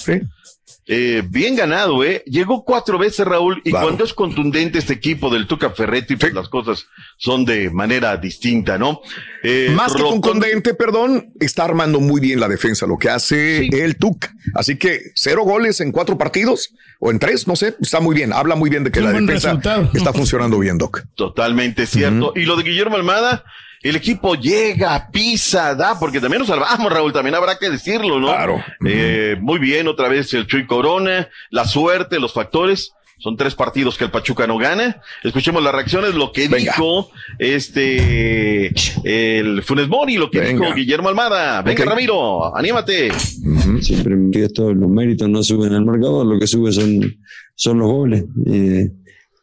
Eh, 0.92 1.22
bien 1.24 1.54
ganado, 1.54 2.02
¿eh? 2.02 2.24
Llegó 2.26 2.64
cuatro 2.64 2.98
veces 2.98 3.24
Raúl 3.24 3.62
y 3.64 3.70
cuando 3.70 4.02
es 4.02 4.12
contundente 4.12 4.80
este 4.80 4.92
equipo 4.92 5.30
del 5.30 5.46
Tuca 5.46 5.70
Ferretti, 5.70 6.16
pues 6.16 6.34
las 6.34 6.48
cosas 6.48 6.88
son 7.16 7.44
de 7.44 7.70
manera 7.70 8.16
distinta, 8.16 8.76
¿no? 8.76 9.00
Eh, 9.44 9.72
Más 9.72 9.94
que 9.94 10.02
contundente, 10.02 10.74
perdón, 10.74 11.32
está 11.38 11.62
armando 11.62 12.00
muy 12.00 12.20
bien 12.20 12.40
la 12.40 12.48
defensa, 12.48 12.88
lo 12.88 12.98
que 12.98 13.08
hace 13.08 13.68
el 13.68 13.98
Tuca. 13.98 14.34
Así 14.56 14.78
que 14.78 15.12
cero 15.14 15.42
goles 15.44 15.80
en 15.80 15.92
cuatro 15.92 16.18
partidos 16.18 16.74
o 16.98 17.12
en 17.12 17.20
tres, 17.20 17.46
no 17.46 17.54
sé, 17.54 17.76
está 17.80 18.00
muy 18.00 18.16
bien. 18.16 18.32
Habla 18.32 18.56
muy 18.56 18.68
bien 18.68 18.82
de 18.82 18.90
que 18.90 19.00
la 19.00 19.12
defensa 19.12 19.34
resultado. 19.50 19.90
está 19.94 20.12
funcionando 20.12 20.58
bien, 20.58 20.76
Doc. 20.76 21.04
Totalmente 21.14 21.86
cierto. 21.86 22.32
Y 22.34 22.46
lo 22.46 22.56
de 22.56 22.64
Guillermo 22.64 22.96
Almada, 22.96 23.44
el 23.82 23.96
equipo 23.96 24.34
llega, 24.34 25.08
pisa, 25.10 25.74
da, 25.74 25.98
porque 25.98 26.20
también 26.20 26.40
nos 26.40 26.48
salvamos, 26.48 26.92
Raúl, 26.92 27.12
también 27.12 27.34
habrá 27.34 27.58
que 27.58 27.70
decirlo, 27.70 28.20
¿no? 28.20 28.28
Claro. 28.28 28.62
muy 29.40 29.58
bien, 29.58 29.88
otra 29.88 30.08
vez 30.08 30.32
el 30.34 30.46
Chuy 30.46 30.66
Corona, 30.66 31.28
la 31.50 31.64
suerte, 31.64 32.20
los 32.20 32.32
factores. 32.32 32.92
Son 33.20 33.36
tres 33.36 33.54
partidos 33.54 33.98
que 33.98 34.04
el 34.04 34.10
Pachuca 34.10 34.46
no 34.46 34.56
gana. 34.56 35.02
Escuchemos 35.22 35.62
las 35.62 35.74
reacciones, 35.74 36.14
lo 36.14 36.32
que 36.32 36.48
dijo 36.48 37.10
este 37.38 38.72
el 39.04 39.62
Funes 39.62 39.88
Mori, 39.88 40.16
lo 40.16 40.30
que 40.30 40.40
dijo 40.40 40.72
Guillermo 40.74 41.10
Almada. 41.10 41.60
Venga. 41.60 41.84
Ramiro, 41.84 42.56
anímate. 42.56 43.12
Siempre 43.82 44.16
que 44.32 44.44
esto, 44.44 44.72
los 44.72 44.88
méritos 44.88 45.28
no 45.28 45.42
suben 45.42 45.74
al 45.74 45.84
marcador, 45.84 46.24
lo 46.24 46.38
que 46.38 46.46
sube 46.46 46.72
son, 46.72 47.14
son 47.54 47.78
los 47.80 47.90
goles. 47.90 48.24
Y, 48.46 48.84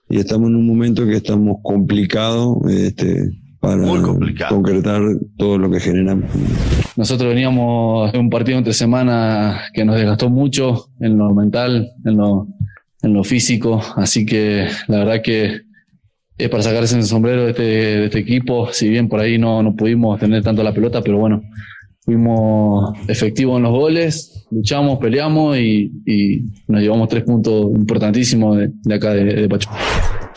y 0.09 0.19
estamos 0.19 0.49
en 0.49 0.55
un 0.55 0.65
momento 0.65 1.05
que 1.05 1.17
estamos 1.17 1.57
complicados 1.61 2.57
este, 2.71 3.29
para 3.67 4.49
concretar 4.49 5.01
todo 5.37 5.57
lo 5.57 5.69
que 5.69 5.79
generamos. 5.79 6.25
Nosotros 6.95 7.29
veníamos 7.29 8.11
de 8.11 8.19
un 8.19 8.29
partido 8.29 8.57
entre 8.57 8.73
semana 8.73 9.61
que 9.73 9.85
nos 9.85 9.95
desgastó 9.95 10.29
mucho 10.29 10.89
en 10.99 11.17
lo 11.17 11.33
mental, 11.33 11.91
en 12.05 12.17
lo, 12.17 12.47
en 13.01 13.13
lo 13.13 13.23
físico, 13.23 13.81
así 13.95 14.25
que 14.25 14.67
la 14.87 14.99
verdad 14.99 15.21
que 15.23 15.61
es 16.37 16.49
para 16.49 16.63
sacarse 16.63 16.95
el 16.95 17.03
sombrero 17.03 17.45
de 17.45 17.49
este, 17.51 17.63
de 17.63 18.05
este 18.05 18.19
equipo, 18.19 18.69
si 18.71 18.89
bien 18.89 19.09
por 19.09 19.19
ahí 19.19 19.37
no, 19.37 19.63
no 19.63 19.75
pudimos 19.75 20.19
tener 20.19 20.43
tanto 20.43 20.63
la 20.63 20.73
pelota, 20.73 21.01
pero 21.01 21.17
bueno, 21.17 21.41
fuimos 22.01 22.97
efectivos 23.07 23.57
en 23.57 23.63
los 23.63 23.71
goles, 23.71 24.47
luchamos, 24.51 24.99
peleamos 24.99 25.57
y, 25.57 25.91
y 26.05 26.43
nos 26.67 26.81
llevamos 26.81 27.09
tres 27.09 27.23
puntos 27.23 27.65
importantísimos 27.75 28.57
de, 28.57 28.71
de 28.83 28.95
acá 28.95 29.13
de, 29.13 29.23
de 29.25 29.49
Pachuca. 29.49 29.77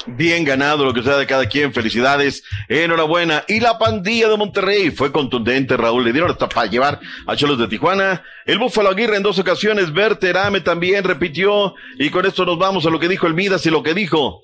Bien 0.07 0.45
ganado 0.45 0.85
lo 0.85 0.95
que 0.95 1.03
sea 1.03 1.17
de 1.17 1.27
cada 1.27 1.47
quien. 1.47 1.73
Felicidades. 1.73 2.43
Enhorabuena. 2.69 3.45
Y 3.49 3.61
la 3.61 3.79
pandilla 3.79 4.29
de 4.29 4.37
Monterrey 4.37 4.91
fue 4.91 5.13
contundente, 5.13 5.77
Raúl. 5.77 6.05
Le 6.05 6.13
dieron 6.13 6.31
hasta 6.31 6.49
para 6.49 6.67
llevar 6.71 7.01
a 7.27 7.37
Cholos 7.37 7.59
de 7.59 7.69
Tijuana. 7.69 8.23
El 8.47 8.59
Búfalo 8.59 8.89
Aguirre 8.89 9.17
en 9.17 9.23
dos 9.23 9.39
ocasiones. 9.39 9.93
Berterame 9.93 10.61
también 10.63 11.05
repitió. 11.05 11.75
Y 11.99 12.11
con 12.11 12.25
esto 12.27 12.47
nos 12.47 12.59
vamos 12.59 12.87
a 12.87 12.91
lo 12.91 12.99
que 12.99 13.09
dijo 13.09 13.27
el 13.27 13.35
Midas 13.35 13.65
y 13.67 13.71
lo 13.71 13.83
que 13.83 13.93
dijo 13.95 14.41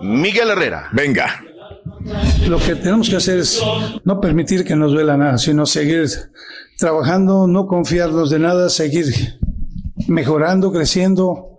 Miguel 0.00 0.50
Herrera. 0.50 0.88
Venga. 0.92 1.44
Lo 2.48 2.58
que 2.58 2.74
tenemos 2.74 3.08
que 3.08 3.16
hacer 3.16 3.38
es 3.38 3.62
no 4.04 4.20
permitir 4.20 4.64
que 4.64 4.74
nos 4.74 4.92
duela 4.92 5.16
nada, 5.16 5.38
sino 5.38 5.66
seguir 5.66 6.06
trabajando, 6.78 7.46
no 7.46 7.66
confiarnos 7.66 8.30
de 8.30 8.38
nada, 8.38 8.68
seguir 8.70 9.04
mejorando, 10.08 10.72
creciendo, 10.72 11.58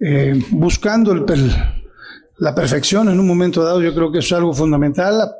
eh, 0.00 0.34
buscando 0.50 1.12
el 1.12 1.24
per- 1.24 1.81
la 2.42 2.52
perfección 2.52 3.08
en 3.08 3.20
un 3.20 3.26
momento 3.26 3.62
dado. 3.62 3.80
Yo 3.80 3.94
creo 3.94 4.10
que 4.10 4.18
eso 4.18 4.34
es 4.34 4.38
algo 4.40 4.52
fundamental. 4.52 5.30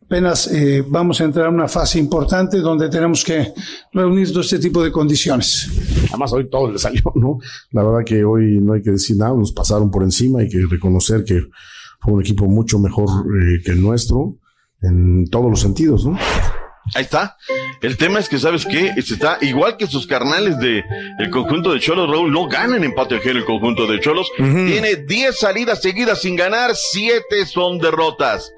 Apenas 0.00 0.46
eh, 0.52 0.84
vamos 0.88 1.20
a 1.20 1.24
entrar 1.24 1.46
a 1.46 1.50
una 1.50 1.66
fase 1.66 1.98
importante 1.98 2.58
donde 2.58 2.88
tenemos 2.88 3.24
que 3.24 3.52
reunir 3.92 4.28
todo 4.30 4.42
este 4.42 4.60
tipo 4.60 4.82
de 4.84 4.92
condiciones. 4.92 5.68
Además, 6.08 6.32
hoy 6.32 6.48
todo 6.48 6.70
le 6.70 6.78
salió, 6.78 7.02
¿no? 7.16 7.38
La 7.72 7.82
verdad 7.82 8.04
que 8.06 8.24
hoy 8.24 8.60
no 8.60 8.74
hay 8.74 8.82
que 8.82 8.92
decir 8.92 9.16
nada, 9.16 9.34
nos 9.34 9.52
pasaron 9.52 9.90
por 9.90 10.04
encima, 10.04 10.38
hay 10.38 10.48
que 10.48 10.64
reconocer 10.70 11.24
que 11.24 11.40
fue 11.98 12.14
un 12.14 12.20
equipo 12.20 12.46
mucho 12.46 12.78
mejor 12.78 13.08
eh, 13.08 13.60
que 13.64 13.72
el 13.72 13.82
nuestro 13.82 14.36
en 14.82 15.28
todos 15.28 15.50
los 15.50 15.60
sentidos, 15.60 16.06
¿no? 16.06 16.16
Ahí 16.94 17.02
está. 17.02 17.36
El 17.82 17.96
tema 17.96 18.18
es 18.18 18.28
que, 18.28 18.38
¿sabes 18.38 18.64
qué? 18.64 18.92
Este 18.96 19.14
está 19.14 19.38
igual 19.40 19.76
que 19.76 19.86
sus 19.86 20.06
carnales 20.06 20.58
de 20.58 20.84
el 21.18 21.30
conjunto 21.30 21.72
de 21.72 21.80
Cholos, 21.80 22.08
Raúl, 22.08 22.32
no 22.32 22.46
ganan 22.46 22.84
empate 22.84 23.16
ajeno 23.16 23.38
el 23.38 23.44
conjunto 23.44 23.86
de 23.86 24.00
Cholos. 24.00 24.30
Tiene 24.36 24.96
10 24.96 25.38
salidas 25.38 25.82
seguidas 25.82 26.22
sin 26.22 26.36
ganar, 26.36 26.72
7 26.74 27.46
son 27.46 27.78
derrotas. 27.78 28.52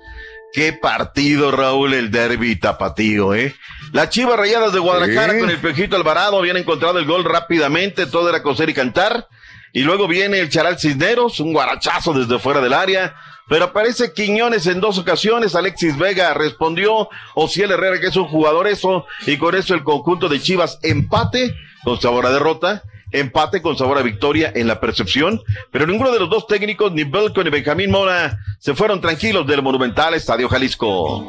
Qué 0.53 0.73
partido, 0.73 1.51
Raúl, 1.51 1.95
el 1.95 2.11
derby 2.11 2.57
tapatío, 2.57 3.35
¿eh? 3.35 3.55
Las 3.93 4.11
Chivas 4.11 4.39
Rayadas 4.39 4.73
de 4.73 4.79
Guadalajara 4.79 5.39
con 5.39 5.51
el 5.51 5.59
Pejito 5.59 5.97
Alvarado 5.97 6.39
habían 6.39 6.57
encontrado 6.57 6.99
el 6.99 7.05
gol 7.05 7.25
rápidamente, 7.25 8.07
todo 8.07 8.29
era 8.29 8.43
coser 8.43 8.69
y 8.71 8.75
cantar. 8.75 9.29
Y 9.73 9.83
luego 9.83 10.09
viene 10.09 10.39
el 10.41 10.49
Charal 10.49 10.79
Cisneros, 10.79 11.41
un 11.41 11.53
guarachazo 11.53 12.15
desde 12.15 12.39
fuera 12.39 12.61
del 12.61 12.73
área. 12.73 13.15
Pero 13.49 13.67
aparece 13.67 14.13
Quiñones 14.13 14.67
en 14.67 14.81
dos 14.81 14.99
ocasiones, 14.99 15.55
Alexis 15.55 15.97
Vega 15.97 16.35
respondió, 16.35 17.09
Ociel 17.35 17.71
Herrera 17.71 18.01
que 18.01 18.09
es 18.09 18.17
un 18.17 18.29
jugador 18.29 18.69
eso, 18.69 19.07
y 19.27 19.37
con 19.39 19.55
eso 19.55 19.75
el 19.75 19.85
conjunto 19.85 20.29
de 20.29 20.41
Chivas 20.41 20.79
empate 20.83 21.55
con 21.83 22.01
sabor 22.01 22.27
a 22.27 22.31
derrota, 22.31 22.83
empate 23.11 23.63
con 23.63 23.77
sabor 23.77 23.99
a 23.99 24.03
victoria 24.03 24.53
en 24.55 24.67
la 24.67 24.81
percepción, 24.81 25.41
pero 25.71 25.87
ninguno 25.87 26.13
de 26.13 26.21
los 26.21 26.29
dos 26.29 26.47
técnicos, 26.47 26.93
ni 26.93 27.05
Belco 27.05 27.43
ni 27.43 27.51
Benjamín 27.51 27.91
Mora, 27.91 28.39
se 28.59 28.75
fueron 28.75 29.01
tranquilos 29.01 29.47
del 29.47 29.63
monumental 29.63 30.13
Estadio 30.15 30.49
Jalisco. 30.49 31.27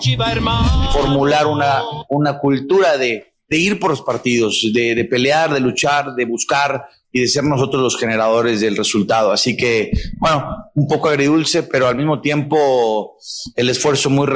formular 0.91 1.47
una, 1.47 1.82
una 2.09 2.38
cultura 2.38 2.97
de, 2.97 3.34
de 3.47 3.57
ir 3.57 3.80
por 3.80 3.91
los 3.91 4.01
partidos, 4.01 4.61
de, 4.74 4.95
de 4.95 5.05
pelear, 5.05 5.53
de 5.53 5.59
luchar, 5.61 6.13
de 6.15 6.26
buscar 6.26 6.86
y 7.12 7.22
de 7.22 7.28
ser 7.28 7.43
nosotros 7.43 7.82
los 7.82 7.97
generadores 7.97 8.62
del 8.62 8.78
resultado. 8.78 9.32
Así 9.32 9.57
que, 9.57 9.91
bueno, 10.20 10.45
un 10.76 10.88
poco 10.88 11.10
agridulce, 11.10 11.64
pero 11.64 11.88
al 11.88 11.95
mismo 11.95 12.22
tiempo 12.22 13.18
el 13.55 13.70
esfuerzo 13.70 14.10
muy, 14.10 14.28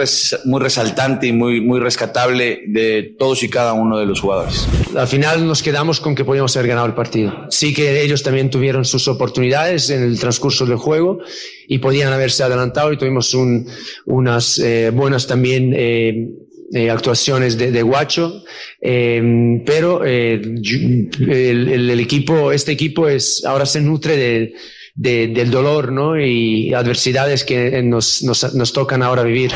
muy 0.46 0.60
resaltante 0.60 1.28
y 1.28 1.32
muy, 1.34 1.62
muy 1.62 1.80
rescatable 1.80 2.62
de 2.68 3.16
todos 3.20 3.44
y 3.44 3.50
cada 3.50 3.74
uno 3.74 3.98
de 4.00 4.06
los 4.08 4.20
jugadores. 4.20 4.68
Al 4.96 5.08
final 5.08 5.46
nos 5.46 5.62
quedamos 5.62 6.00
con 6.00 6.16
que 6.16 6.26
podíamos 6.26 6.56
haber 6.58 6.70
ganado 6.70 6.88
el 6.88 6.96
partido. 6.96 7.32
Sí 7.50 7.74
que 7.74 8.02
ellos 8.02 8.24
también 8.24 8.50
tuvieron 8.50 8.86
sus 8.86 9.08
oportunidades 9.08 9.90
en 9.90 10.02
el 10.04 10.20
transcurso 10.20 10.66
del 10.66 10.78
juego 10.78 11.20
y 11.68 11.78
podían 11.78 12.12
haberse 12.12 12.44
adelantado 12.44 12.92
y 12.92 12.98
tuvimos 12.98 13.34
un- 13.36 13.68
unas 14.08 14.58
eh, 14.60 14.90
buenas 14.94 15.28
también 15.28 15.74
eh, 15.76 16.30
eh, 16.74 16.90
actuaciones 16.90 17.58
de, 17.58 17.82
Guacho, 17.84 18.44
eh, 18.82 19.62
pero 19.66 20.04
eh, 20.06 20.42
el, 20.42 22.00
equipo, 22.00 22.52
este 22.52 22.72
equipo 22.72 23.08
es 23.08 23.44
ahora 23.46 23.66
se 23.66 23.80
nutre 23.82 24.18
de- 24.18 24.54
del 24.96 25.50
dolor, 25.50 25.92
¿no? 25.92 26.20
Y 26.20 26.74
adversidades 26.74 27.44
que 27.44 27.82
nos, 27.82 28.22
nos, 28.24 28.54
nos 28.54 28.74
tocan 28.74 29.02
ahora 29.02 29.24
vivir. 29.24 29.52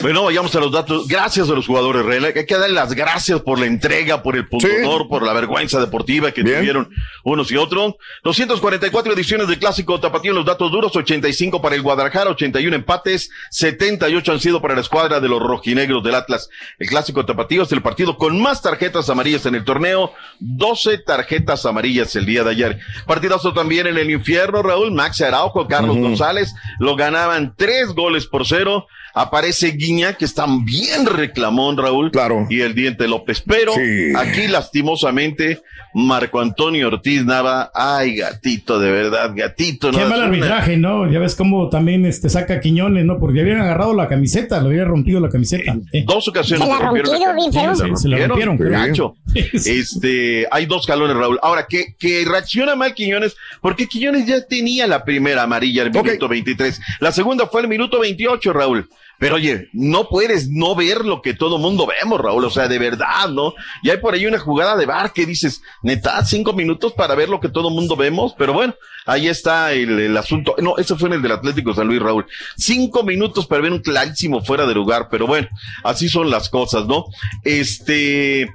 Bueno, 0.00 0.22
vayamos 0.22 0.54
a 0.54 0.60
los 0.60 0.70
datos. 0.70 1.08
Gracias 1.08 1.50
a 1.50 1.54
los 1.54 1.66
jugadores, 1.66 2.04
Real. 2.04 2.24
Hay 2.26 2.46
que 2.46 2.54
darle 2.54 2.76
las 2.76 2.94
gracias 2.94 3.40
por 3.40 3.58
la 3.58 3.66
entrega, 3.66 4.22
por 4.22 4.36
el 4.36 4.46
pundonor, 4.46 5.08
por 5.08 5.24
la 5.24 5.32
vergüenza 5.32 5.80
deportiva 5.80 6.30
que 6.30 6.42
tuvieron 6.42 6.88
unos 7.24 7.50
y 7.50 7.56
otros. 7.56 7.96
244 8.22 9.12
ediciones 9.12 9.48
del 9.48 9.58
clásico 9.58 9.98
tapatío 9.98 10.30
en 10.30 10.36
los 10.36 10.46
datos 10.46 10.70
duros, 10.70 10.94
85 10.94 11.60
para 11.60 11.74
el 11.74 11.82
Guadalajara, 11.82 12.30
81 12.30 12.76
empates, 12.76 13.30
78 13.50 14.30
han 14.30 14.38
sido 14.38 14.62
para 14.62 14.76
la 14.76 14.82
escuadra 14.82 15.18
de 15.18 15.28
los 15.28 15.42
rojinegros 15.42 16.04
del 16.04 16.14
Atlas. 16.14 16.48
El 16.78 16.88
clásico 16.88 17.26
tapatío 17.26 17.64
es 17.64 17.72
el 17.72 17.82
partido 17.82 18.16
con 18.16 18.40
más 18.40 18.62
tarjetas 18.62 19.10
amarillas 19.10 19.46
en 19.46 19.56
el 19.56 19.64
torneo, 19.64 20.12
12 20.38 20.98
tarjetas 20.98 21.66
amarillas 21.66 22.14
el 22.14 22.24
día 22.24 22.44
de 22.44 22.50
ayer. 22.50 22.78
Partidazo 23.04 23.52
también 23.52 23.88
en 23.88 23.98
el 23.98 24.12
infierno, 24.12 24.62
Raúl, 24.62 24.92
Max 24.92 25.20
Araujo, 25.22 25.66
Carlos 25.66 25.96
González, 25.96 26.54
lo 26.78 26.94
ganaban 26.94 27.54
tres 27.56 27.88
goles 27.94 28.26
por 28.26 28.46
cero. 28.46 28.86
Aparece 29.20 29.72
Guiña, 29.72 30.12
que 30.12 30.24
está 30.24 30.46
bien 30.64 31.04
reclamón, 31.04 31.76
Raúl. 31.76 32.12
Claro. 32.12 32.46
Y 32.48 32.60
el 32.60 32.74
Diente 32.74 33.08
López. 33.08 33.42
Pero 33.44 33.72
aquí, 34.16 34.46
lastimosamente, 34.46 35.60
Marco 35.92 36.40
Antonio 36.40 36.86
Ortiz 36.86 37.24
Nava. 37.24 37.70
Ay, 37.74 38.16
gatito, 38.16 38.78
de 38.78 38.92
verdad, 38.92 39.32
gatito. 39.34 39.90
Qué 39.90 39.98
¿no? 39.98 40.08
mal 40.08 40.12
Es 40.12 40.16
una- 40.18 40.26
arbitraje, 40.26 40.76
¿no? 40.76 41.10
Ya 41.10 41.18
ves 41.18 41.34
cómo 41.34 41.68
también 41.68 42.06
este, 42.06 42.28
saca 42.28 42.60
Quiñones, 42.60 43.04
¿no? 43.04 43.18
Porque 43.18 43.40
habían 43.40 43.60
agarrado 43.60 43.92
la 43.92 44.06
camiseta, 44.06 44.60
le 44.60 44.68
habían 44.68 44.86
rompido 44.86 45.18
la 45.18 45.28
camiseta. 45.30 45.76
Eh. 45.92 46.04
Dos 46.06 46.28
ocasiones 46.28 46.64
Se 46.66 46.72
la 46.72 46.78
rompieron 46.78 47.20
camiseta, 47.20 47.74
Sí, 47.74 47.82
se 47.96 48.08
la 48.08 48.26
rompieron, 48.28 48.56
creo. 48.56 48.70
gacho. 48.70 49.16
Este, 49.34 50.46
hay 50.50 50.66
dos 50.66 50.86
calones, 50.86 51.16
Raúl. 51.16 51.38
Ahora, 51.42 51.66
que, 51.68 51.94
que 51.98 52.24
reacciona 52.24 52.74
mal 52.76 52.94
Quiñones, 52.94 53.36
porque 53.60 53.86
Quiñones 53.86 54.26
ya 54.26 54.44
tenía 54.46 54.86
la 54.86 55.04
primera 55.04 55.42
amarilla 55.42 55.82
el 55.82 55.90
minuto 55.90 56.28
23. 56.28 56.80
La 57.00 57.12
segunda 57.12 57.46
fue 57.46 57.62
el 57.62 57.68
minuto 57.68 58.00
28, 58.00 58.52
Raúl. 58.52 58.88
Pero 59.18 59.34
oye, 59.34 59.68
no 59.72 60.08
puedes 60.08 60.48
no 60.48 60.74
ver 60.76 61.04
lo 61.04 61.22
que 61.22 61.34
todo 61.34 61.58
mundo 61.58 61.86
vemos, 61.86 62.20
Raúl. 62.20 62.44
O 62.44 62.50
sea, 62.50 62.68
de 62.68 62.78
verdad, 62.78 63.28
¿no? 63.30 63.52
Y 63.82 63.90
hay 63.90 63.98
por 63.98 64.14
ahí 64.14 64.26
una 64.26 64.38
jugada 64.38 64.76
de 64.76 64.86
bar 64.86 65.12
que 65.12 65.26
dices, 65.26 65.60
neta, 65.82 66.24
cinco 66.24 66.52
minutos 66.52 66.92
para 66.92 67.16
ver 67.16 67.28
lo 67.28 67.40
que 67.40 67.48
todo 67.48 67.70
mundo 67.70 67.96
vemos. 67.96 68.34
Pero 68.38 68.52
bueno, 68.52 68.74
ahí 69.06 69.26
está 69.26 69.72
el, 69.72 69.98
el 69.98 70.16
asunto. 70.16 70.54
No, 70.58 70.78
eso 70.78 70.96
fue 70.96 71.08
en 71.08 71.14
el 71.14 71.22
del 71.22 71.32
Atlético 71.32 71.74
San 71.74 71.88
Luis, 71.88 72.00
Raúl. 72.00 72.26
Cinco 72.56 73.02
minutos 73.02 73.46
para 73.46 73.62
ver 73.62 73.72
un 73.72 73.80
clarísimo 73.80 74.42
fuera 74.44 74.66
de 74.66 74.74
lugar. 74.74 75.08
Pero 75.10 75.26
bueno, 75.26 75.48
así 75.82 76.08
son 76.08 76.30
las 76.30 76.48
cosas, 76.48 76.86
¿no? 76.86 77.06
Este, 77.42 78.48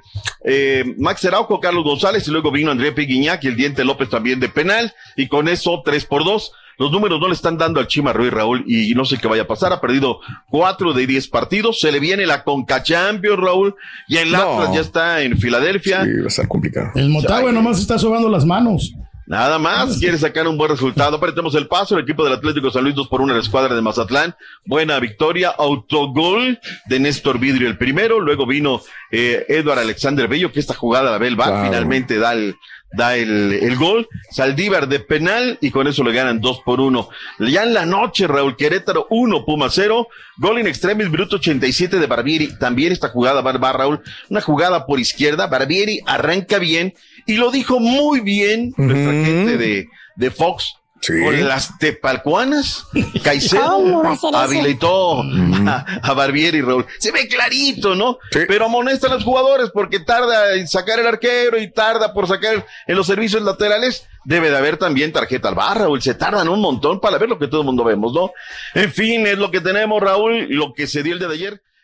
eh, 0.44 0.94
Max 0.96 1.24
Araujo, 1.26 1.60
Carlos 1.60 1.84
González 1.84 2.26
y 2.26 2.30
luego 2.30 2.50
vino 2.50 2.70
André 2.70 2.92
Piguiñac 2.92 3.44
y 3.44 3.48
el 3.48 3.56
Diente 3.56 3.84
López 3.84 4.08
también 4.08 4.40
de 4.40 4.48
penal. 4.48 4.94
Y 5.16 5.28
con 5.28 5.48
eso, 5.48 5.82
tres 5.84 6.06
por 6.06 6.24
dos. 6.24 6.52
Los 6.78 6.90
números 6.90 7.20
no 7.20 7.28
le 7.28 7.34
están 7.34 7.56
dando 7.56 7.80
al 7.80 7.86
Chima 7.86 8.12
Ruiz 8.12 8.32
Raúl 8.32 8.64
y 8.66 8.94
no 8.94 9.04
sé 9.04 9.18
qué 9.18 9.28
vaya 9.28 9.42
a 9.42 9.46
pasar. 9.46 9.72
Ha 9.72 9.80
perdido 9.80 10.20
cuatro 10.48 10.92
de 10.92 11.06
diez 11.06 11.28
partidos. 11.28 11.80
Se 11.80 11.92
le 11.92 12.00
viene 12.00 12.26
la 12.26 12.44
Conca 12.44 12.82
Champions, 12.82 13.38
Raúl. 13.38 13.74
Y 14.08 14.16
el 14.16 14.32
No. 14.32 14.60
Atlas 14.60 14.74
ya 14.74 14.80
está 14.80 15.22
en 15.22 15.38
Filadelfia. 15.38 16.04
Sí, 16.04 16.10
va 16.18 16.24
a 16.24 16.28
estar 16.28 16.48
complicado. 16.48 16.90
El 16.94 17.10
Motagua 17.10 17.52
nomás 17.52 17.78
está 17.78 17.98
sobando 17.98 18.28
las 18.28 18.44
manos. 18.44 18.92
Nada 19.26 19.58
más, 19.58 19.98
quiere 19.98 20.18
sacar 20.18 20.46
un 20.46 20.58
buen 20.58 20.70
resultado. 20.70 21.16
Apretemos 21.16 21.54
el 21.54 21.66
paso. 21.66 21.96
El 21.96 22.02
equipo 22.02 22.24
del 22.24 22.34
Atlético 22.34 22.70
San 22.70 22.84
Luis 22.84 22.94
2 22.94 23.08
por 23.08 23.22
1 23.22 23.32
en 23.32 23.38
la 23.38 23.42
escuadra 23.42 23.74
de 23.74 23.80
Mazatlán. 23.80 24.34
Buena 24.66 25.00
victoria. 25.00 25.48
Autogol 25.48 26.58
de 26.86 27.00
Néstor 27.00 27.38
Vidrio 27.38 27.68
el 27.68 27.78
primero. 27.78 28.20
Luego 28.20 28.46
vino 28.46 28.82
eh, 29.10 29.46
Edward 29.48 29.78
Alexander 29.78 30.28
Bello, 30.28 30.52
que 30.52 30.60
esta 30.60 30.74
jugada 30.74 31.10
la 31.10 31.18
ve 31.18 31.28
el. 31.28 31.36
Finalmente 31.36 32.18
da 32.18 32.34
el, 32.34 32.56
da 32.96 33.16
el, 33.16 33.52
el 33.52 33.76
gol. 33.76 34.08
Saldívar 34.30 34.88
de 34.88 35.00
penal 35.00 35.58
y 35.60 35.70
con 35.70 35.86
eso 35.86 36.04
le 36.04 36.12
ganan 36.12 36.40
2 36.40 36.60
por 36.64 36.80
1. 36.80 37.08
Ya 37.40 37.62
en 37.62 37.74
la 37.74 37.86
noche, 37.86 38.26
Raúl 38.26 38.56
Querétaro 38.56 39.06
1, 39.10 39.44
Puma 39.44 39.68
0. 39.70 40.08
Gol 40.38 40.60
in 40.60 40.66
extremis, 40.66 41.10
minuto 41.10 41.36
87 41.36 41.98
de 41.98 42.06
Barbieri. 42.06 42.58
También 42.58 42.92
esta 42.92 43.08
jugada 43.08 43.40
va, 43.40 43.52
va 43.52 43.72
Raúl. 43.72 44.00
Una 44.30 44.40
jugada 44.40 44.86
por 44.86 45.00
izquierda. 45.00 45.46
Barbieri 45.46 46.00
arranca 46.06 46.58
bien 46.58 46.94
y 47.26 47.34
lo 47.34 47.50
dijo 47.50 47.80
muy 47.80 48.20
bien 48.20 48.72
nuestra 48.76 49.12
gente 49.12 49.56
de, 49.56 49.88
de 50.16 50.30
Fox. 50.30 50.74
Con 51.06 51.48
las 51.48 51.78
tepalcuanas, 51.78 52.86
Caicedo 53.22 54.02
habilitó 54.34 55.22
a, 55.22 55.84
a 56.02 56.12
Barbieri, 56.14 56.60
Raúl. 56.62 56.86
Se 56.98 57.10
ve 57.12 57.28
clarito, 57.28 57.94
¿no? 57.94 58.18
Pero 58.30 58.66
amonestan 58.66 59.12
a 59.12 59.14
los 59.14 59.24
jugadores 59.24 59.70
porque 59.72 60.00
tarda 60.00 60.54
en 60.54 60.68
sacar 60.68 60.98
el 60.98 61.06
arquero 61.06 61.58
y 61.58 61.70
tarda 61.70 62.12
por 62.12 62.26
sacar 62.26 62.66
en 62.86 62.96
los 62.96 63.06
servicios 63.06 63.42
laterales. 63.42 64.06
Debe 64.26 64.50
de 64.50 64.56
haber 64.56 64.78
también 64.78 65.12
tarjeta 65.12 65.48
al 65.48 65.54
bar, 65.54 65.78
Raúl. 65.78 66.00
Se 66.00 66.14
tardan 66.14 66.48
un 66.48 66.60
montón 66.60 66.98
para 66.98 67.18
ver 67.18 67.28
lo 67.28 67.38
que 67.38 67.46
todo 67.46 67.60
el 67.60 67.66
mundo 67.66 67.84
vemos, 67.84 68.14
¿no? 68.14 68.30
En 68.74 68.90
fin, 68.90 69.26
es 69.26 69.36
lo 69.36 69.50
que 69.50 69.60
tenemos, 69.60 70.02
Raúl, 70.02 70.46
lo 70.48 70.72
que 70.72 70.86
se 70.86 71.02
dio 71.02 71.12
el 71.12 71.18
día 71.18 71.28
de 71.28 71.34
ayer. 71.34 71.62